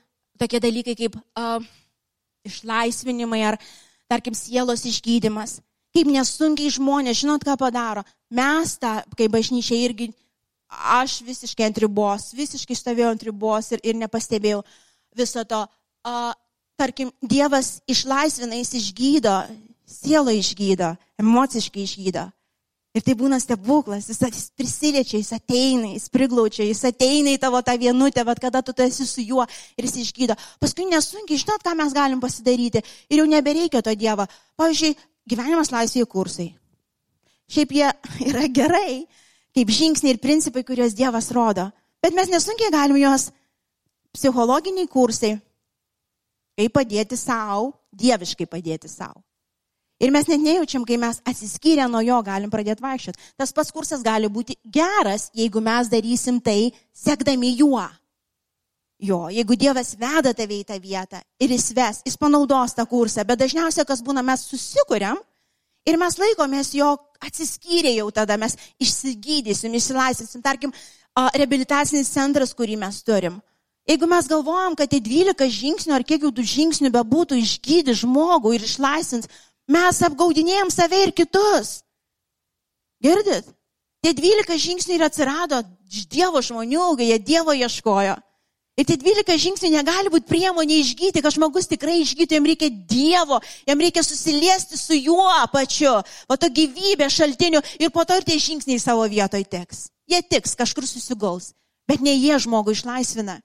tokie 0.40 0.60
dalykai 0.62 0.96
kaip 0.98 1.18
uh, 1.18 1.62
išlaisvinimai 2.48 3.42
ar, 3.52 3.58
tarkim, 4.10 4.34
sielos 4.34 4.86
išgydymas. 4.88 5.60
Kaip 5.96 6.08
nesunkiai 6.12 6.72
žmonės, 6.72 7.22
žinot, 7.22 7.44
ką 7.46 7.56
padaro. 7.60 8.02
Mes 8.34 8.74
tą, 8.80 8.98
kaip 9.16 9.32
bažnyčia 9.32 9.78
irgi, 9.86 10.10
aš 10.68 11.20
visiškai 11.26 11.68
ant 11.68 11.78
ribos, 11.82 12.30
visiškai 12.36 12.76
stovėjau 12.76 13.12
ant 13.14 13.22
ribos 13.28 13.70
ir, 13.74 13.82
ir 13.86 13.98
nepastebėjau 13.98 14.62
viso 15.16 15.44
to. 15.44 15.62
Uh, 16.06 16.32
tarkim, 16.78 17.10
Dievas 17.22 17.80
išlaisvina, 17.88 18.58
jis 18.60 18.74
išgydo, 18.80 19.34
sielą 19.88 20.34
išgydo, 20.36 20.94
emociškai 21.22 21.86
išgydo. 21.86 22.26
Ir 22.96 23.04
tai 23.04 23.12
būna 23.12 23.36
stebuklas, 23.36 24.06
jis, 24.08 24.22
jis 24.24 24.46
prisiliečia, 24.56 25.18
jis 25.20 25.34
ateina, 25.36 25.90
jis 25.92 26.06
priglaučia, 26.08 26.64
jis 26.64 26.80
ateina 26.88 27.34
į 27.34 27.40
tavo 27.42 27.60
tą 27.60 27.74
vienutę, 27.76 28.22
bet 28.24 28.40
kada 28.40 28.62
tu 28.64 28.72
esi 28.80 29.04
su 29.04 29.20
juo 29.20 29.44
ir 29.76 29.84
jis 29.84 29.98
išgydo. 30.06 30.36
Paskui 30.62 30.86
nesunkiai, 30.88 31.42
žinot, 31.42 31.60
ką 31.64 31.74
mes 31.76 31.92
galim 31.92 32.22
pasidaryti 32.22 32.80
ir 32.80 33.20
jau 33.20 33.26
nebereikia 33.28 33.84
to 33.84 33.92
Dievo. 33.92 34.24
Pavyzdžiui, 34.56 34.96
gyvenimas 35.28 35.74
laisvėje 35.74 36.08
kursai. 36.08 36.48
Šiaip 37.52 37.76
jie 37.76 37.92
yra 38.30 38.48
gerai, 38.48 39.04
kaip 39.56 39.72
žingsniai 39.72 40.14
ir 40.14 40.20
principai, 40.20 40.64
kuriuos 40.68 40.94
Dievas 40.96 41.30
rodo. 41.32 41.70
Bet 42.04 42.14
mes 42.14 42.28
nesunkiai 42.28 42.72
galim 42.72 42.98
juos 43.00 43.30
psichologiniai 44.14 44.88
kursai, 44.88 45.36
kaip 46.56 46.74
padėti 46.76 47.16
savo, 47.16 47.72
dieviškai 47.96 48.46
padėti 48.48 48.90
savo. 48.92 49.22
Ir 49.96 50.12
mes 50.12 50.26
net 50.28 50.42
nejaučiam, 50.44 50.84
kai 50.84 50.98
mes 51.00 51.22
atsiskyrę 51.24 51.86
nuo 51.88 52.02
jo 52.04 52.18
galim 52.24 52.52
pradėti 52.52 52.84
vaikščioti. 52.84 53.30
Tas 53.40 53.54
pats 53.56 53.72
kursas 53.72 54.02
gali 54.04 54.28
būti 54.28 54.58
geras, 54.60 55.30
jeigu 55.32 55.62
mes 55.64 55.88
darysim 55.88 56.40
tai 56.44 56.68
sekdami 56.92 57.54
juo. 57.56 57.86
Jo, 59.00 59.26
jeigu 59.32 59.56
Dievas 59.56 59.94
veda 59.96 60.34
tave 60.36 60.60
į 60.60 60.66
tą 60.68 60.76
vietą 60.80 61.20
ir 61.40 61.52
jis 61.52 61.70
ves, 61.76 62.02
jis 62.04 62.16
panaudos 62.20 62.76
tą 62.76 62.84
kursą, 62.88 63.24
bet 63.28 63.40
dažniausiai, 63.40 63.84
kas 63.88 64.00
būna, 64.04 64.24
mes 64.24 64.44
susikuriam 64.48 65.20
Ir 65.86 65.98
mes 66.00 66.16
laikomės 66.18 66.72
jo 66.74 66.92
atsiskyrę 67.22 67.92
jau 67.94 68.08
tada, 68.14 68.36
mes 68.40 68.56
išsigydysim, 68.82 69.74
išsilaisvinsim, 69.78 70.42
tarkim, 70.42 70.72
rehabilitacinis 71.16 72.10
centras, 72.12 72.52
kurį 72.56 72.78
mes 72.80 72.98
turim. 73.06 73.38
Jeigu 73.86 74.08
mes 74.10 74.26
galvojam, 74.26 74.74
kad 74.74 74.90
tie 74.90 74.98
12 75.00 75.46
žingsnių 75.46 75.94
ar 75.94 76.04
kiek 76.04 76.24
jau 76.26 76.32
tų 76.34 76.42
žingsnių 76.42 76.90
bebūtų 76.90 77.38
išgydyti 77.38 77.94
žmogų 78.02 78.56
ir 78.56 78.64
išlaisvins, 78.66 79.30
mes 79.70 80.00
apgaudinėjom 80.08 80.72
save 80.74 81.04
ir 81.06 81.12
kitus. 81.14 81.84
Girdit? 83.02 83.46
Tie 84.02 84.12
12 84.14 84.58
žingsnių 84.58 84.98
ir 84.98 85.06
atsirado 85.06 85.62
iš 85.86 86.08
Dievo 86.10 86.42
žmonių, 86.42 86.96
kai 86.98 87.12
jie 87.12 87.20
Dievo 87.22 87.54
ieškojo. 87.54 88.18
Ir 88.76 88.84
tie 88.84 88.98
12 89.00 89.38
žingsnių 89.40 89.70
negali 89.72 90.10
būti 90.12 90.28
priemonė 90.28 90.82
išgyti, 90.82 91.22
kad 91.24 91.32
žmogus 91.32 91.68
tikrai 91.70 91.96
išgytų, 92.02 92.36
jam 92.36 92.48
reikia 92.48 92.68
Dievo, 92.68 93.38
jam 93.64 93.80
reikia 93.80 94.02
susiliesti 94.04 94.76
su 94.76 94.98
juo 94.98 95.32
pačiu, 95.52 95.94
o 96.28 96.36
to 96.36 96.50
gyvybės 96.52 97.16
šaltiniu 97.16 97.64
ir 97.80 97.92
po 97.94 98.04
to 98.04 98.20
ir 98.20 98.28
tie 98.28 98.36
žingsniai 98.36 98.82
savo 98.82 99.08
vietoje 99.08 99.48
teks. 99.48 99.86
Jie 100.04 100.20
tiks, 100.20 100.52
kažkur 100.60 100.84
susigaus, 100.84 101.54
bet 101.88 102.04
ne 102.04 102.12
jie 102.12 102.36
žmogų 102.44 102.76
išlaisvina. 102.76 103.40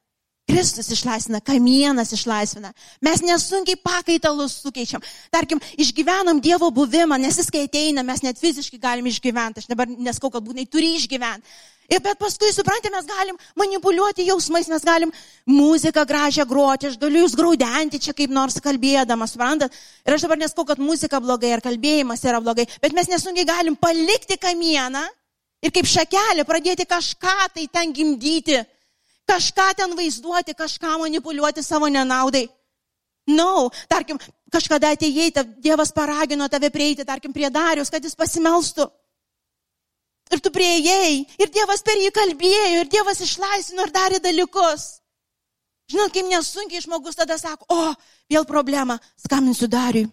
Kristus 0.52 0.90
išlaisvina, 0.92 1.40
kamienas 1.40 2.12
išlaisvina. 2.12 2.74
Mes 3.00 3.22
nesunkiai 3.24 3.80
pakaitalus 3.80 4.58
sukeičiam. 4.60 5.04
Tarkim, 5.32 5.62
išgyvenam 5.80 6.42
Dievo 6.44 6.68
buvimą, 6.76 7.16
nes 7.22 7.38
jis 7.40 7.52
kai 7.54 7.68
ateina, 7.70 8.04
mes 8.04 8.24
net 8.26 8.42
fiziškai 8.42 8.82
galim 8.82 9.08
išgyventi. 9.08 9.64
Aš 9.64 9.70
dabar 9.72 9.88
neskau, 9.88 10.32
kad 10.34 10.44
būtinai 10.44 10.68
turi 10.68 10.96
išgyventi. 10.98 11.48
Ir 11.92 12.00
bet 12.00 12.16
paskui, 12.16 12.54
suprantate, 12.56 12.88
mes 12.94 13.04
galim 13.04 13.36
manipuliuoti 13.60 14.24
jausmais, 14.30 14.70
mes 14.72 14.84
galim 14.88 15.10
muziką 15.50 16.06
gražią 16.08 16.46
groti, 16.48 16.88
aš 16.88 16.96
galiu 17.02 17.26
jūs 17.26 17.34
graudenti 17.36 18.00
čia 18.00 18.14
kaip 18.16 18.32
nors 18.32 18.56
kalbėdamas, 18.64 19.34
suprantat. 19.36 19.76
Ir 20.08 20.16
aš 20.16 20.24
dabar 20.24 20.40
neskau, 20.40 20.64
kad 20.68 20.80
muzika 20.80 21.20
blogai 21.20 21.52
ar 21.52 21.64
kalbėjimas 21.66 22.24
yra 22.24 22.40
blogai, 22.40 22.64
bet 22.80 22.96
mes 22.96 23.12
nesunkiai 23.12 23.50
galim 23.50 23.76
palikti 23.76 24.40
kamieną 24.40 25.04
ir 25.60 25.74
kaip 25.76 25.90
šakelį 25.92 26.48
pradėti 26.48 26.88
kažką 26.88 27.36
tai 27.58 27.68
ten 27.68 27.92
gimdyti, 27.92 28.62
kažką 29.28 29.68
ten 29.84 29.98
vaizduoti, 30.00 30.56
kažką 30.56 30.96
manipuliuoti 31.04 31.64
savo 31.64 31.92
nenaudai. 31.92 32.46
Na, 33.28 33.44
no, 33.44 33.68
tarkim, 33.92 34.18
kažkada 34.52 34.96
atėjai, 34.96 35.44
Dievas 35.60 35.92
paragino 35.92 36.48
tave 36.50 36.72
prieiti, 36.72 37.04
tarkim, 37.06 37.36
prie 37.36 37.52
Darius, 37.52 37.92
kad 37.92 38.04
jis 38.04 38.16
pasimelstų. 38.16 38.88
Ir 40.32 40.40
tu 40.40 40.52
prieėjai, 40.54 41.14
ir 41.44 41.52
Dievas 41.52 41.84
per 41.84 42.00
jį 42.00 42.12
kalbėjo, 42.16 42.68
ir 42.80 42.90
Dievas 42.92 43.20
išlaisvino 43.24 43.84
ir 43.84 43.94
darė 43.96 44.20
dalykus. 44.24 45.02
Žinot, 45.92 46.14
kaip 46.16 46.30
nesunkiai 46.32 46.84
žmogus 46.84 47.20
tada 47.20 47.36
sako, 47.40 47.68
o, 47.68 47.92
vėl 48.32 48.48
problema, 48.48 48.96
skambinsiu 49.20 49.68
Dariui. 49.68 50.08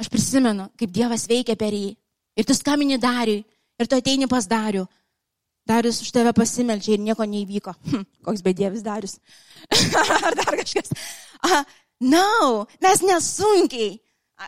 Aš 0.00 0.08
prisimenu, 0.08 0.68
kaip 0.78 0.92
Dievas 0.94 1.26
veikia 1.28 1.58
per 1.58 1.74
jį. 1.74 1.96
Ir 2.38 2.46
tu 2.46 2.54
skambini 2.54 2.98
Dariui, 3.00 3.42
ir 3.80 3.90
tu 3.90 3.98
ateini 3.98 4.28
pas 4.30 4.46
Darių. 4.46 4.86
Darius 5.68 6.00
už 6.02 6.10
tave 6.10 6.32
pasimeldžia 6.34 6.96
ir 6.96 7.02
nieko 7.04 7.26
neįvyko. 7.26 7.74
Hm, 7.90 8.04
koks 8.26 8.42
bedievis 8.42 8.84
Darius. 8.86 9.18
Ar 10.26 10.34
dar 10.38 10.56
kažkas. 10.58 10.94
Uh, 11.44 11.62
no, 12.00 12.66
mes 12.82 13.02
nesunkiai. 13.06 13.98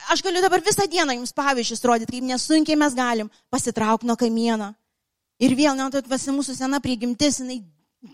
Aš 0.09 0.23
galiu 0.25 0.41
dabar 0.41 0.63
visą 0.65 0.87
dieną 0.89 1.19
jums 1.19 1.35
pavyzdžius 1.37 1.85
rodyti, 1.85 2.17
kaip 2.17 2.25
nesunkiai 2.25 2.79
mes 2.81 2.95
galim 2.97 3.29
pasitraukti 3.53 4.09
nuo 4.09 4.17
kamieno. 4.17 4.73
Ir 5.41 5.55
vėl, 5.59 5.77
ne, 5.79 5.89
tai 5.91 6.03
visi 6.07 6.35
mūsų 6.35 6.57
sena 6.57 6.81
prigimtis, 6.83 7.41
jinai 7.41 7.63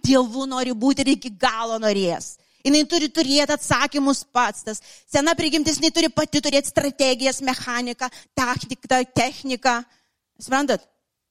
dievų 0.04 0.46
nori 0.48 0.74
būti 0.76 1.04
ir 1.04 1.14
iki 1.16 1.32
galo 1.32 1.78
norės. 1.80 2.36
Jinai 2.64 2.82
turi 2.90 3.08
turėti 3.08 3.54
atsakymus 3.54 4.24
pats. 4.34 4.64
Tas 4.66 4.82
sena 5.08 5.34
prigimtis, 5.38 5.78
jinai 5.78 5.92
turi 5.94 6.10
pati 6.12 6.42
turėti 6.44 6.72
strategijas, 6.72 7.40
mechaniką, 7.44 8.10
taktiką, 8.36 9.02
techniką. 9.14 9.78
Suprantat? 10.40 10.84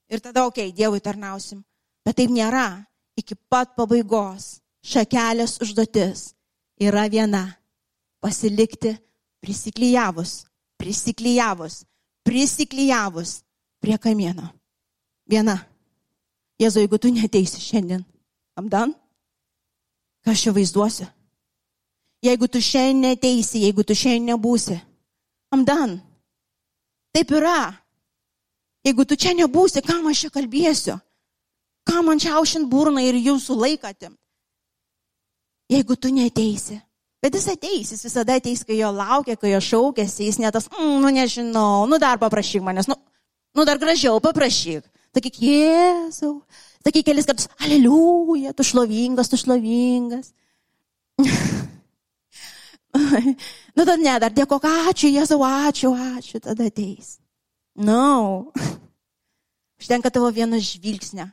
Ir 0.08 0.22
tada, 0.24 0.46
okei, 0.48 0.70
okay, 0.70 0.76
Dievui 0.76 1.02
tarnausim. 1.04 1.60
Bet 2.06 2.16
taip 2.18 2.32
nėra. 2.32 2.84
Iki 3.18 3.34
pat 3.50 3.74
pabaigos 3.76 4.60
šakelės 4.86 5.58
užduotis 5.62 6.32
yra 6.80 7.08
viena. 7.10 7.44
Pasilikti 8.18 8.96
prisiklyjavus, 9.42 10.44
prisiklyjavus, 10.78 11.84
prisiklyjavus 12.26 13.40
prie 13.78 13.98
kamieno. 14.02 14.48
Viena. 15.28 15.58
Jėzu, 16.58 16.82
jeigu 16.82 16.98
tu 16.98 17.10
neteisi 17.14 17.60
šiandien, 17.62 18.02
amdan, 18.58 18.94
ką 20.26 20.34
aš 20.34 20.46
čia 20.46 20.54
vaizduosiu? 20.56 21.06
Jeigu 22.26 22.48
tu 22.50 22.58
šiandien 22.58 23.12
neteisi, 23.12 23.62
jeigu 23.62 23.84
tu 23.86 23.94
šiandien 23.94 24.32
nebūsi, 24.32 24.78
amdan. 25.54 26.00
Taip 27.14 27.30
yra. 27.30 27.70
Jeigu 28.86 29.06
tu 29.06 29.16
čia 29.16 29.36
nebūsi, 29.38 29.84
kam 29.86 30.10
aš 30.10 30.24
čia 30.24 30.32
kalbėsiu? 30.34 30.98
Kam 31.86 32.10
man 32.10 32.18
čia 32.20 32.34
aušint 32.38 32.68
burną 32.68 33.02
ir 33.06 33.16
jūsų 33.22 33.54
laiką 33.62 33.94
atimti? 33.94 34.18
Jeigu 35.72 35.96
tu 35.96 36.10
neteisi. 36.12 36.80
Bet 37.22 37.34
jis 37.34 37.48
ateis, 37.50 37.90
jis 37.92 38.04
visada 38.06 38.36
ateis, 38.38 38.62
kai 38.64 38.78
jo 38.78 38.90
laukia, 38.94 39.34
kai 39.36 39.50
jo 39.50 39.60
šaukėsi, 39.62 40.28
jis 40.28 40.38
netas, 40.38 40.68
mm, 40.70 41.00
nu 41.02 41.10
nežinau, 41.12 41.86
nu 41.90 41.98
dar 41.98 42.20
paprašyk 42.20 42.62
manęs, 42.62 42.86
nu, 42.88 42.94
nu 43.58 43.64
dar 43.66 43.80
gražiau 43.80 44.20
paprašyk. 44.22 44.86
Sakyk, 45.16 45.38
Jėzau. 45.42 46.34
Sakyk 46.84 47.06
kelis 47.08 47.26
kartus, 47.28 47.48
aleliuja, 47.62 48.52
tu 48.56 48.66
šlovingas, 48.66 49.30
tu 49.30 49.38
šlovingas. 49.40 50.32
nu, 53.76 53.82
tad 53.84 53.98
ne, 54.00 54.18
dar 54.22 54.32
dėkok, 54.34 54.68
ačiū, 54.90 55.10
Jėzau, 55.12 55.40
ačiū, 55.44 55.92
ačiū, 56.18 56.42
tada 56.44 56.68
ateis. 56.68 57.16
No. 57.78 58.52
Užtenka 59.78 60.10
tavo 60.10 60.30
vieno 60.34 60.58
žvilgsnio. 60.58 61.28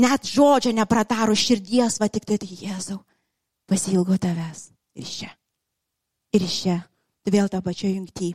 Net 0.00 0.24
žodžio 0.24 0.72
neprataro 0.72 1.34
širdies, 1.36 1.98
va 2.00 2.08
tik 2.08 2.24
tai, 2.28 2.38
tai 2.40 2.48
Jėzau, 2.48 3.00
pasilgo 3.68 4.16
tavęs. 4.20 4.70
Ir 4.96 5.06
čia. 5.06 5.30
Ir 6.34 6.46
čia. 6.46 6.78
Tu 7.24 7.34
vėl 7.34 7.50
tą 7.52 7.60
pačią 7.62 7.90
jungtį. 7.90 8.30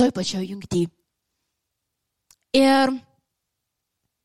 Toj 0.00 0.12
pačioj 0.16 0.46
jungtį. 0.52 0.86
Ir 2.56 2.92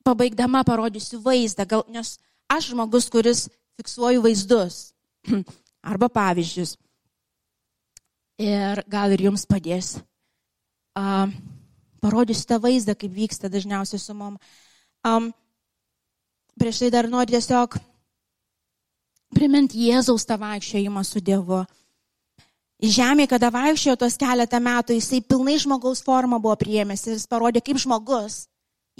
pabaigdama 0.03 0.63
parodysiu 0.67 1.21
vaizdą, 1.23 1.65
gal, 1.65 1.83
nes 1.89 2.17
aš 2.51 2.71
žmogus, 2.73 3.09
kuris 3.11 3.47
fiksuoju 3.79 4.23
vaizdus 4.25 4.91
arba 5.91 6.09
pavyzdžius. 6.11 6.75
Ir 8.41 8.81
gal 8.89 9.13
ir 9.13 9.27
jums 9.27 9.45
padės. 9.45 9.99
Uh, 10.97 11.29
parodysiu 12.01 12.47
tą 12.49 12.57
vaizdą, 12.63 12.95
kaip 12.97 13.13
vyksta 13.13 13.49
dažniausiai 13.51 14.01
su 14.01 14.15
mom. 14.17 14.37
Um, 15.05 15.29
prieš 16.59 16.81
tai 16.81 16.89
dar 16.93 17.09
noriu 17.09 17.37
tiesiog 17.37 17.77
priminti 19.31 19.87
Jėzaus 19.87 20.25
tą 20.27 20.37
vaikščiojimą 20.41 21.05
su 21.07 21.21
Dievu. 21.23 21.61
Žemė, 22.81 23.27
kada 23.29 23.51
vaikščiojo 23.53 23.99
tos 24.01 24.17
keletą 24.17 24.57
metų, 24.57 24.97
jisai 24.97 25.21
pilnai 25.21 25.59
žmogaus 25.61 26.01
formą 26.01 26.41
buvo 26.41 26.57
priėmęs 26.57 27.05
ir 27.05 27.13
jis 27.13 27.29
parodė, 27.29 27.61
kaip 27.61 27.77
žmogus 27.77 28.47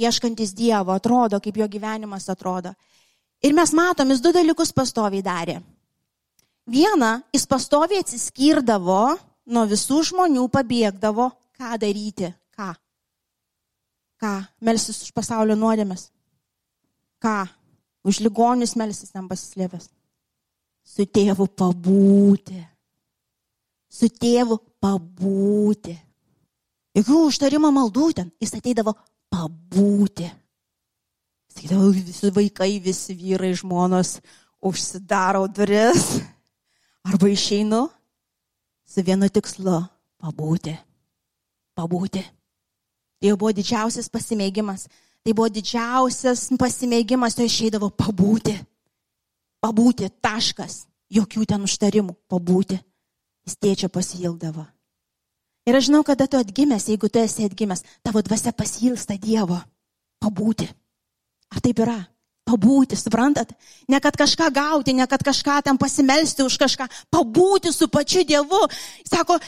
ieškantis 0.01 0.53
Dievo, 0.57 0.95
atrodo, 0.95 1.39
kaip 1.43 1.57
jo 1.57 1.67
gyvenimas 1.69 2.29
atrodo. 2.29 2.73
Ir 3.41 3.55
mes 3.57 3.73
matom, 3.73 4.09
jis 4.13 4.21
du 4.21 4.33
dalykus 4.33 4.73
pastoviai 4.75 5.23
darė. 5.25 5.59
Viena, 6.71 7.15
jis 7.33 7.47
pastoviai 7.49 8.03
atsiskirdavo 8.03 9.01
nuo 9.51 9.63
visų 9.69 10.01
žmonių, 10.11 10.45
pabėgdavo, 10.53 11.31
ką 11.57 11.77
daryti, 11.81 12.29
ką. 12.55 12.69
Ką, 14.21 14.35
melsis 14.61 15.01
už 15.07 15.15
pasaulio 15.17 15.57
nuodėmės. 15.57 16.11
Ką, 17.21 17.39
už 18.05 18.21
ligonius 18.21 18.75
melsis 18.77 19.09
ten 19.13 19.25
pasislėpęs. 19.29 19.89
Su 20.85 21.05
tėvu 21.05 21.47
pabūti. 21.57 22.61
Su 23.91 24.09
tėvu 24.09 24.57
pabūti. 24.81 25.95
Jokių 26.97 27.19
užtarimo 27.27 27.71
maldų 27.73 28.07
ten. 28.17 28.31
Jis 28.41 28.53
ateidavo 28.57 28.93
pabūti. 29.31 30.27
Sakydavau, 31.51 31.91
visi 31.95 32.31
vaikai, 32.35 32.75
visi 32.83 33.15
vyrai, 33.17 33.53
žmonos 33.57 34.19
užsidaro 34.61 35.47
duris. 35.47 36.21
Arba 37.07 37.31
išeinu 37.31 37.87
su 38.85 39.01
vienu 39.01 39.29
tikslu- 39.29 39.79
pabūti. 40.21 40.77
Pabūti. 41.77 42.21
Tai 43.21 43.35
buvo 43.37 43.51
didžiausias 43.53 44.09
pasimėgimas. 44.09 44.87
Tai 45.23 45.33
buvo 45.33 45.49
didžiausias 45.49 46.49
pasimėgimas, 46.57 47.35
tai 47.37 47.45
išeidavo 47.45 47.89
pabūti. 47.89 48.55
Pabūti, 49.61 50.09
taškas. 50.21 50.85
Jokių 51.11 51.45
ten 51.45 51.61
užtarimų. 51.63 52.15
Pabūti. 52.29 52.79
Jis 53.45 53.57
tėčio 53.57 53.89
pasilgdavo. 53.89 54.65
Ir 55.69 55.77
aš 55.77 55.89
žinau, 55.89 56.01
kada 56.03 56.25
tu 56.27 56.39
atgimęs, 56.41 56.87
jeigu 56.89 57.09
tu 57.09 57.21
esi 57.21 57.45
atgimęs, 57.45 57.83
tavo 58.01 58.21
dvasia 58.25 58.53
pasilsta 58.53 59.17
Dievo. 59.21 59.59
Pabūti. 60.21 60.67
Ar 61.53 61.61
taip 61.61 61.81
yra? 61.83 61.99
Pabūti, 62.51 62.97
suprantat? 62.99 63.53
Ne 63.89 63.99
kad 64.03 64.15
kažką 64.19 64.49
gauti, 64.53 64.95
ne 64.95 65.07
kad 65.07 65.23
kažką 65.23 65.61
ten 65.65 65.79
pasimelsti 65.79 66.43
už 66.43 66.57
kažką, 66.59 66.87
pabūti 67.13 67.71
su 67.73 67.87
pačiu 67.91 68.23
Dievu. 68.27 68.61
Sako, 69.07 69.39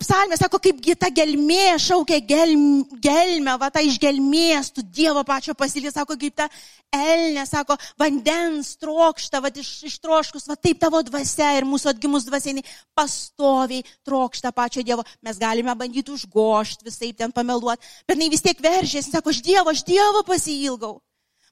psalmė, 0.00 0.38
sako, 0.38 0.60
kaip 0.62 0.80
gita 0.82 1.10
gelmė 1.14 1.76
šaukia 1.82 2.20
gelm, 2.24 2.84
gelmę, 3.02 3.56
va 3.60 3.70
ta 3.74 3.82
iš 3.84 3.98
gelmės, 4.02 4.72
tu 4.74 4.82
Dievo 4.82 5.24
pačio 5.26 5.54
pasilį, 5.58 5.92
sako, 5.94 6.18
kaip 6.20 6.36
ta 6.38 6.48
elnė, 6.94 7.44
sako, 7.48 7.76
vandens 8.00 8.74
trokšta, 8.80 9.42
va 9.42 9.50
iš, 9.50 9.72
ištroškus, 9.90 10.46
va 10.50 10.56
taip 10.56 10.80
tavo 10.82 11.02
dvasia 11.06 11.54
ir 11.58 11.68
mūsų 11.68 11.90
atgimus 11.94 12.26
dvasiai 12.28 12.62
pastoviai 12.96 13.84
trokšta 14.06 14.54
pačio 14.54 14.84
Dievo. 14.86 15.06
Mes 15.24 15.40
galime 15.40 15.74
bandyti 15.78 16.14
užgošti, 16.14 16.86
visai 16.86 17.12
ten 17.16 17.34
pameluoti, 17.34 17.82
bet 18.06 18.18
jinai 18.18 18.30
vis 18.32 18.44
tiek 18.44 18.62
veržėsi, 18.62 19.10
sako, 19.10 19.34
aš 19.34 19.42
Dievo, 19.42 19.74
aš 19.74 19.84
Dievo 19.86 20.22
pasiilgau. 20.26 20.98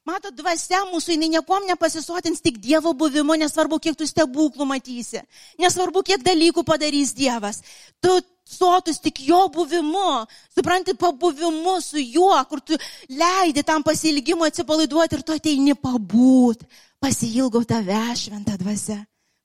Mato, 0.03 0.33
dvasia 0.35 0.81
mūsų, 0.91 1.15
jinai 1.15 1.29
niekom 1.37 1.69
nepasisotins 1.69 2.43
tik 2.43 2.57
Dievo 2.59 2.91
buvimu, 2.99 3.37
nesvarbu, 3.39 3.79
kiek 3.79 3.95
tu 3.95 4.07
stebuklų 4.09 4.67
matysi, 4.67 5.23
nesvarbu, 5.63 6.03
kiek 6.09 6.25
dalykų 6.27 6.65
padarys 6.67 7.13
Dievas. 7.15 7.61
Tu 8.03 8.17
sotus 8.43 8.99
tik 8.99 9.21
jo 9.29 9.45
buvimu, 9.55 10.25
supranti, 10.51 10.97
pabuvimu 10.99 11.77
su 11.79 12.03
juo, 12.03 12.35
kur 12.51 12.65
tu 12.67 12.79
leidi 13.15 13.63
tam 13.63 13.87
pasilgimui 13.87 14.51
atsipalaiduoti 14.51 15.21
ir 15.21 15.23
tu 15.23 15.39
ateini 15.39 15.79
pabūt. 15.79 16.67
Pasilgau 16.99 17.63
tave, 17.63 18.03
šventą 18.19 18.59
dvasę. 18.59 18.99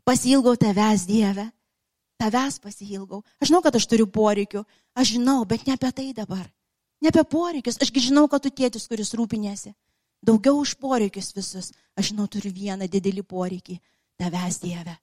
Pasilgau 0.05 0.57
tavęs, 0.57 1.05
Dieve. 1.05 1.51
Tavęs 2.17 2.57
pasilgau. 2.63 3.21
Aš 3.37 3.51
žinau, 3.51 3.61
kad 3.61 3.77
aš 3.77 3.85
turiu 3.85 4.09
poreikių. 4.09 4.65
Aš 4.97 5.17
žinau, 5.17 5.43
bet 5.45 5.67
ne 5.67 5.77
apie 5.77 5.93
tai 5.93 6.13
dabar. 6.17 6.45
Ne 7.01 7.13
apie 7.13 7.21
poreikius. 7.29 7.77
Ašgi 7.81 8.09
žinau, 8.09 8.25
kad 8.29 8.41
tu 8.41 8.49
tėtis, 8.49 8.89
kuris 8.89 9.13
rūpinėsi 9.17 9.73
daugiau 10.23 10.59
už 10.61 10.75
poreikius 10.81 11.33
visus. 11.35 11.71
Aš 11.97 12.11
žinau, 12.11 12.27
turiu 12.27 12.51
vieną 12.53 12.87
didelį 12.87 13.23
poreikį- 13.23 13.79
tavęs 14.21 14.59
Dieve. 14.61 14.97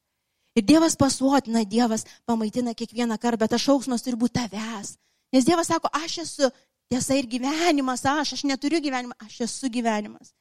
Ir 0.55 0.63
Dievas 0.63 0.95
pasuotina, 0.97 1.65
Dievas 1.65 2.05
pamaitina 2.27 2.75
kiekvieną 2.75 3.19
kartą, 3.19 3.39
bet 3.39 3.51
tas 3.51 3.61
šauksmas 3.61 4.03
turi 4.03 4.17
būti 4.17 4.39
tavęs. 4.39 4.97
Nes 5.33 5.45
Dievas 5.45 5.67
sako, 5.67 5.89
aš 5.93 6.19
esu 6.19 6.51
tiesa 6.89 7.15
ir 7.19 7.27
gyvenimas, 7.27 8.05
aš, 8.05 8.35
aš 8.37 8.45
neturiu 8.45 8.81
gyvenimą, 8.81 9.15
aš 9.19 9.41
esu 9.49 9.69
gyvenimas. 9.69 10.33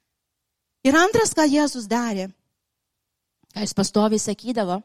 Ir 0.84 0.94
antras, 1.00 1.34
ką 1.34 1.48
Jėzus 1.48 1.88
darė, 1.88 2.28
ką 3.56 3.64
jis 3.64 3.74
pastoviai 3.74 4.20
sakydavo, 4.20 4.82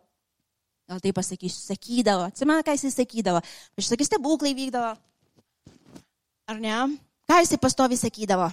gal 0.88 1.00
tai 1.00 1.12
pasakysiu, 1.12 1.60
sakydavo, 1.60 2.30
atsimena, 2.30 2.62
ką 2.62 2.76
jis 2.78 2.94
sakydavo, 2.94 3.42
aš 3.76 3.90
sakysiu, 3.90 4.12
stebuklai 4.12 4.54
vykdavo, 4.56 4.94
ar 6.48 6.62
ne? 6.62 6.78
Ką 7.28 7.42
jis 7.42 7.58
pastoviai 7.60 8.00
sakydavo? 8.00 8.48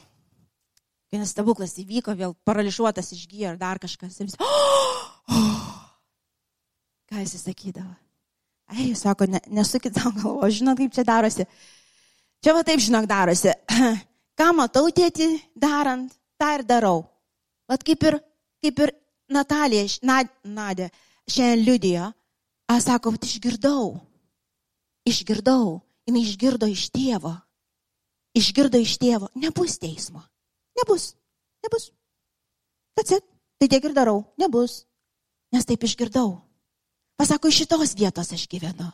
Vienas 1.13 1.31
stebuklas 1.35 1.75
įvyko, 1.81 2.15
vėl 2.17 2.33
paralyžiuotas 2.47 3.13
išgyja 3.15 3.53
ar 3.53 3.59
dar 3.61 3.79
kažkas. 3.81 4.17
Ir 4.19 4.29
jis, 4.29 4.37
oh, 4.41 5.05
oh. 5.31 5.69
Ką 7.09 7.21
jis 7.21 7.37
sakydavo? 7.43 7.93
Ai, 8.73 8.89
jis 8.89 9.03
sako, 9.05 9.27
ne, 9.29 9.39
nesukit 9.53 9.93
savo 9.93 10.15
galvo, 10.17 10.49
žinot, 10.49 10.79
kaip 10.79 10.93
čia 10.95 11.05
darosi. 11.05 11.45
Čia 12.41 12.55
va 12.57 12.65
taip, 12.65 12.81
žinok, 12.81 13.05
darosi. 13.09 13.53
Ką 14.39 14.49
matau 14.57 14.89
tėti 14.93 15.29
darant, 15.53 16.11
tą 16.41 16.51
ir 16.57 16.65
darau. 16.67 17.05
Vat 17.69 17.85
kaip 17.85 18.03
ir, 18.09 18.19
kaip 18.65 18.81
ir 18.83 18.93
Natalija, 19.31 19.85
Nad, 20.05 20.29
Nadė, 20.43 20.89
šiandien 21.29 21.65
liudijo, 21.65 22.09
aš 22.69 22.89
sako, 22.89 23.15
vat 23.15 23.25
išgirdau. 23.29 23.95
Išgirdau. 25.05 25.81
Jis 26.05 26.17
išgirdo 26.21 26.67
iš 26.69 26.89
tėvo. 26.93 27.33
Išgirdo 28.37 28.77
iš 28.81 28.97
tėvo. 29.01 29.29
Nebus 29.41 29.79
teismo. 29.81 30.21
Nebus. 30.79 31.13
Nebus. 31.63 31.91
Atsit. 32.99 33.23
Tai 33.59 33.67
tiek 33.71 33.83
ir 33.83 33.95
darau. 33.95 34.23
Nebus. 34.37 34.83
Nes 35.53 35.65
taip 35.65 35.83
išgirdau. 35.83 36.41
Pasako, 37.15 37.47
iš 37.47 37.63
šitos 37.63 37.95
vietos 37.95 38.33
aš 38.35 38.47
gyvenu. 38.51 38.91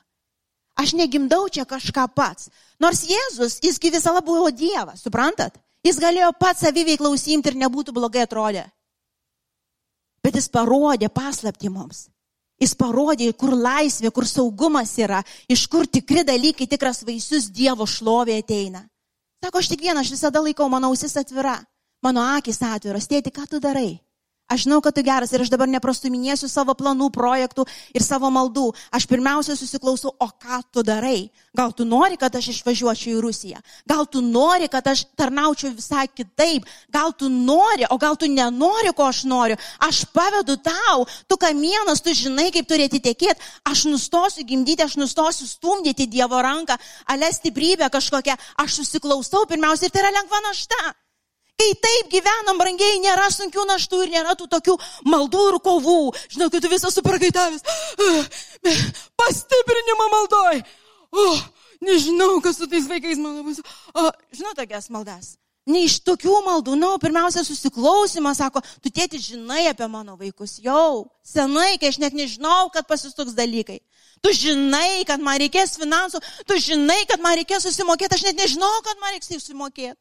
Aš 0.77 0.93
negimdau 0.93 1.49
čia 1.49 1.65
kažką 1.65 2.07
pats. 2.15 2.49
Nors 2.79 3.03
Jėzus, 3.05 3.59
jis 3.61 3.79
visą 3.81 4.13
laiką 4.13 4.25
buvo 4.25 4.51
Dievas, 4.51 5.01
suprantat? 5.01 5.57
Jis 5.83 5.97
galėjo 5.97 6.31
pats 6.37 6.61
saviveiklą 6.61 7.09
užsiimti 7.09 7.49
ir 7.49 7.57
nebūtų 7.57 7.93
blogai 7.93 8.23
atrodę. 8.27 8.67
Bet 10.21 10.37
jis 10.37 10.47
parodė 10.53 11.09
paslapti 11.09 11.69
mums. 11.69 12.07
Jis 12.61 12.75
parodė, 12.77 13.31
kur 13.33 13.55
laisvė, 13.57 14.11
kur 14.13 14.27
saugumas 14.29 14.93
yra, 15.01 15.23
iš 15.49 15.65
kur 15.65 15.87
tikri 15.89 16.21
dalykai, 16.23 16.67
tikras 16.69 17.01
vaisius 17.01 17.49
Dievo 17.49 17.87
šlovė 17.89 18.37
ateina. 18.37 18.83
Sako, 19.41 19.57
aš 19.57 19.71
tik 19.71 19.81
vieną, 19.81 20.03
aš 20.03 20.11
visada 20.13 20.43
laikau, 20.45 20.67
mano 20.69 20.91
ausis 20.93 21.17
atvira, 21.17 21.57
mano 22.03 22.23
akis 22.37 22.61
atviros, 22.65 23.09
tėti, 23.09 23.33
ką 23.33 23.47
tu 23.49 23.59
darai? 23.63 23.99
Aš 24.51 24.65
žinau, 24.65 24.81
kad 24.83 24.91
tu 24.91 24.99
geras 24.99 25.31
ir 25.31 25.39
aš 25.39 25.47
dabar 25.47 25.69
neprastuminėsiu 25.71 26.49
savo 26.51 26.73
planų, 26.75 27.07
projektų 27.15 27.63
ir 27.95 28.03
savo 28.03 28.27
maldų. 28.35 28.65
Aš 28.91 29.05
pirmiausia 29.07 29.55
susiklausau, 29.55 30.11
o 30.11 30.27
ką 30.27 30.57
tu 30.75 30.83
darai? 30.83 31.29
Gal 31.55 31.71
tu 31.71 31.85
nori, 31.87 32.17
kad 32.19 32.35
aš 32.35 32.49
išvažiuočiau 32.51 33.13
į 33.15 33.21
Rusiją? 33.23 33.61
Gal 33.87 34.03
tu 34.11 34.19
nori, 34.19 34.67
kad 34.67 34.89
aš 34.91 35.05
tarnaučiau 35.15 35.71
visai 35.71 36.03
kitaip? 36.11 36.67
Gal 36.91 37.15
tu 37.15 37.29
nori, 37.31 37.87
o 37.87 37.95
gal 38.01 38.19
tu 38.19 38.27
nenori, 38.27 38.91
ko 38.97 39.07
aš 39.07 39.21
noriu? 39.23 39.55
Aš 39.87 40.01
pavedu 40.11 40.57
tau, 40.59 41.05
tu 41.31 41.37
kamienas, 41.39 42.03
tu 42.03 42.11
žinai, 42.11 42.49
kaip 42.51 42.67
turėti 42.67 42.99
tekėti. 42.99 43.39
Aš 43.71 43.85
nustosiu 43.87 44.43
gimdyti, 44.49 44.83
aš 44.83 44.97
nustosiu 44.99 45.47
stumdyti 45.47 46.09
Dievo 46.11 46.43
ranką, 46.43 46.75
ale 47.07 47.31
stiprybę 47.31 47.87
kažkokią. 47.87 48.35
Aš 48.59 48.81
susiklausau 48.81 49.45
pirmiausia 49.47 49.87
ir 49.87 49.95
tai 49.95 50.03
yra 50.03 50.11
lengva 50.19 50.43
našta. 50.49 50.91
Kai 51.59 51.71
taip 51.83 52.09
gyvenam, 52.13 52.57
brangiai, 52.57 53.01
nėra 53.03 53.27
sunkių 53.33 53.65
naštų 53.69 54.05
ir 54.05 54.13
nėra 54.15 54.33
tų 54.37 54.47
tokių 54.49 54.77
maldų 55.11 55.43
ir 55.51 55.57
kovų. 55.65 55.99
Žinau, 56.33 56.49
kad 56.53 56.63
tu 56.63 56.71
visas 56.71 56.95
supergaitavęs. 56.97 57.61
Pastiprinimo 59.21 60.07
maldoj. 60.15 60.63
O, 61.11 61.27
nežinau, 61.85 62.33
kas 62.41 62.57
su 62.57 62.69
tais 62.71 62.89
vaikais 62.89 63.21
mano 63.21 63.45
bus. 63.45 63.61
O, 63.93 64.09
žinau 64.33 64.55
tokias 64.57 64.89
maldas. 64.89 65.35
Ne 65.69 65.83
iš 65.85 65.99
tokių 66.01 66.39
maldų, 66.47 66.73
na, 66.73 66.95
nu, 66.95 66.99
pirmiausia, 67.01 67.43
susiklausimas, 67.45 68.39
sako, 68.41 68.63
tu 68.81 68.89
tėti 68.89 69.19
žinai 69.21 69.67
apie 69.69 69.85
mano 69.85 70.15
vaikus. 70.17 70.55
Jau, 70.63 71.11
senai, 71.21 71.75
kai 71.77 71.91
aš 71.93 71.99
net 72.01 72.17
nežinau, 72.17 72.71
kad 72.73 72.87
pasisuks 72.89 73.37
dalykai. 73.37 73.77
Tu 74.25 74.33
žinai, 74.39 75.03
kad 75.05 75.21
man 75.21 75.37
reikės 75.41 75.77
finansų, 75.77 76.21
tu 76.49 76.57
žinai, 76.57 77.03
kad 77.09 77.21
man 77.21 77.37
reikės 77.37 77.67
susimokėti, 77.67 78.17
aš 78.17 78.25
net 78.31 78.41
nežinau, 78.41 78.71
kad 78.87 78.97
man 79.03 79.13
reiks 79.13 79.29
susimokėti. 79.29 79.99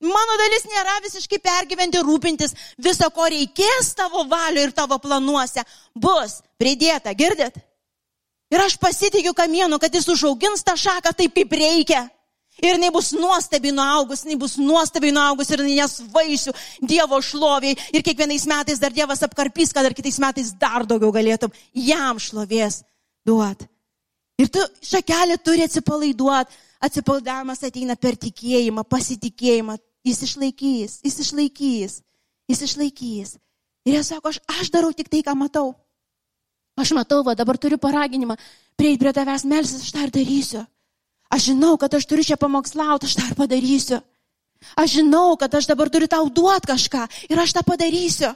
Mano 0.00 0.36
dalis 0.40 0.64
nėra 0.64 0.94
visiškai 1.04 1.38
pergyventi, 1.44 2.00
rūpintis, 2.00 2.54
viso 2.80 3.08
ko 3.12 3.26
reikės 3.28 3.92
tavo 3.96 4.24
valio 4.28 4.62
ir 4.64 4.72
tavo 4.72 4.96
planuose. 4.98 5.64
Bus 5.92 6.38
pridėta, 6.60 7.12
girdit? 7.12 7.58
Ir 8.50 8.62
aš 8.64 8.78
pasitikiu 8.80 9.34
kamienu, 9.36 9.78
kad 9.78 9.94
jis 9.94 10.08
užaugins 10.10 10.64
tą 10.64 10.74
šaką 10.80 11.12
taip, 11.14 11.34
kaip 11.36 11.52
reikia. 11.52 12.06
Ir 12.60 12.74
jinai 12.74 12.90
bus 12.92 13.12
nuostabiai 13.16 13.72
nuaugus, 13.72 14.24
jinai 14.24 14.38
bus 14.40 14.56
nuostabiai 14.60 15.12
nuaugus 15.14 15.52
ir 15.52 15.62
jinai 15.62 15.76
nes 15.78 15.94
vaisių 16.12 16.54
Dievo 16.88 17.20
šloviai. 17.24 17.76
Ir 17.92 18.04
kiekvienais 18.04 18.48
metais 18.48 18.80
dar 18.80 18.92
Dievas 18.92 19.22
apkarpys, 19.24 19.72
kad 19.72 19.86
dar 19.86 19.94
kitais 19.96 20.18
metais 20.20 20.50
dar 20.56 20.84
daugiau 20.88 21.12
galėtum 21.14 21.52
jam 21.76 22.18
šlovės 22.20 22.82
duoti. 23.24 23.68
Ir 24.40 24.48
tu 24.48 24.64
šakelė 24.84 25.38
turi 25.44 25.64
atsipalaiduoti. 25.68 26.58
Atsipalaidavimas 26.80 27.60
ateina 27.68 27.92
per 28.00 28.16
tikėjimą, 28.16 28.86
pasitikėjimą, 28.88 29.76
Jis 30.06 30.22
išlaikys, 30.24 31.00
jis 31.04 31.18
išlaikys, 31.20 32.00
jis 32.48 32.62
išlaikys. 32.66 33.36
Ir 33.84 33.96
jie 33.96 34.02
sako, 34.04 34.32
aš, 34.32 34.40
aš 34.60 34.70
darau 34.72 34.92
tik 34.96 35.08
tai, 35.12 35.22
ką 35.24 35.34
matau. 35.36 35.74
Aš 36.80 36.94
matau, 36.96 37.20
va 37.24 37.34
dabar 37.36 37.58
turiu 37.60 37.76
paraginimą, 37.80 38.36
prieiti 38.76 39.00
prie 39.02 39.12
tavęs 39.12 39.44
melsis, 39.48 39.84
aš 39.84 39.92
tą 39.92 40.06
ir 40.06 40.12
darysiu. 40.14 40.62
Aš 41.30 41.50
žinau, 41.52 41.76
kad 41.78 41.94
aš 41.94 42.06
turiu 42.08 42.24
čia 42.26 42.40
pamokslauti, 42.40 43.06
aš 43.06 43.16
tą 43.18 43.26
ir 43.28 43.36
padarysiu. 43.38 44.00
Aš 44.76 44.98
žinau, 44.98 45.36
kad 45.40 45.54
aš 45.54 45.68
dabar 45.70 45.88
turiu 45.92 46.08
tau 46.08 46.28
duoti 46.28 46.68
kažką 46.72 47.06
ir 47.28 47.40
aš 47.40 47.54
tą 47.56 47.62
padarysiu. 47.64 48.32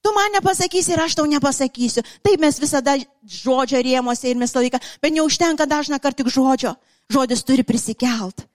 Tu 0.00 0.12
man 0.16 0.32
nepasakysi 0.32 0.94
ir 0.94 1.00
aš 1.00 1.16
tau 1.16 1.28
nepasakysiu. 1.28 2.04
Taip 2.24 2.40
mes 2.40 2.56
visada 2.60 2.96
žodžio 3.24 3.80
rėmose 3.84 4.28
ir 4.28 4.40
mes 4.40 4.52
laiką, 4.56 4.80
bet 5.00 5.12
neužtenka 5.12 5.68
dažna 5.68 6.00
kart 6.00 6.16
tik 6.16 6.32
žodžio. 6.32 6.74
Žodis 7.12 7.44
turi 7.44 7.64
prisikelt. 7.66 8.46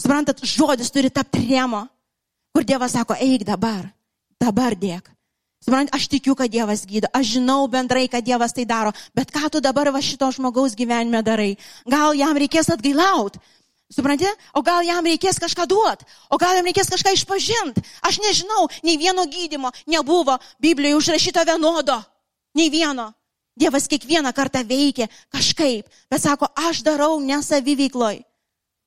Suprantat, 0.00 0.42
žodis 0.42 0.90
turi 0.90 1.10
tapti 1.10 1.44
rėmo, 1.46 1.84
kur 2.54 2.66
Dievas 2.66 2.94
sako, 2.96 3.14
eik 3.14 3.44
dabar, 3.46 3.86
dabar 4.42 4.74
dėk. 4.74 5.10
Suprantat, 5.64 5.94
aš 5.96 6.08
tikiu, 6.12 6.34
kad 6.36 6.50
Dievas 6.52 6.82
gydo, 6.84 7.08
aš 7.14 7.38
žinau 7.38 7.64
bendrai, 7.70 8.04
kad 8.10 8.24
Dievas 8.26 8.52
tai 8.52 8.66
daro, 8.68 8.92
bet 9.16 9.30
ką 9.32 9.48
tu 9.48 9.62
dabar 9.64 9.88
va 9.94 10.02
šito 10.02 10.28
žmogaus 10.34 10.74
gyvenime 10.76 11.22
darai? 11.24 11.54
Gal 11.88 12.18
jam 12.18 12.36
reikės 12.36 12.68
atgailaut? 12.74 13.38
Suprantate? 13.94 14.34
O 14.58 14.62
gal 14.66 14.82
jam 14.84 15.06
reikės 15.06 15.38
kažką 15.40 15.68
duoti, 15.70 16.04
o 16.28 16.36
gal 16.40 16.58
jam 16.58 16.66
reikės 16.66 16.90
kažką 16.90 17.14
išpažinti. 17.14 17.84
Aš 18.02 18.18
nežinau, 18.20 18.66
nei 18.82 18.98
vieno 18.98 19.24
gydimo 19.30 19.70
nebuvo 19.86 20.36
Biblijoje 20.60 20.98
užrašyto 20.98 21.44
vienodo. 21.46 22.00
Nei 22.58 22.68
vieno. 22.68 23.12
Dievas 23.54 23.86
kiekvieną 23.86 24.34
kartą 24.34 24.64
veikia 24.66 25.06
kažkaip, 25.30 25.86
bet 26.10 26.20
sako, 26.20 26.50
aš 26.58 26.82
darau 26.82 27.20
nesaviveikloj. 27.22 28.24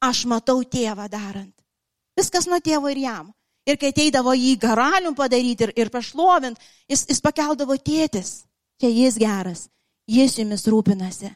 Aš 0.04 0.26
matau 0.30 0.62
tėvą 0.64 1.08
darant. 1.10 1.54
Viskas 2.18 2.48
nuo 2.50 2.60
tėvo 2.62 2.92
ir 2.94 3.02
jam. 3.06 3.34
Ir 3.68 3.76
kai 3.80 3.92
ateidavo 3.92 4.32
jį 4.38 4.54
karalium 4.62 5.16
padaryti 5.16 5.68
ir, 5.68 5.74
ir 5.76 5.90
pašlovint, 5.92 6.60
jis, 6.88 7.04
jis 7.10 7.20
pakeldavo 7.22 7.76
tėtis. 7.76 8.46
Čia 8.80 8.92
jis 8.94 9.18
geras, 9.20 9.68
jis 10.08 10.38
jumis 10.38 10.64
rūpinasi. 10.70 11.34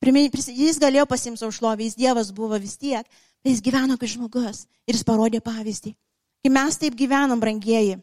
Jis 0.00 0.78
galėjo 0.80 1.04
pasimti 1.10 1.42
savo 1.42 1.52
šlovę, 1.52 1.84
jis 1.84 1.98
Dievas 1.98 2.30
buvo 2.32 2.58
vis 2.58 2.76
tiek, 2.80 3.06
bet 3.42 3.52
jis 3.52 3.62
gyveno 3.62 3.98
kaip 3.98 4.10
žmogus 4.10 4.66
ir 4.86 4.96
jis 4.96 5.04
parodė 5.04 5.40
pavyzdį. 5.44 5.94
Kai 6.42 6.52
mes 6.54 6.78
taip 6.78 6.94
gyvenam, 6.96 7.40
brangieji, 7.42 7.98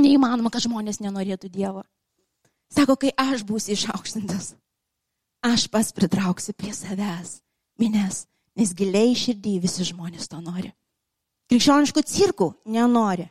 neįmanoma, 0.00 0.50
kad 0.50 0.64
žmonės 0.64 1.02
nenorėtų 1.02 1.50
Dievo. 1.52 1.82
Sako, 2.72 2.96
kai 2.98 3.12
aš 3.18 3.44
būsiu 3.46 3.74
išaukštintas, 3.76 4.54
aš 5.44 5.66
pas 5.70 5.92
pritrauksiu 5.94 6.54
prie 6.56 6.72
savęs 6.74 7.40
minės, 7.78 8.24
nes 8.56 8.72
giliai 8.76 9.14
širdį 9.16 9.58
visi 9.62 9.86
žmonės 9.86 10.30
to 10.32 10.40
nori. 10.40 10.72
Krikščioniškų 11.50 12.02
cirkų 12.02 12.48
nenori. 12.74 13.28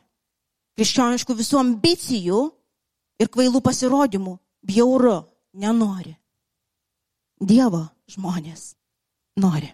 Krikščioniškų 0.76 1.36
visų 1.36 1.60
ambicijų 1.60 2.40
ir 3.20 3.30
kvailų 3.32 3.62
pasirodymų 3.64 4.36
bjauru 4.66 5.18
nenori. 5.56 6.14
Dievo 7.40 7.82
žmonės 8.08 8.74
nori. 9.40 9.68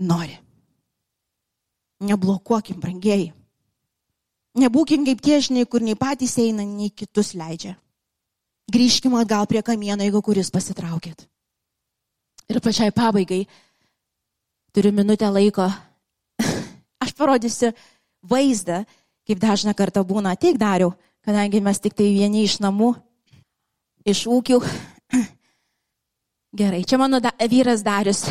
Nori. 0.00 0.38
Neblokuokim, 2.00 2.80
brangiai. 2.80 3.30
Nebūkim 4.58 5.04
kaip 5.06 5.20
tie 5.22 5.38
žinai, 5.44 5.66
kur 5.68 5.84
nei 5.84 5.94
patys 5.94 6.38
eina, 6.42 6.64
nei 6.66 6.90
kitus 6.90 7.34
leidžia. 7.38 7.76
Grįžkime 8.70 9.20
atgal 9.20 9.46
prie 9.50 9.62
kamieno, 9.66 10.02
jeigu 10.02 10.22
kuris 10.22 10.50
pasitraukėt. 10.50 11.26
Ir 12.50 12.58
pačiai 12.62 12.94
pabaigai, 12.94 13.44
turiu 14.72 14.92
minutę 14.92 15.30
laiko, 15.30 15.68
aš 17.02 17.14
parodysiu 17.18 17.72
vaizdą, 18.22 18.84
kaip 19.26 19.40
dažna 19.42 19.74
kartą 19.76 20.04
būna, 20.06 20.36
tiek 20.38 20.58
dariau, 20.60 20.92
kadangi 21.26 21.60
mes 21.62 21.80
tik 21.80 21.96
tai 21.96 22.10
vieni 22.14 22.44
iš 22.46 22.58
namų, 22.64 22.94
iš 24.08 24.26
ūkių. 24.30 24.60
Gerai, 26.60 26.82
čia 26.84 26.98
mano 26.98 27.20
da, 27.22 27.32
vyras 27.50 27.84
Darius. 27.86 28.24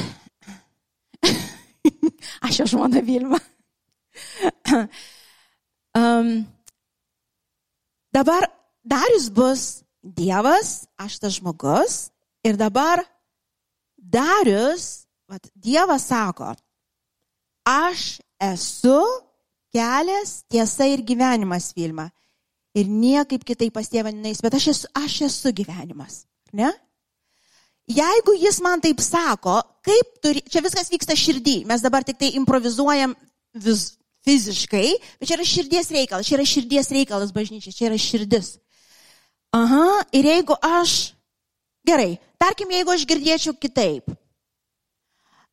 aš 2.46 2.62
jo 2.62 2.70
žmona 2.76 3.04
Vilma. 3.06 3.40
um, 6.00 6.32
dabar 8.14 8.50
Darius 8.84 9.30
bus 9.30 9.64
Dievas, 10.00 10.88
aš 10.96 11.20
tas 11.20 11.36
žmogus 11.40 12.10
ir 12.48 12.56
dabar 12.60 13.04
Darius, 14.00 15.09
vat, 15.30 15.50
Dievas 15.56 16.08
sako, 16.10 16.54
aš 17.68 18.20
esu 18.42 19.00
kelias, 19.74 20.44
tiesa 20.50 20.88
ir 20.90 21.04
gyvenimas 21.06 21.72
Vilma. 21.78 22.10
Ir 22.78 22.90
niekaip 22.90 23.44
kitaip 23.46 23.74
pas 23.74 23.88
tėvą 23.90 24.12
neįs, 24.14 24.42
bet 24.46 24.56
aš 24.58 24.70
esu, 24.74 24.90
aš 24.98 25.22
esu 25.30 25.54
gyvenimas. 25.58 26.24
Ne? 26.54 26.70
Jeigu 27.90 28.36
jis 28.38 28.60
man 28.62 28.82
taip 28.82 29.02
sako, 29.02 29.58
kaip 29.86 30.20
turi, 30.22 30.44
čia 30.46 30.62
viskas 30.62 30.92
vyksta 30.94 31.18
širdį, 31.18 31.64
mes 31.70 31.82
dabar 31.82 32.06
tik 32.06 32.20
tai 32.22 32.30
improvizuojam 32.38 33.16
vis, 33.58 33.96
fiziškai, 34.28 34.92
bet 35.18 35.30
čia 35.30 35.38
yra 35.40 35.48
širdies 35.48 35.90
reikalas, 35.96 36.30
čia 36.30 36.38
yra 36.38 36.46
širdies 36.46 36.92
reikalas 36.94 37.34
bažnyčia, 37.34 37.74
čia 37.74 37.90
yra 37.90 37.98
širdis. 37.98 38.58
Aha, 39.58 40.04
ir 40.14 40.30
jeigu 40.30 40.54
aš, 40.62 41.16
gerai, 41.90 42.20
tarkim, 42.42 42.70
jeigu 42.78 42.94
aš 42.94 43.08
girdėčiau 43.10 43.58
kitaip, 43.58 44.14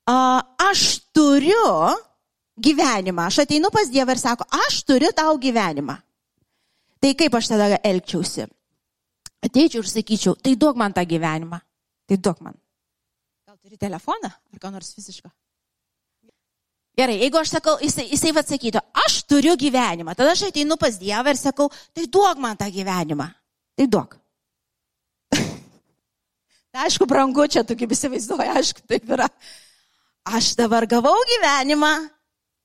aš 0.07 0.83
turiu 1.15 1.95
gyvenimą, 2.57 3.27
aš 3.27 3.43
ateinu 3.45 3.71
pas 3.75 3.91
Dievą 3.91 4.15
ir 4.15 4.21
sako, 4.21 4.47
aš 4.67 4.83
turiu 4.87 5.13
tau 5.13 5.37
gyvenimą. 5.39 5.97
Tai 7.01 7.15
kaip 7.15 7.35
aš 7.35 7.51
tada 7.53 7.81
elgčiausi? 7.85 8.47
Ateičiau 9.45 9.83
ir 9.85 9.89
sakyčiau, 9.91 10.37
tai 10.41 10.57
duok 10.57 10.79
man 10.81 10.95
tą 10.97 11.05
gyvenimą. 11.07 11.59
Tai 12.07 12.17
duok 12.17 12.41
man. 12.41 12.55
Gal 13.47 13.59
turi 13.59 13.77
telefoną 13.79 14.31
ar 14.31 14.63
ką 14.63 14.71
nors 14.73 14.95
fiziško? 14.95 15.29
Gerai, 16.97 17.19
jeigu 17.21 17.37
aš 17.37 17.51
sakau, 17.53 17.75
jisai, 17.83 18.07
jisai 18.09 18.31
atsakytų, 18.41 18.81
aš 19.05 19.19
turiu 19.29 19.53
gyvenimą, 19.61 20.15
tada 20.17 20.33
aš 20.33 20.47
ateinu 20.49 20.79
pas 20.81 20.97
Dievą 20.97 21.35
ir 21.35 21.37
sakau, 21.37 21.69
tai 21.93 22.07
duok 22.09 22.41
man 22.41 22.57
tą 22.57 22.71
gyvenimą. 22.73 23.27
Tai 23.77 23.87
duok. 23.93 24.17
tai 26.73 26.87
aišku, 26.87 27.05
brangu, 27.11 27.45
čia 27.53 27.67
tu 27.69 27.77
kaip 27.77 27.93
įsivaizduoji, 27.93 28.49
aišku, 28.63 28.87
taip 28.89 29.13
yra. 29.13 29.29
Aš 30.27 30.57
dabar 30.59 30.83
gavau 30.91 31.14
gyvenimą, 31.31 31.93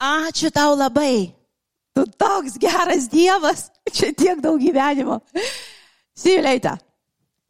ačiū 0.01 0.49
tau 0.49 0.73
labai. 0.73 1.29
Tu 1.93 2.05
toks 2.17 2.55
geras 2.57 3.05
Dievas, 3.11 3.67
čia 3.93 4.09
tiek 4.17 4.39
daug 4.41 4.57
gyvenimo. 4.57 5.19
Siūleita. 6.17 6.79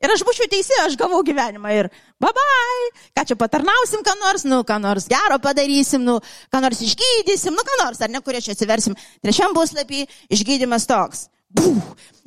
Ir 0.01 0.11
aš 0.11 0.25
būčiau 0.27 0.49
teisė, 0.51 0.75
aš 0.83 0.97
gavau 0.99 1.21
gyvenimą 1.23 1.71
ir 1.77 1.89
babai, 2.19 2.89
ką 3.15 3.23
čia 3.29 3.37
patarnausim, 3.39 4.03
ką 4.03 4.17
nors, 4.19 4.43
nu, 4.49 4.63
ką 4.67 4.79
nors 4.81 5.07
gero 5.07 5.37
padarysim, 5.39 6.03
nu, 6.03 6.17
ką 6.51 6.63
nors 6.65 6.81
išgydysim, 6.83 7.55
nu, 7.55 7.63
ką 7.63 7.79
nors, 7.85 8.01
ar 8.01 8.11
ne, 8.11 8.19
kurie 8.25 8.41
čia 8.43 8.57
atsiversim. 8.57 8.97
Trečiam 9.23 9.55
puslapį 9.55 10.03
išgydymas 10.33 10.89
toks. 10.89 11.27
Bū, 11.55 11.75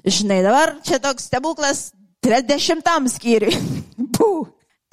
žinai, 0.06 0.40
dabar 0.46 0.78
čia 0.86 1.02
toks 1.02 1.28
stebuklas 1.28 1.90
30 2.24 3.12
skyriui. 3.18 3.58
Bū. 4.16 4.34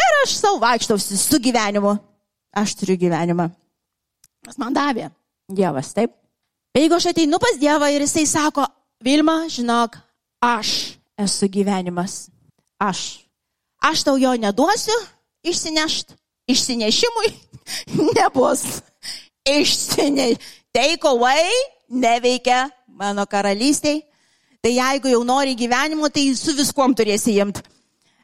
Ir 0.01 0.23
aš 0.25 0.39
savo 0.41 0.59
vaikštausi 0.65 1.21
su 1.21 1.39
gyvenimu. 1.39 1.99
Aš 2.51 2.75
turiu 2.79 2.97
gyvenimą. 2.99 3.49
Kas 4.45 4.57
man 4.59 4.75
davė? 4.75 5.09
Dievas, 5.51 5.93
taip? 5.95 6.13
Bet 6.71 6.85
jeigu 6.85 6.97
aš 6.97 7.09
ateinu 7.11 7.39
pas 7.39 7.59
Dievą 7.59 7.89
ir 7.91 8.03
jisai 8.05 8.25
sako, 8.27 8.65
Vilma, 9.03 9.45
žinok, 9.49 9.97
aš 10.43 10.97
esu 11.19 11.49
gyvenimas. 11.51 12.29
Aš. 12.81 13.23
Aš 13.81 14.03
tau 14.05 14.17
jo 14.17 14.33
neduosiu 14.37 14.95
išsinešt. 15.43 16.15
Išsinešimui 16.51 17.31
nebus. 18.17 18.81
Išsineš. 19.47 20.39
Take 20.71 21.07
away 21.07 21.49
neveikia 21.89 22.69
mano 22.87 23.25
karalystėje. 23.27 24.05
Tai 24.61 24.69
jeigu 24.69 25.09
jau 25.09 25.23
nori 25.25 25.55
gyvenimo, 25.57 26.05
tai 26.13 26.27
su 26.37 26.53
viskuom 26.53 26.93
turėsi 26.93 27.33
imti. 27.41 27.63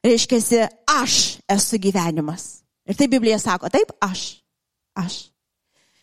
Reiškia, 0.06 0.68
aš 0.86 1.40
esu 1.50 1.80
gyvenimas. 1.82 2.62
Ir 2.88 2.96
tai 2.96 3.08
Biblija 3.12 3.40
sako, 3.40 3.70
taip, 3.70 3.92
aš. 4.02 4.40
Aš. 4.98 5.18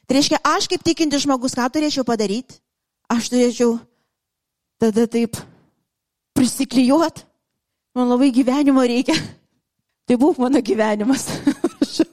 Tai 0.05 0.19
reiškia, 0.19 0.41
aš 0.45 0.69
kaip 0.69 0.85
tikinti 0.85 1.19
žmogus, 1.23 1.57
ką 1.57 1.67
turėčiau 1.73 2.05
padaryti? 2.07 2.61
Aš 3.09 3.31
turėčiau 3.33 3.79
tada 4.81 5.07
taip 5.09 5.39
prisiklijuot. 6.37 7.25
Man 7.97 8.11
labai 8.11 8.31
gyvenimo 8.35 8.85
reikia. 8.85 9.17
Tai 10.07 10.19
būk 10.21 10.37
mano 10.43 10.61
gyvenimas. 10.61 11.25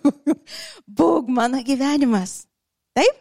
būk 1.00 1.28
mano 1.28 1.60
gyvenimas. 1.68 2.46
Taip? 2.96 3.18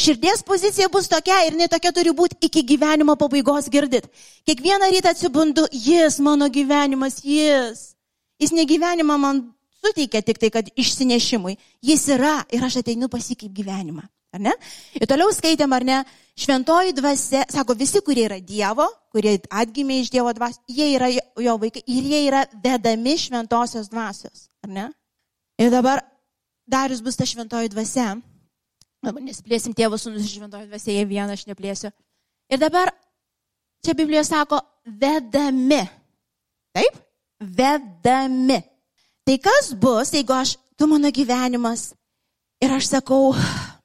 Širdies 0.00 0.42
pozicija 0.46 0.88
bus 0.88 1.08
tokia 1.10 1.42
ir 1.46 1.56
ne 1.58 1.66
tokia 1.70 1.92
turi 1.94 2.12
būti 2.14 2.38
iki 2.46 2.62
gyvenimo 2.66 3.16
pabaigos 3.18 3.68
girdit. 3.70 4.06
Kiekvieną 4.48 4.88
rytą 4.90 5.12
atsibundu, 5.12 5.66
jis 5.70 6.18
mano 6.24 6.48
gyvenimas, 6.48 7.20
jis. 7.26 7.92
Jis 8.40 8.54
negyvenimą 8.56 9.18
man 9.20 9.42
suteikia 9.80 10.22
tik 10.22 10.40
tai, 10.40 10.50
kad 10.54 10.70
išsinešimui. 10.76 11.56
Jis 11.84 12.06
yra 12.16 12.40
ir 12.52 12.64
aš 12.64 12.80
ateinu 12.82 13.10
pas 13.12 13.26
jį 13.26 13.38
kaip 13.44 13.52
gyvenimą. 13.56 14.06
Ar 14.30 14.42
ne? 14.44 14.52
Ir 14.94 15.08
toliau 15.10 15.32
skaitėm, 15.34 15.72
ar 15.74 15.82
ne, 15.82 15.96
šventoji 16.38 16.94
dvasia, 16.94 17.42
sako, 17.50 17.74
visi, 17.74 17.98
kurie 18.06 18.28
yra 18.28 18.38
Dievo, 18.38 18.86
kurie 19.10 19.40
atgimė 19.50 19.98
iš 20.04 20.12
Dievo 20.14 20.30
dvasios, 20.36 20.62
jie 20.70 20.92
yra 20.94 21.08
jo 21.10 21.56
vaikai 21.58 21.82
ir 21.90 22.06
jie 22.12 22.20
yra 22.28 22.44
vedami 22.62 23.16
šventosios 23.18 23.90
dvasios. 23.90 24.46
Ar 24.62 24.70
ne? 24.70 24.86
Ir 25.58 25.72
dabar 25.74 26.04
Darius 26.70 27.02
bus 27.02 27.18
ta 27.18 27.26
šventoji 27.26 27.72
dvasia 27.72 28.14
Dabar 29.00 29.22
nesiplėsim 29.24 29.72
tėvo 29.76 29.96
sūnus 29.96 30.28
šventojo 30.28 30.66
dvasėje 30.68 31.06
vieną, 31.08 31.32
aš 31.32 31.46
neplėsiu. 31.48 31.88
Ir 32.52 32.60
dabar 32.60 32.92
čia 33.84 33.94
Biblija 33.96 34.22
sako, 34.28 34.60
vedami. 34.84 35.80
Taip? 36.76 36.98
Vedami. 37.40 38.58
Tai 39.30 39.38
kas 39.38 39.70
bus, 39.78 40.10
jeigu 40.10 40.34
aš, 40.34 40.58
tu 40.74 40.90
mano 40.90 41.06
gyvenimas 41.14 41.94
ir 42.58 42.72
aš 42.74 42.90
sakau, 42.90 43.30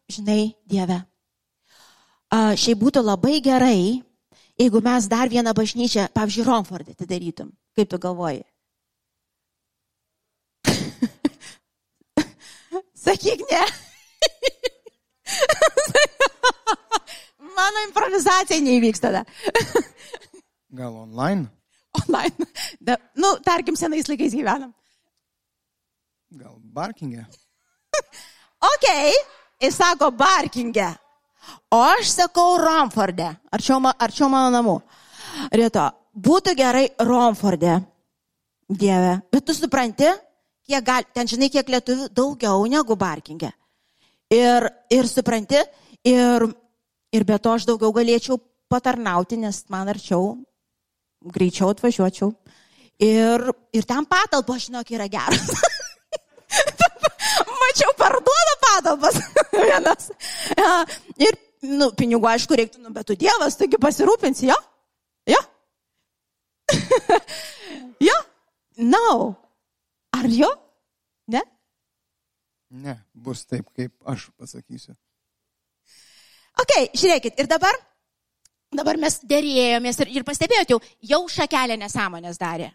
žinai, 0.10 0.58
Dieve, 0.66 1.06
a, 2.34 2.58
šiaip 2.58 2.82
būtų 2.82 3.06
labai 3.06 3.38
gerai, 3.46 4.02
jeigu 4.58 4.82
mes 4.82 5.06
dar 5.06 5.30
vieną 5.30 5.54
bažnyčią, 5.54 6.10
pavyzdžiui, 6.18 6.48
Romfordė 6.48 6.96
atidarytum. 6.96 7.52
Kaip 7.78 7.92
tu 7.92 8.00
galvoji? 8.02 8.42
Sakyk 13.06 13.44
ne. 13.52 13.62
Mano 17.60 17.86
improvizacija 17.86 18.66
neįvyks 18.66 19.06
tada. 19.06 19.22
Gal 20.82 20.98
online? 21.04 21.54
Online. 22.02 22.50
Da, 22.82 22.98
nu, 23.14 23.38
tarkim, 23.46 23.78
senais 23.78 24.10
laikais 24.10 24.34
gyvenam. 24.34 24.74
Gal 26.36 26.56
barkingė? 26.76 27.24
ok, 28.74 28.88
jis 29.64 29.76
sako 29.80 30.10
barkingė. 30.20 30.90
O 31.72 31.80
aš 31.80 32.10
sakau 32.12 32.58
Romforde, 32.60 33.30
arčiau, 33.56 33.78
arčiau 33.94 34.28
mano 34.32 34.50
namų. 34.52 34.74
Rito, 35.56 35.86
būtų 36.12 36.56
gerai 36.58 36.90
Romforde. 37.08 37.78
Dieve, 38.66 39.20
bet 39.32 39.46
tu 39.46 39.54
supranti, 39.56 40.10
kiek 40.66 40.84
gal, 40.84 41.06
ten 41.14 41.30
žinai, 41.30 41.52
kiek 41.54 41.70
lietuvių 41.70 42.10
daugiau 42.18 42.66
negu 42.68 42.98
Barkingė. 42.98 43.52
Ir, 44.34 44.66
ir 44.90 45.08
supranti, 45.08 45.62
ir, 46.04 46.48
ir 47.14 47.28
be 47.30 47.38
to 47.38 47.54
aš 47.54 47.68
daugiau 47.70 47.94
galėčiau 47.96 48.42
patarnauti, 48.74 49.38
nes 49.38 49.62
man 49.70 49.94
arčiau, 49.94 50.34
greičiau 51.22 51.72
atvažiuočiau. 51.76 52.34
Ir, 53.06 53.48
ir 53.76 53.88
ten 53.88 54.10
patalpos, 54.10 54.66
žinok, 54.66 54.92
yra 54.98 55.08
geras. 55.12 55.54
Mačiau, 57.60 57.92
parduoda 58.00 58.56
patalpas 58.64 59.20
vienas. 59.58 60.12
Ir, 61.22 61.38
nu, 61.66 61.90
pinigų 61.98 62.30
aišku 62.32 62.58
reiktų, 62.60 62.84
nu, 62.84 62.94
bet 62.96 63.08
tu 63.10 63.18
Dievas, 63.20 63.58
taigi 63.60 63.80
pasirūpinsi, 63.82 64.50
jo? 64.52 64.58
Jo? 65.30 65.42
jo? 68.10 68.20
No. 68.78 69.08
Ar 70.16 70.30
jo? 70.32 70.52
Ne? 71.32 71.42
Ne, 72.76 73.00
bus 73.14 73.46
taip, 73.50 73.68
kaip 73.76 73.94
aš 74.12 74.30
pasakysiu. 74.38 74.96
Ok, 76.62 76.74
žiūrėkit, 76.96 77.36
ir 77.42 77.50
dabar, 77.52 77.76
dabar 78.76 79.00
mes 79.00 79.18
dėrėjomės 79.28 80.00
ir, 80.06 80.14
ir 80.20 80.26
pastebėjote, 80.28 80.76
jau, 80.76 80.80
jau 81.04 81.22
šakelė 81.32 81.76
nesąmonės 81.82 82.40
darė. 82.40 82.72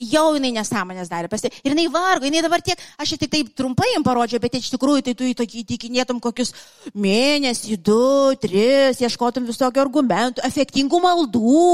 Jau 0.00 0.30
jinai 0.32 0.54
nesąmonės 0.56 1.10
darė. 1.12 1.28
Pastebė, 1.28 1.58
ir 1.60 1.74
jinai 1.74 1.84
vargo, 1.92 2.24
jinai 2.24 2.40
dabar 2.40 2.62
tiek, 2.64 2.80
aš 2.96 3.18
tik 3.20 3.28
taip 3.34 3.50
trumpai 3.52 3.90
jam 3.90 4.04
parodžiau, 4.04 4.40
bet 4.40 4.54
iš 4.56 4.70
tikrųjų 4.72 5.02
tai 5.04 5.12
tu 5.12 5.26
į 5.28 5.34
tokį 5.36 5.60
įtikinėtum 5.60 6.22
kokius 6.24 6.54
mėnesį, 6.96 7.76
du, 7.84 8.32
tris, 8.40 9.02
ieškotum 9.04 9.44
visokių 9.50 9.82
argumentų, 9.82 10.40
efektingų 10.48 11.02
maldų, 11.04 11.64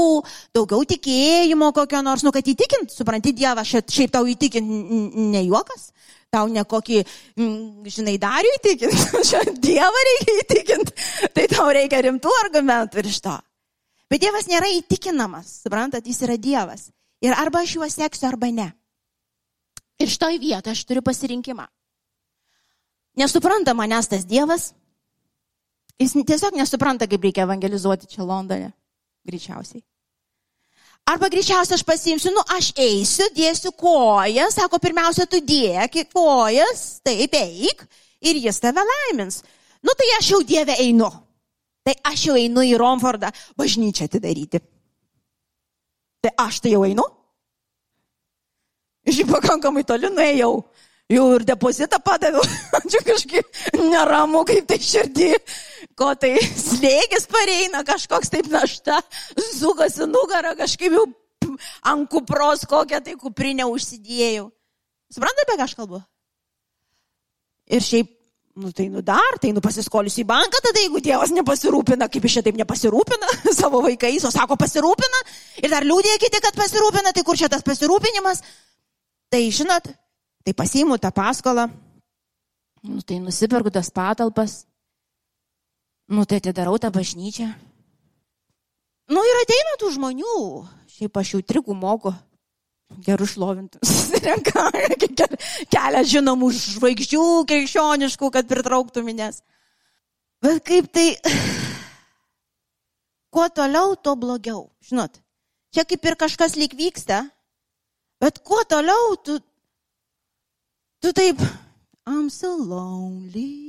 daugiau 0.59 0.83
tikėjimo 0.91 1.71
kokio 1.77 2.01
nors, 2.03 2.25
nu 2.27 2.33
kad 2.35 2.43
įtikint, 2.43 2.91
supranti 2.91 3.31
Dievą, 3.37 3.63
šiaip, 3.63 4.11
tau 4.11 4.27
įtikint 4.27 4.75
ne 5.15 5.45
juokas, 5.45 5.93
tau 6.27 6.51
ne 6.51 6.67
kokį, 6.67 6.99
žinai, 7.87 8.17
darių 8.19 8.53
įtikinti, 8.57 9.23
čia 9.31 9.45
Dievą 9.55 10.03
reikia 10.09 10.37
įtikinti, 10.43 10.97
tai 11.31 11.47
tau 11.55 11.71
reikia 11.71 12.03
rimtų 12.09 12.35
argumentų 12.43 12.99
ir 12.99 13.09
iš 13.13 13.23
to. 13.23 13.39
Bet 14.11 14.19
Dievas 14.19 14.51
nėra 14.51 14.67
įtikinamas, 14.75 15.61
suprantat, 15.63 16.03
jis 16.11 16.25
yra 16.27 16.35
Dievas. 16.35 16.89
Ir 17.21 17.33
arba 17.33 17.63
aš 17.65 17.75
juos 17.77 17.97
seksiu, 17.97 18.27
arba 18.29 18.49
ne. 18.53 18.71
Ir 19.97 20.09
šitoj 20.11 20.37
vietoje 20.37 20.75
aš 20.75 20.83
turiu 20.85 21.01
pasirinkimą. 21.01 21.65
Nesupranta 23.17 23.73
manęs 23.73 24.09
tas 24.11 24.25
Dievas. 24.29 24.71
Jis 25.97 26.13
tiesiog 26.13 26.53
nesupranta, 26.53 27.07
kaip 27.09 27.23
reikia 27.25 27.47
evangelizuoti 27.47 28.09
čia 28.11 28.21
Londone. 28.21 28.69
Greičiausiai. 29.25 29.81
Arba 31.07 31.29
greičiausiai 31.31 31.79
aš 31.79 31.85
pasiimsiu, 31.87 32.33
nu 32.35 32.43
aš 32.53 32.73
eisiu, 32.83 33.25
dėsiu 33.33 33.71
kojas, 33.79 34.57
sako, 34.59 34.77
pirmiausia, 34.83 35.25
tu 35.25 35.39
dėk 35.41 36.03
kojas, 36.11 36.99
taip 37.01 37.33
eik 37.39 37.85
ir 38.21 38.41
jis 38.43 38.59
tave 38.61 38.83
laimins. 38.83 39.39
Nu 39.81 39.95
tai 39.97 40.09
aš 40.19 40.33
jau 40.35 40.41
Dieve 40.45 40.75
einu. 40.83 41.09
Tai 41.87 41.95
aš 42.11 42.27
jau 42.27 42.35
einu 42.35 42.65
į 42.67 42.75
Romfordą 42.77 43.31
bažnyčią 43.57 44.09
atidaryti. 44.09 44.59
Tai 46.25 46.33
aš 46.47 46.61
tai 46.63 46.73
jau 46.73 46.83
einu. 46.87 47.05
Žiūrėk, 49.07 49.31
pakankamai 49.37 49.85
toli 49.87 50.09
nuėjau. 50.11 50.51
Jau 51.07 51.27
ir 51.37 51.45
depozitą 51.47 52.01
padaviau. 52.03 52.43
Čia 52.91 52.99
kažkaip 53.07 53.61
neramu, 53.79 54.41
kaip 54.47 54.67
tai 54.67 54.79
širdį. 54.83 55.29
Ko 55.97 56.11
tai 56.19 56.33
slėgis 56.43 57.29
pareina, 57.31 57.85
kažkoks 57.87 58.33
taip 58.33 58.49
našta. 58.51 58.99
Sukasi 59.55 60.09
nugarą, 60.09 60.51
kažkaip 60.59 60.97
jau 60.97 61.05
ant 61.87 62.09
kupros 62.11 62.65
kokią 62.67 62.99
tai 63.05 63.15
kuprinę 63.15 63.69
užsidėjau. 63.71 64.49
Suprantate, 65.07 65.47
apie 65.47 65.55
ką 65.55 65.67
aš 65.69 65.77
kalbu? 65.79 66.01
Ir 67.71 67.83
šiaip, 67.83 68.11
nu 68.57 68.71
tai 68.71 68.87
nu 68.87 69.01
dar, 69.01 69.37
tai 69.39 69.51
nu 69.53 69.61
pasiskolius 69.61 70.17
į 70.17 70.25
banką, 70.25 70.59
tada 70.65 70.81
jeigu 70.81 71.01
Dievas 71.03 71.29
nepasirūpina, 71.35 72.07
kaip 72.09 72.23
iš 72.25 72.39
čia 72.39 72.41
taip 72.47 72.57
nepasirūpina 72.57 73.29
savo 73.59 73.83
vaikais, 73.85 74.25
o 74.25 74.31
sako 74.33 74.57
pasirūpina 74.57 75.19
ir 75.61 75.69
dar 75.69 75.85
liūdė 75.85 76.15
kiti, 76.23 76.41
kad 76.41 76.57
pasirūpina, 76.57 77.13
tai 77.13 77.23
kur 77.27 77.37
čia 77.37 77.51
tas 77.53 77.65
pasirūpinimas? 77.65 78.41
Tai 79.29 79.41
žinot, 79.53 79.91
tai 80.41 80.55
pasiimu 80.57 80.97
tą 80.97 81.11
paskolą, 81.13 81.67
nu 82.87 83.05
tai 83.05 83.19
nusipirku 83.21 83.69
tas 83.73 83.91
patalpas, 83.93 84.63
nu 86.09 86.25
tai 86.25 86.41
atidarau 86.41 86.79
tą 86.81 86.89
bažnyčią. 86.95 87.51
Nu 89.13 89.21
ir 89.23 89.41
ateina 89.43 89.77
tų 89.79 89.93
žmonių, 89.99 90.37
šiaip 90.97 91.21
aš 91.21 91.35
jau 91.35 91.43
trigų 91.45 91.77
moku, 91.77 92.15
gerų 93.07 93.27
šlovintų, 93.29 93.81
susirenka 93.89 94.67
kelią 95.73 96.03
žinomų 96.13 96.51
žvaigždžių 96.55 97.27
krikščioniškų, 97.49 98.31
kad 98.33 98.49
pritrauktų 98.49 99.03
minės. 99.05 99.41
Bet 100.43 100.61
kaip 100.67 100.89
tai, 100.93 101.07
kuo 103.33 103.47
toliau, 103.49 103.95
tuo 103.99 104.15
blogiau, 104.19 104.67
žinot. 104.85 105.21
Čia 105.75 105.83
kaip 105.87 106.05
ir 106.07 106.17
kažkas 106.19 106.55
lyg 106.57 106.73
vyksta, 106.77 107.25
bet 108.23 108.39
kuo 108.45 108.63
toliau, 108.69 109.17
tu, 109.21 109.39
tu 111.03 111.13
taip, 111.13 111.41
I'm 112.07 112.29
so 112.31 112.55
lonely, 112.55 113.67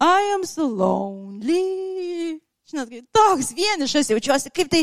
I 0.00 0.32
am 0.34 0.44
so 0.44 0.66
lonely. 0.66 2.40
Žinot, 2.68 2.88
kaip 2.90 3.06
toks 3.12 3.52
vienišas 3.56 4.10
jaučiuosi, 4.12 4.52
kaip 4.52 4.70
tai 4.72 4.82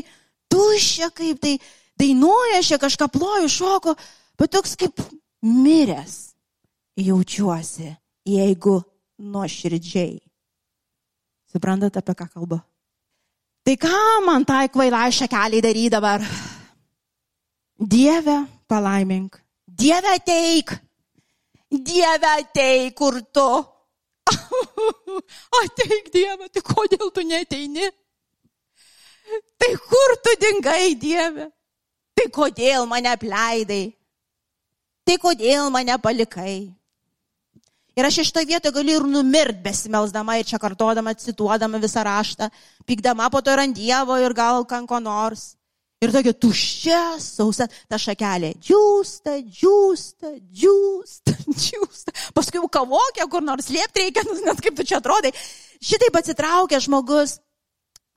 tuščia, 0.52 1.10
kaip 1.18 1.42
tai 1.42 1.56
dainuoja, 2.00 2.62
čia 2.64 2.78
kažką 2.82 3.08
ploju, 3.12 3.50
šoko, 3.52 3.96
bet 4.40 4.52
toks 4.54 4.76
kaip 4.80 5.02
miręs 5.42 6.34
jaučiuosi, 7.00 7.92
jeigu 8.28 8.82
nuoširdžiai. 9.22 10.20
Suprantate, 11.52 12.00
apie 12.00 12.16
ką 12.16 12.28
kalba? 12.32 12.62
Tai 13.62 13.76
ką 13.78 14.00
man 14.26 14.46
tai 14.48 14.70
kvailai 14.74 15.12
šakeliai 15.14 15.62
daryti 15.62 15.92
dabar? 15.94 16.24
Dieve, 17.78 18.38
palaimink. 18.68 19.38
Dieve 19.66 20.16
ateik. 20.16 20.74
Dieve 21.70 22.28
ateik, 22.40 22.96
kur 22.96 23.22
tu. 23.34 23.50
Ateik, 25.62 26.12
Dieve, 26.14 26.48
tai 26.54 26.62
kodėl 26.64 27.10
tu 27.12 27.24
neteini? 27.26 27.90
Tai 29.60 29.72
kur 29.88 30.14
tu 30.24 30.36
dingai, 30.42 30.94
Dieve? 31.00 31.50
Tai 32.22 32.30
kodėl 32.30 32.86
mane 32.86 33.10
apleidai? 33.10 33.96
Tai 35.10 35.16
kodėl 35.18 35.72
mane 35.74 35.96
palikai? 35.98 36.70
Ir 37.98 38.06
aš 38.06 38.20
iš 38.22 38.30
to 38.36 38.44
vietoje 38.46 38.76
galiu 38.76 39.00
ir 39.00 39.08
numirt 39.10 39.58
besimelsdama 39.66 40.36
ir 40.38 40.46
čia 40.46 40.60
kartodama, 40.62 41.16
cituodama 41.18 41.82
visą 41.82 42.04
raštą, 42.06 42.52
pykdama 42.86 43.26
po 43.34 43.42
to 43.42 43.52
ir 43.52 43.64
ant 43.64 43.76
Dievo 43.76 44.20
ir 44.22 44.38
gal 44.38 44.62
kan 44.70 44.86
ko 44.86 45.02
nors. 45.02 45.56
Ir 46.02 46.14
tokia 46.14 46.34
tuščia, 46.38 47.02
sausa, 47.22 47.66
ta 47.90 47.98
šakelė. 48.02 48.54
Džiūsta, 48.62 49.36
džiūsta, 49.42 50.32
džiūsta, 50.46 51.36
džiūsta. 51.50 52.16
Paskui 52.38 52.62
jau 52.62 52.70
kavokia, 52.70 53.26
kur 53.30 53.42
nors 53.46 53.74
liepti 53.74 54.06
reikia, 54.06 54.24
net 54.46 54.62
kaip 54.62 54.78
tu 54.78 54.86
čia 54.86 55.02
atrodai. 55.02 55.34
Šitaip 55.82 56.22
atsitraukia 56.22 56.82
žmogus. 56.86 57.40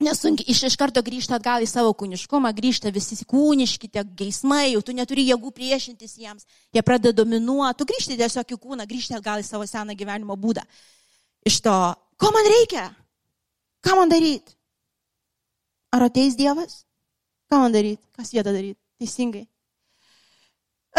Nesunkiai 0.03 0.51
iš, 0.51 0.65
iš 0.67 0.75
karto 0.75 0.99
grįžta 0.99 1.37
atgal 1.37 1.63
į 1.63 1.69
savo 1.71 1.93
kūniškumą, 1.95 2.49
grįžta 2.57 2.91
visi 2.91 3.15
kūniški 3.23 3.87
tie 3.93 4.01
geismai, 4.19 4.73
jau 4.73 4.81
tu 4.83 4.91
neturi 4.91 5.23
jėgų 5.29 5.53
priešintis 5.55 6.17
jiems, 6.19 6.43
jie 6.75 6.81
pradeda 6.83 7.21
dominuoti, 7.21 7.77
tu 7.79 7.87
grįžti 7.87 8.17
tiesiog 8.19 8.51
į 8.51 8.57
kūną, 8.59 8.87
grįžti 8.89 9.15
atgal 9.15 9.39
į 9.39 9.45
savo 9.47 9.63
seną 9.69 9.95
gyvenimo 9.95 10.35
būdą. 10.35 10.65
Iš 11.47 11.61
to, 11.63 11.75
ko 12.19 12.31
man 12.35 12.49
reikia? 12.51 12.89
Ką 13.85 13.95
man 13.95 14.11
daryti? 14.11 14.57
Ar 15.95 16.09
ateis 16.09 16.35
Dievas? 16.35 16.81
Ką 17.47 17.61
man 17.63 17.71
daryti? 17.71 18.03
Kas 18.17 18.33
vietą 18.35 18.51
daryti? 18.51 18.81
Teisingai. 18.99 19.45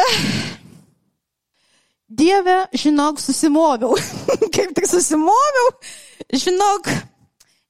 Eh. 0.00 0.22
Dieve, 2.06 2.54
žinok, 2.72 3.20
susimoviau. 3.20 3.92
Kaip 4.54 4.72
tik 4.78 4.86
susimoviau, 4.88 5.72
žinok, 6.30 6.88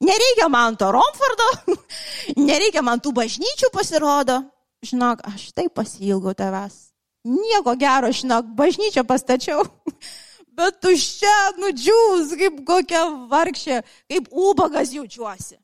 nereikia 0.01 0.49
man 0.53 0.77
to 0.77 0.91
Romfordo, 0.93 1.49
nereikia 2.49 2.83
man 2.83 3.01
tų 3.01 3.15
bažnyčių 3.17 3.73
pasirodo. 3.75 4.43
Žinok, 4.87 5.25
aš 5.27 5.51
taip 5.57 5.73
pasilgau 5.75 6.35
tavęs. 6.37 6.93
Nieko 7.27 7.75
gero, 7.81 8.13
žinok, 8.15 8.53
bažnyčią 8.59 9.03
pastačiau. 9.09 9.65
Bet 10.57 10.79
tuščia, 10.81 11.35
nudžiūs, 11.61 12.33
kaip 12.41 12.61
kokia 12.69 13.03
vargšė, 13.29 13.81
kaip 14.09 14.29
ubagas 14.33 14.95
jaučiuosi. 14.95 15.59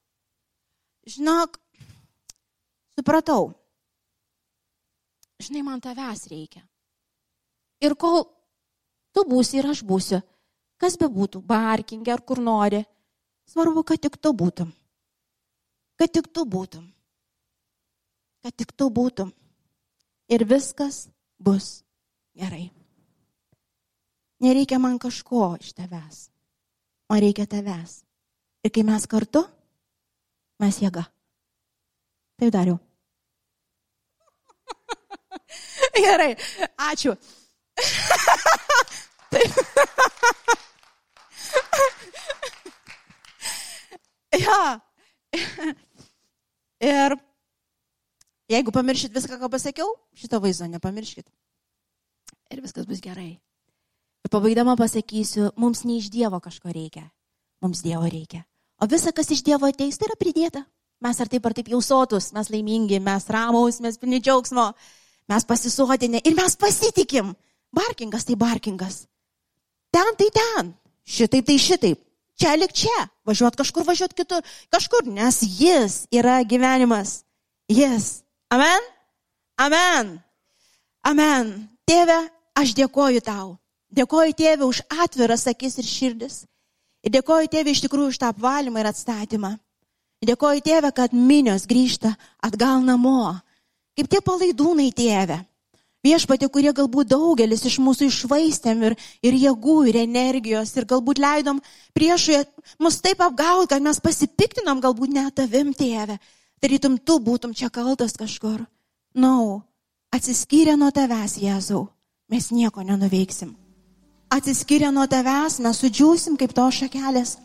Žinok, 1.08 1.56
supratau. 2.98 3.52
Žinai, 5.42 5.62
man 5.66 5.80
tavęs 5.82 6.26
reikia. 6.30 6.62
Ir 7.82 7.96
kol 7.98 8.26
tu 9.14 9.24
būsi 9.26 9.58
ir 9.58 9.70
aš 9.72 9.80
būsiu, 9.86 10.20
kas 10.78 10.98
be 11.00 11.08
būtų, 11.10 11.40
barkingė 11.46 12.12
ar 12.14 12.22
kur 12.26 12.38
nori, 12.42 12.82
Svarbu, 13.52 13.82
kad 13.84 14.00
tik 14.00 14.16
tu 14.16 14.30
būtum. 14.32 14.70
Kad 16.00 16.12
tik 16.16 16.30
tu 16.32 16.46
būtum. 16.48 16.86
Kad 18.40 18.54
tik 18.56 18.72
tu 18.72 18.86
būtum. 18.88 19.32
Ir 20.32 20.44
viskas 20.48 21.10
bus 21.36 21.82
gerai. 22.32 22.70
Nereikia 24.40 24.78
man 24.80 24.96
kažko 24.98 25.50
iš 25.60 25.74
tavęs. 25.76 26.22
Man 27.12 27.20
reikia 27.20 27.44
tavęs. 27.46 28.00
Ir 28.64 28.72
kai 28.72 28.86
mes 28.88 29.04
kartu, 29.10 29.44
mes 30.62 30.80
jėga. 30.80 31.04
Taip 32.40 32.56
dariau. 32.56 32.80
Gerai, 36.08 36.32
ačiū. 36.88 37.12
Taip. 39.32 39.52
ja. 44.42 44.80
Ir 46.82 47.14
jeigu 48.50 48.74
pamiršit 48.74 49.14
viską, 49.14 49.38
ką 49.38 49.48
pasakiau, 49.52 49.94
šito 50.18 50.40
vaizdo 50.42 50.66
nepamirškit. 50.66 51.26
Ir 52.52 52.62
viskas 52.64 52.88
bus 52.88 53.00
gerai. 53.00 53.38
Ir 54.22 54.30
pabaigdama 54.30 54.74
pasakysiu, 54.78 55.52
mums 55.56 55.84
ne 55.86 56.00
iš 56.00 56.10
Dievo 56.12 56.40
kažko 56.42 56.74
reikia, 56.74 57.06
mums 57.62 57.82
Dievo 57.86 58.06
reikia. 58.10 58.44
O 58.82 58.86
visa, 58.90 59.14
kas 59.14 59.30
iš 59.30 59.44
Dievo 59.46 59.70
ateis, 59.70 59.98
tai 59.98 60.10
yra 60.10 60.18
pridėta. 60.18 60.64
Mes 61.02 61.18
ar 61.18 61.30
taip 61.30 61.46
ar 61.46 61.54
taip 61.54 61.70
jau 61.70 61.80
sotus, 61.82 62.30
mes 62.34 62.50
laimingi, 62.50 63.00
mes 63.02 63.24
ramaus, 63.30 63.80
mes 63.82 63.98
pilni 63.98 64.20
džiaugsmo, 64.22 64.68
mes 65.30 65.46
pasisuotinė 65.46 66.20
ir 66.22 66.36
mes 66.38 66.54
pasitikim. 66.58 67.32
Barkingas 67.74 68.26
tai 68.28 68.36
barkingas. 68.38 69.04
Ten 69.94 70.18
tai 70.18 70.28
ten, 70.34 70.74
šitaip 71.06 71.46
tai 71.48 71.58
šitaip 71.58 72.00
čia 72.40 72.54
lik 72.58 72.72
čia, 72.76 73.08
važiuot 73.28 73.56
kažkur, 73.58 73.86
važiuot 73.86 74.14
kitur, 74.16 74.42
kažkur, 74.72 75.06
nes 75.06 75.40
jis 75.42 76.04
yra 76.12 76.40
gyvenimas. 76.44 77.22
Jis. 77.70 78.22
Amen? 78.52 78.88
Amen. 79.60 80.16
Amen. 81.06 81.52
Tėve, 81.88 82.18
aš 82.58 82.74
dėkoju 82.78 83.22
tau. 83.24 83.56
Dėkoju 83.92 84.34
tėve 84.36 84.64
už 84.64 84.82
atviras 85.02 85.46
akis 85.50 85.78
ir 85.80 85.88
širdis. 85.88 86.42
Ir 87.02 87.12
dėkoju 87.18 87.50
tėve 87.52 87.72
iš 87.72 87.82
tikrųjų 87.84 88.14
už 88.14 88.20
tą 88.22 88.30
apvalymą 88.32 88.80
ir 88.80 88.90
atstatymą. 88.92 89.56
Dėkoju 90.22 90.62
tėve, 90.62 90.92
kad 90.94 91.12
minios 91.12 91.66
grįžta 91.66 92.14
atgal 92.40 92.84
namo. 92.86 93.34
Kaip 93.98 94.08
tie 94.08 94.20
palaidūnai 94.24 94.92
tėve 94.94 95.40
Viešpatė, 96.02 96.48
kurie 96.50 96.72
galbūt 96.74 97.12
daugelis 97.12 97.60
iš 97.68 97.76
mūsų 97.78 98.08
išvaistėm 98.10 98.80
ir, 98.88 98.94
ir 99.22 99.36
jėgų, 99.38 99.76
ir 99.86 100.00
energijos, 100.00 100.72
ir 100.74 100.86
galbūt 100.90 101.20
leidom 101.22 101.60
priešui 101.94 102.40
mus 102.82 102.98
taip 103.04 103.22
apgauti, 103.22 103.68
kad 103.70 103.84
mes 103.84 104.02
pasipiktinom 104.02 104.80
galbūt 104.82 105.14
ne 105.14 105.28
tavim, 105.30 105.70
tėve. 105.70 106.18
Tarytum, 106.62 106.96
tu 106.98 107.20
būtum 107.22 107.54
čia 107.54 107.70
kaltas 107.70 108.16
kažkur. 108.18 108.64
Na, 109.14 109.28
no, 109.28 109.60
atsiskyrę 110.10 110.74
nuo 110.78 110.90
tavęs, 110.90 111.36
Jėzau, 111.38 111.84
mes 112.30 112.50
nieko 112.50 112.82
nenuveiksim. 112.82 113.54
Atsiskyrę 114.34 114.90
nuo 114.90 115.06
tavęs, 115.06 115.60
mes 115.62 115.82
sudžiūsim 115.84 116.34
kaip 116.40 116.56
to 116.56 116.66
šakelės. 116.80 117.36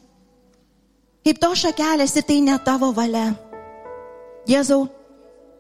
Kaip 1.21 1.37
to 1.43 1.53
šakelės 1.61 2.17
ir 2.17 2.25
tai 2.25 2.41
ne 2.41 2.57
tavo 2.65 2.89
valia. 2.95 3.35
Jėzau, 4.49 4.87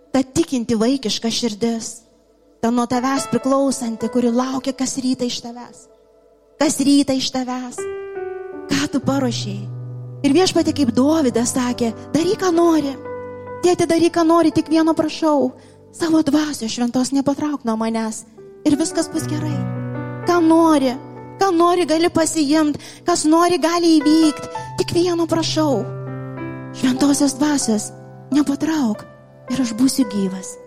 ta 0.09 0.25
tikinti 0.25 0.73
vaikiška 0.79 1.29
širdis 1.29 2.06
ta 2.67 2.71
nuo 2.71 2.87
tavęs 2.87 3.29
priklausanti, 3.31 4.09
kuri 4.11 4.27
laukia 4.31 4.73
kas 4.75 4.97
rytą 4.99 5.23
iš 5.23 5.37
tavęs. 5.39 5.77
Kas 6.59 6.75
rytą 6.83 7.13
iš 7.15 7.29
tavęs. 7.31 7.77
Ką 8.67 8.89
tu 8.91 8.99
paruošėjai. 8.99 9.69
Ir 10.27 10.35
viešpatė 10.35 10.73
kaip 10.75 10.91
Dovydas 10.97 11.53
sakė, 11.55 11.93
daryk, 12.11 12.41
ką 12.41 12.51
nori. 12.51 12.91
Tėti, 13.63 13.87
daryk, 13.87 14.17
ką 14.19 14.25
nori, 14.27 14.51
tik 14.51 14.67
vieno 14.67 14.91
prašau. 14.99 15.53
Savo 15.95 16.19
dvasio 16.27 16.67
šventos 16.67 17.13
nepatrauk 17.15 17.63
nuo 17.63 17.77
manęs. 17.79 18.25
Ir 18.67 18.75
viskas 18.75 19.07
bus 19.15 19.31
gerai. 19.31 19.55
Ką 20.27 20.43
nori, 20.43 20.91
ką 21.39 21.53
nori 21.55 21.87
gali 21.87 22.11
pasijimti, 22.11 22.83
kas 23.07 23.23
nori 23.23 23.63
gali 23.63 23.95
įvykti. 24.01 24.55
Tik 24.83 24.95
vieno 24.99 25.23
prašau. 25.23 25.85
Šventosios 26.75 27.39
dvasios 27.39 27.91
nepatrauk 28.35 29.07
ir 29.55 29.63
aš 29.63 29.77
būsiu 29.79 30.11
gyvas. 30.11 30.57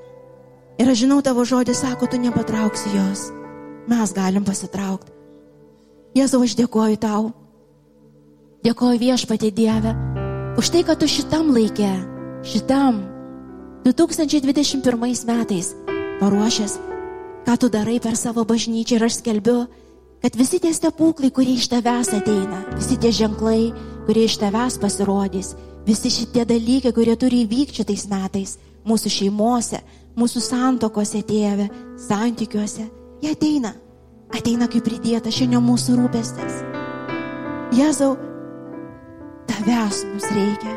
Ir 0.80 0.88
aš 0.88 1.02
žinau, 1.04 1.20
tavo 1.20 1.44
žodis 1.44 1.82
sako, 1.84 2.08
tu 2.08 2.16
nepatrauksi 2.16 2.94
jos. 2.96 3.28
Mes 3.84 4.12
galim 4.16 4.46
pasitraukti. 4.46 5.12
Jėzau, 6.16 6.40
aš 6.40 6.56
dėkoju 6.56 6.96
tau. 7.00 7.30
Dėkoju 8.64 9.00
viešpatė 9.00 9.52
Dieve 9.52 9.92
už 10.60 10.72
tai, 10.72 10.82
kad 10.84 10.98
tu 11.00 11.06
šitam 11.08 11.52
laikė, 11.54 11.92
šitam 12.44 12.98
2021 13.86 15.24
metais 15.28 15.70
paruošęs, 16.20 16.74
ką 17.46 17.54
tu 17.60 17.70
darai 17.72 18.00
per 18.00 18.18
savo 18.18 18.44
bažnyčią 18.44 18.98
ir 18.98 19.06
aš 19.06 19.20
skelbiu, 19.20 19.62
kad 20.20 20.36
visi 20.36 20.60
tie 20.60 20.72
stebuklai, 20.76 21.30
kurie 21.32 21.56
iš 21.56 21.70
tavęs 21.72 22.12
ateina, 22.18 22.64
visi 22.76 22.98
tie 23.00 23.12
ženklai, 23.14 23.70
kurie 24.08 24.26
iš 24.28 24.36
tavęs 24.42 24.76
pasirodys, 24.82 25.54
visi 25.86 26.12
šitie 26.12 26.44
dalykai, 26.44 26.92
kurie 26.92 27.16
turi 27.16 27.46
įvykti 27.46 27.80
šitais 27.80 28.04
metais 28.10 28.58
mūsų 28.84 29.12
šeimose, 29.16 29.80
mūsų 30.18 30.42
santokose, 30.44 31.22
tėve, 31.26 31.68
santykiuose. 32.00 32.86
Jie 33.20 33.34
ateina. 33.34 33.74
Ateina 34.30 34.68
kaip 34.70 34.86
pridėta 34.86 35.32
šiandien 35.34 35.62
mūsų 35.66 35.96
rūpestis. 35.98 36.60
Jėzau, 37.74 38.14
tavęs 39.50 40.04
mums 40.06 40.28
reikia. 40.34 40.76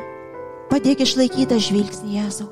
Padėk 0.74 1.04
išlaikyti 1.06 1.60
žvilgsnį, 1.62 2.18
Jėzau. 2.18 2.50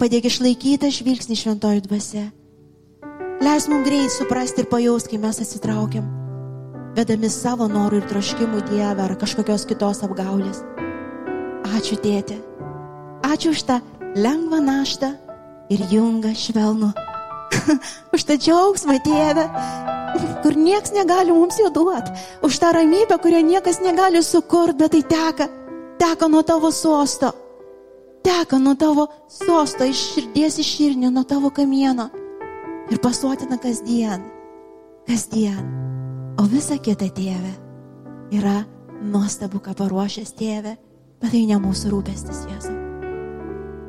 Padėk 0.00 0.28
išlaikyti 0.30 0.92
žvilgsnį 0.94 1.38
šventojų 1.40 1.82
dvasia. 1.88 2.26
Leis 3.42 3.66
mums 3.68 3.84
greit 3.88 4.14
suprasti 4.14 4.62
ir 4.62 4.70
pajausti, 4.70 5.12
kai 5.12 5.20
mes 5.20 5.42
atsitraukiam, 5.42 6.06
vedami 6.96 7.28
savo 7.32 7.66
norų 7.68 8.00
ir 8.00 8.08
troškimų 8.12 8.62
Dievą 8.70 9.10
ar 9.10 9.16
kažkokios 9.20 9.66
kitos 9.68 10.00
apgaulės. 10.06 10.62
Ačiū, 11.76 11.98
tėtė. 12.00 12.38
Ačiū 13.26 13.52
už 13.52 13.66
tą 13.68 13.80
lengvą 14.16 14.62
naštą 14.64 15.12
ir 15.72 15.82
jungą 15.90 16.32
švelnų. 16.36 16.92
už 18.14 18.24
tą 18.26 18.36
džiaugsmą, 18.38 18.98
tėve, 19.04 19.46
kur 20.44 20.56
niekas 20.58 20.92
negali 20.94 21.34
mums 21.34 21.58
jo 21.60 21.70
duoti. 21.72 22.12
Už 22.46 22.58
tą 22.62 22.72
ramybę, 22.76 23.18
kurią 23.22 23.42
niekas 23.46 23.80
negali 23.84 24.22
sukurti, 24.22 24.78
bet 24.82 24.94
tai 24.94 25.02
teka, 25.02 25.48
teka 26.00 26.28
nuo 26.28 26.42
tavo 26.46 26.70
sosto. 26.74 27.32
Teka 28.26 28.58
nuo 28.58 28.74
tavo 28.74 29.08
sosto, 29.30 29.86
iš 29.86 30.02
širdies 30.14 30.58
iš 30.62 30.72
širnio, 30.76 31.10
nuo 31.14 31.24
tavo 31.24 31.50
kamieno. 31.50 32.08
Ir 32.90 33.02
pasuotina 33.02 33.58
kasdien. 33.58 34.24
Kasdien. 35.06 35.62
O 36.38 36.46
visa 36.50 36.76
kita 36.78 37.08
tėve 37.14 37.54
yra 38.34 38.60
nuostabu, 39.00 39.62
ką 39.62 39.74
paruošęs 39.78 40.34
tėve, 40.36 40.76
bet 41.22 41.32
tai 41.32 41.46
ne 41.48 41.60
mūsų 41.62 41.94
rūpestis, 41.94 42.44
Jėzau 42.50 42.86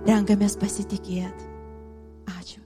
renkamės 0.07 0.55
pasitikėti. 0.59 1.46
arte. 2.27 2.56